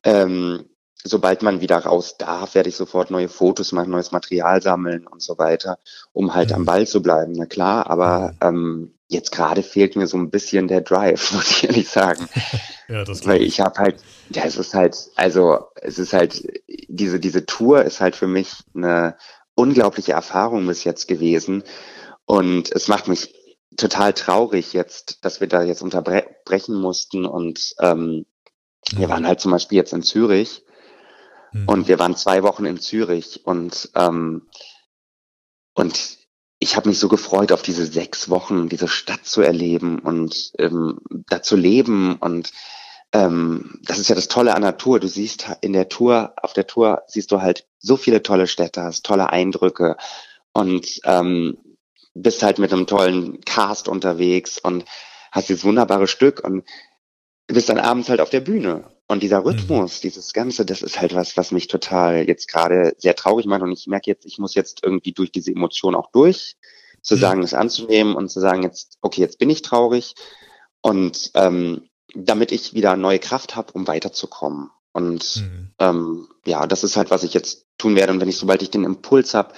Ähm, 0.02 0.68
sobald 1.06 1.42
man 1.42 1.60
wieder 1.60 1.78
raus 1.78 2.16
darf, 2.18 2.54
werde 2.54 2.68
ich 2.68 2.76
sofort 2.76 3.10
neue 3.10 3.28
Fotos 3.28 3.72
machen, 3.72 3.90
neues 3.90 4.12
Material 4.12 4.60
sammeln 4.62 5.06
und 5.06 5.22
so 5.22 5.38
weiter, 5.38 5.78
um 6.12 6.34
halt 6.34 6.50
mhm. 6.50 6.56
am 6.56 6.64
Ball 6.64 6.86
zu 6.86 7.02
bleiben. 7.02 7.32
Na 7.32 7.46
klar, 7.46 7.88
aber 7.88 8.32
mhm. 8.32 8.48
ähm, 8.48 8.94
jetzt 9.08 9.32
gerade 9.32 9.62
fehlt 9.62 9.96
mir 9.96 10.06
so 10.06 10.16
ein 10.16 10.30
bisschen 10.30 10.68
der 10.68 10.80
Drive, 10.80 11.32
muss 11.32 11.50
ich 11.50 11.64
ehrlich 11.64 11.88
sagen. 11.88 12.28
ja, 12.88 13.04
das 13.04 13.26
Weil 13.26 13.42
ich 13.42 13.60
habe 13.60 13.78
halt, 13.78 13.96
ja, 14.30 14.44
es 14.44 14.56
ist 14.56 14.74
halt, 14.74 14.96
also 15.16 15.60
es 15.76 15.98
ist 15.98 16.12
halt, 16.12 16.42
diese, 16.88 17.20
diese 17.20 17.46
Tour 17.46 17.84
ist 17.84 18.00
halt 18.00 18.16
für 18.16 18.26
mich 18.26 18.54
eine 18.74 19.16
unglaubliche 19.54 20.12
Erfahrung 20.12 20.66
bis 20.66 20.84
jetzt 20.84 21.08
gewesen. 21.08 21.62
Und 22.24 22.72
es 22.72 22.88
macht 22.88 23.08
mich 23.08 23.34
total 23.76 24.12
traurig 24.12 24.72
jetzt, 24.72 25.24
dass 25.24 25.40
wir 25.40 25.46
da 25.46 25.62
jetzt 25.62 25.82
unterbrechen 25.82 26.74
mussten. 26.74 27.24
Und 27.24 27.74
ähm, 27.80 28.26
wir 28.94 29.08
waren 29.08 29.26
halt 29.26 29.40
zum 29.40 29.52
Beispiel 29.52 29.78
jetzt 29.78 29.92
in 29.92 30.02
Zürich 30.02 30.65
Mhm. 31.56 31.68
Und 31.68 31.88
wir 31.88 31.98
waren 31.98 32.16
zwei 32.16 32.42
Wochen 32.42 32.66
in 32.66 32.78
Zürich 32.78 33.46
und, 33.46 33.90
ähm, 33.94 34.48
und 35.74 36.18
ich 36.58 36.76
habe 36.76 36.88
mich 36.88 36.98
so 36.98 37.08
gefreut, 37.08 37.52
auf 37.52 37.62
diese 37.62 37.86
sechs 37.86 38.30
Wochen, 38.30 38.68
diese 38.68 38.88
Stadt 38.88 39.26
zu 39.26 39.42
erleben 39.42 39.98
und 39.98 40.52
ähm, 40.58 40.98
da 41.28 41.42
zu 41.42 41.54
leben. 41.54 42.16
Und 42.16 42.50
ähm, 43.12 43.78
das 43.82 43.98
ist 43.98 44.08
ja 44.08 44.14
das 44.14 44.28
Tolle 44.28 44.54
an 44.54 44.62
der 44.62 44.78
Tour. 44.78 44.98
Du 44.98 45.08
siehst 45.08 45.48
in 45.60 45.74
der 45.74 45.88
Tour, 45.88 46.32
auf 46.40 46.54
der 46.54 46.66
Tour 46.66 47.02
siehst 47.08 47.30
du 47.30 47.42
halt 47.42 47.66
so 47.78 47.96
viele 47.96 48.22
tolle 48.22 48.46
Städte, 48.46 48.82
hast 48.82 49.04
tolle 49.04 49.30
Eindrücke 49.30 49.96
und 50.52 51.00
ähm, 51.04 51.58
bist 52.14 52.42
halt 52.42 52.58
mit 52.58 52.72
einem 52.72 52.86
tollen 52.86 53.42
Cast 53.42 53.88
unterwegs 53.88 54.58
und 54.58 54.86
hast 55.32 55.50
dieses 55.50 55.64
wunderbare 55.64 56.06
Stück 56.06 56.42
und 56.42 56.64
bist 57.46 57.68
dann 57.68 57.78
abends 57.78 58.08
halt 58.08 58.20
auf 58.20 58.30
der 58.30 58.40
Bühne. 58.40 58.84
Und 59.08 59.22
dieser 59.22 59.40
mhm. 59.40 59.46
Rhythmus, 59.46 59.98
mhm. 59.98 60.02
dieses 60.02 60.32
Ganze, 60.32 60.64
das 60.66 60.82
ist 60.82 61.00
halt 61.00 61.14
was, 61.14 61.36
was 61.36 61.52
mich 61.52 61.68
total 61.68 62.26
jetzt 62.26 62.48
gerade 62.48 62.94
sehr 62.98 63.14
traurig 63.14 63.46
macht. 63.46 63.62
Und 63.62 63.72
ich 63.72 63.86
merke 63.86 64.10
jetzt, 64.10 64.26
ich 64.26 64.38
muss 64.38 64.54
jetzt 64.54 64.82
irgendwie 64.82 65.12
durch 65.12 65.30
diese 65.30 65.52
Emotion 65.52 65.94
auch 65.94 66.10
durch, 66.10 66.56
zu 67.02 67.14
mhm. 67.14 67.20
sagen, 67.20 67.40
das 67.42 67.54
anzunehmen 67.54 68.14
und 68.14 68.28
zu 68.28 68.40
sagen, 68.40 68.62
jetzt, 68.62 68.98
okay, 69.02 69.20
jetzt 69.20 69.38
bin 69.38 69.50
ich 69.50 69.62
traurig. 69.62 70.14
Und 70.80 71.30
ähm, 71.34 71.88
damit 72.14 72.52
ich 72.52 72.74
wieder 72.74 72.96
neue 72.96 73.18
Kraft 73.18 73.56
habe, 73.56 73.72
um 73.72 73.86
weiterzukommen. 73.86 74.70
Und 74.92 75.36
mhm. 75.36 75.70
ähm, 75.78 76.28
ja, 76.46 76.66
das 76.66 76.82
ist 76.82 76.96
halt, 76.96 77.10
was 77.10 77.22
ich 77.22 77.34
jetzt 77.34 77.66
tun 77.78 77.94
werde. 77.96 78.12
Und 78.12 78.20
wenn 78.20 78.28
ich, 78.28 78.38
sobald 78.38 78.62
ich 78.62 78.70
den 78.70 78.84
Impuls 78.84 79.34
habe, 79.34 79.54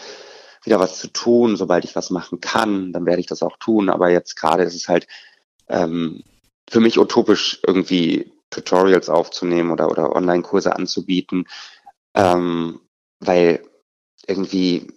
wieder 0.64 0.80
was 0.80 0.98
zu 0.98 1.08
tun, 1.08 1.56
sobald 1.56 1.84
ich 1.84 1.94
was 1.94 2.10
machen 2.10 2.40
kann, 2.40 2.92
dann 2.92 3.06
werde 3.06 3.20
ich 3.20 3.26
das 3.26 3.42
auch 3.42 3.56
tun. 3.58 3.88
Aber 3.88 4.10
jetzt 4.10 4.34
gerade 4.34 4.64
ist 4.64 4.74
es 4.74 4.88
halt 4.88 5.06
ähm, 5.68 6.22
für 6.68 6.80
mich 6.80 6.98
utopisch, 6.98 7.60
irgendwie 7.66 8.32
Tutorials 8.50 9.08
aufzunehmen 9.08 9.70
oder, 9.70 9.90
oder 9.90 10.14
Online-Kurse 10.14 10.74
anzubieten, 10.74 11.46
ähm, 12.14 12.80
weil 13.20 13.62
irgendwie, 14.26 14.92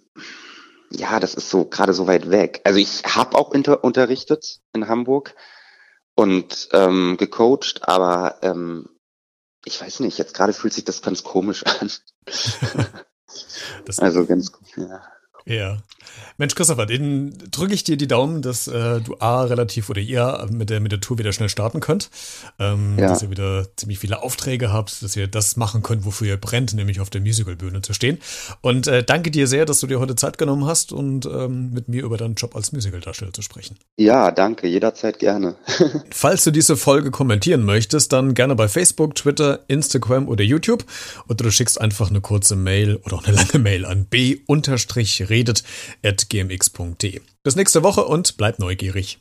ja, 0.90 1.20
das 1.20 1.34
ist 1.34 1.50
so 1.50 1.64
gerade 1.64 1.94
so 1.94 2.06
weit 2.06 2.30
weg. 2.30 2.60
Also 2.64 2.78
ich 2.78 3.02
habe 3.04 3.36
auch 3.36 3.52
inter 3.52 3.84
unterrichtet 3.84 4.60
in 4.72 4.88
Hamburg 4.88 5.34
und 6.14 6.68
ähm, 6.72 7.16
gecoacht, 7.18 7.88
aber 7.88 8.38
ähm, 8.42 8.88
ich 9.64 9.80
weiß 9.80 10.00
nicht, 10.00 10.18
jetzt 10.18 10.34
gerade 10.34 10.52
fühlt 10.52 10.72
sich 10.72 10.84
das 10.84 11.02
ganz 11.02 11.22
komisch 11.22 11.64
an. 11.64 11.90
also 13.98 14.26
ganz, 14.26 14.52
ja. 14.76 15.02
Ja. 15.46 15.78
Mensch, 16.38 16.54
Christopher, 16.54 16.86
den 16.86 17.36
drücke 17.50 17.74
ich 17.74 17.84
dir 17.84 17.96
die 17.96 18.08
Daumen, 18.08 18.42
dass 18.42 18.66
äh, 18.66 19.00
du 19.00 19.16
A 19.20 19.42
relativ 19.42 19.90
oder 19.90 20.00
ihr 20.00 20.46
mit 20.50 20.70
der, 20.70 20.80
mit 20.80 20.92
der 20.92 21.00
Tour 21.00 21.18
wieder 21.18 21.32
schnell 21.32 21.48
starten 21.48 21.80
könnt. 21.80 22.10
Ähm, 22.58 22.98
ja. 22.98 23.08
Dass 23.08 23.22
ihr 23.22 23.30
wieder 23.30 23.66
ziemlich 23.76 23.98
viele 23.98 24.22
Aufträge 24.22 24.72
habt, 24.72 25.02
dass 25.02 25.16
ihr 25.16 25.28
das 25.28 25.56
machen 25.56 25.82
könnt, 25.82 26.04
wofür 26.04 26.28
ihr 26.28 26.36
brennt, 26.36 26.74
nämlich 26.74 27.00
auf 27.00 27.10
der 27.10 27.20
Musicalbühne 27.20 27.82
zu 27.82 27.92
stehen. 27.92 28.18
Und 28.60 28.86
äh, 28.86 29.04
danke 29.04 29.30
dir 29.30 29.46
sehr, 29.46 29.64
dass 29.64 29.80
du 29.80 29.86
dir 29.86 30.00
heute 30.00 30.16
Zeit 30.16 30.38
genommen 30.38 30.66
hast 30.66 30.92
und 30.92 31.26
ähm, 31.26 31.70
mit 31.70 31.88
mir 31.88 32.04
über 32.04 32.16
deinen 32.16 32.34
Job 32.34 32.56
als 32.56 32.72
Musicaldarsteller 32.72 33.32
zu 33.32 33.42
sprechen. 33.42 33.76
Ja, 33.96 34.30
danke, 34.30 34.66
jederzeit 34.66 35.18
gerne. 35.18 35.56
Falls 36.10 36.44
du 36.44 36.50
diese 36.50 36.76
Folge 36.76 37.10
kommentieren 37.10 37.64
möchtest, 37.64 38.12
dann 38.12 38.34
gerne 38.34 38.54
bei 38.54 38.68
Facebook, 38.68 39.14
Twitter, 39.14 39.60
Instagram 39.68 40.28
oder 40.28 40.44
YouTube. 40.44 40.84
Oder 41.28 41.44
du 41.44 41.50
schickst 41.50 41.80
einfach 41.80 42.10
eine 42.10 42.20
kurze 42.20 42.56
Mail 42.56 42.96
oder 43.04 43.16
auch 43.16 43.24
eine 43.24 43.36
lange 43.36 43.58
Mail 43.58 43.84
an 43.84 44.06
b- 45.32 45.62
redet.gmx.de. 46.02 47.20
Bis 47.42 47.56
nächste 47.56 47.82
Woche 47.82 48.04
und 48.04 48.36
bleib 48.36 48.58
neugierig. 48.58 49.18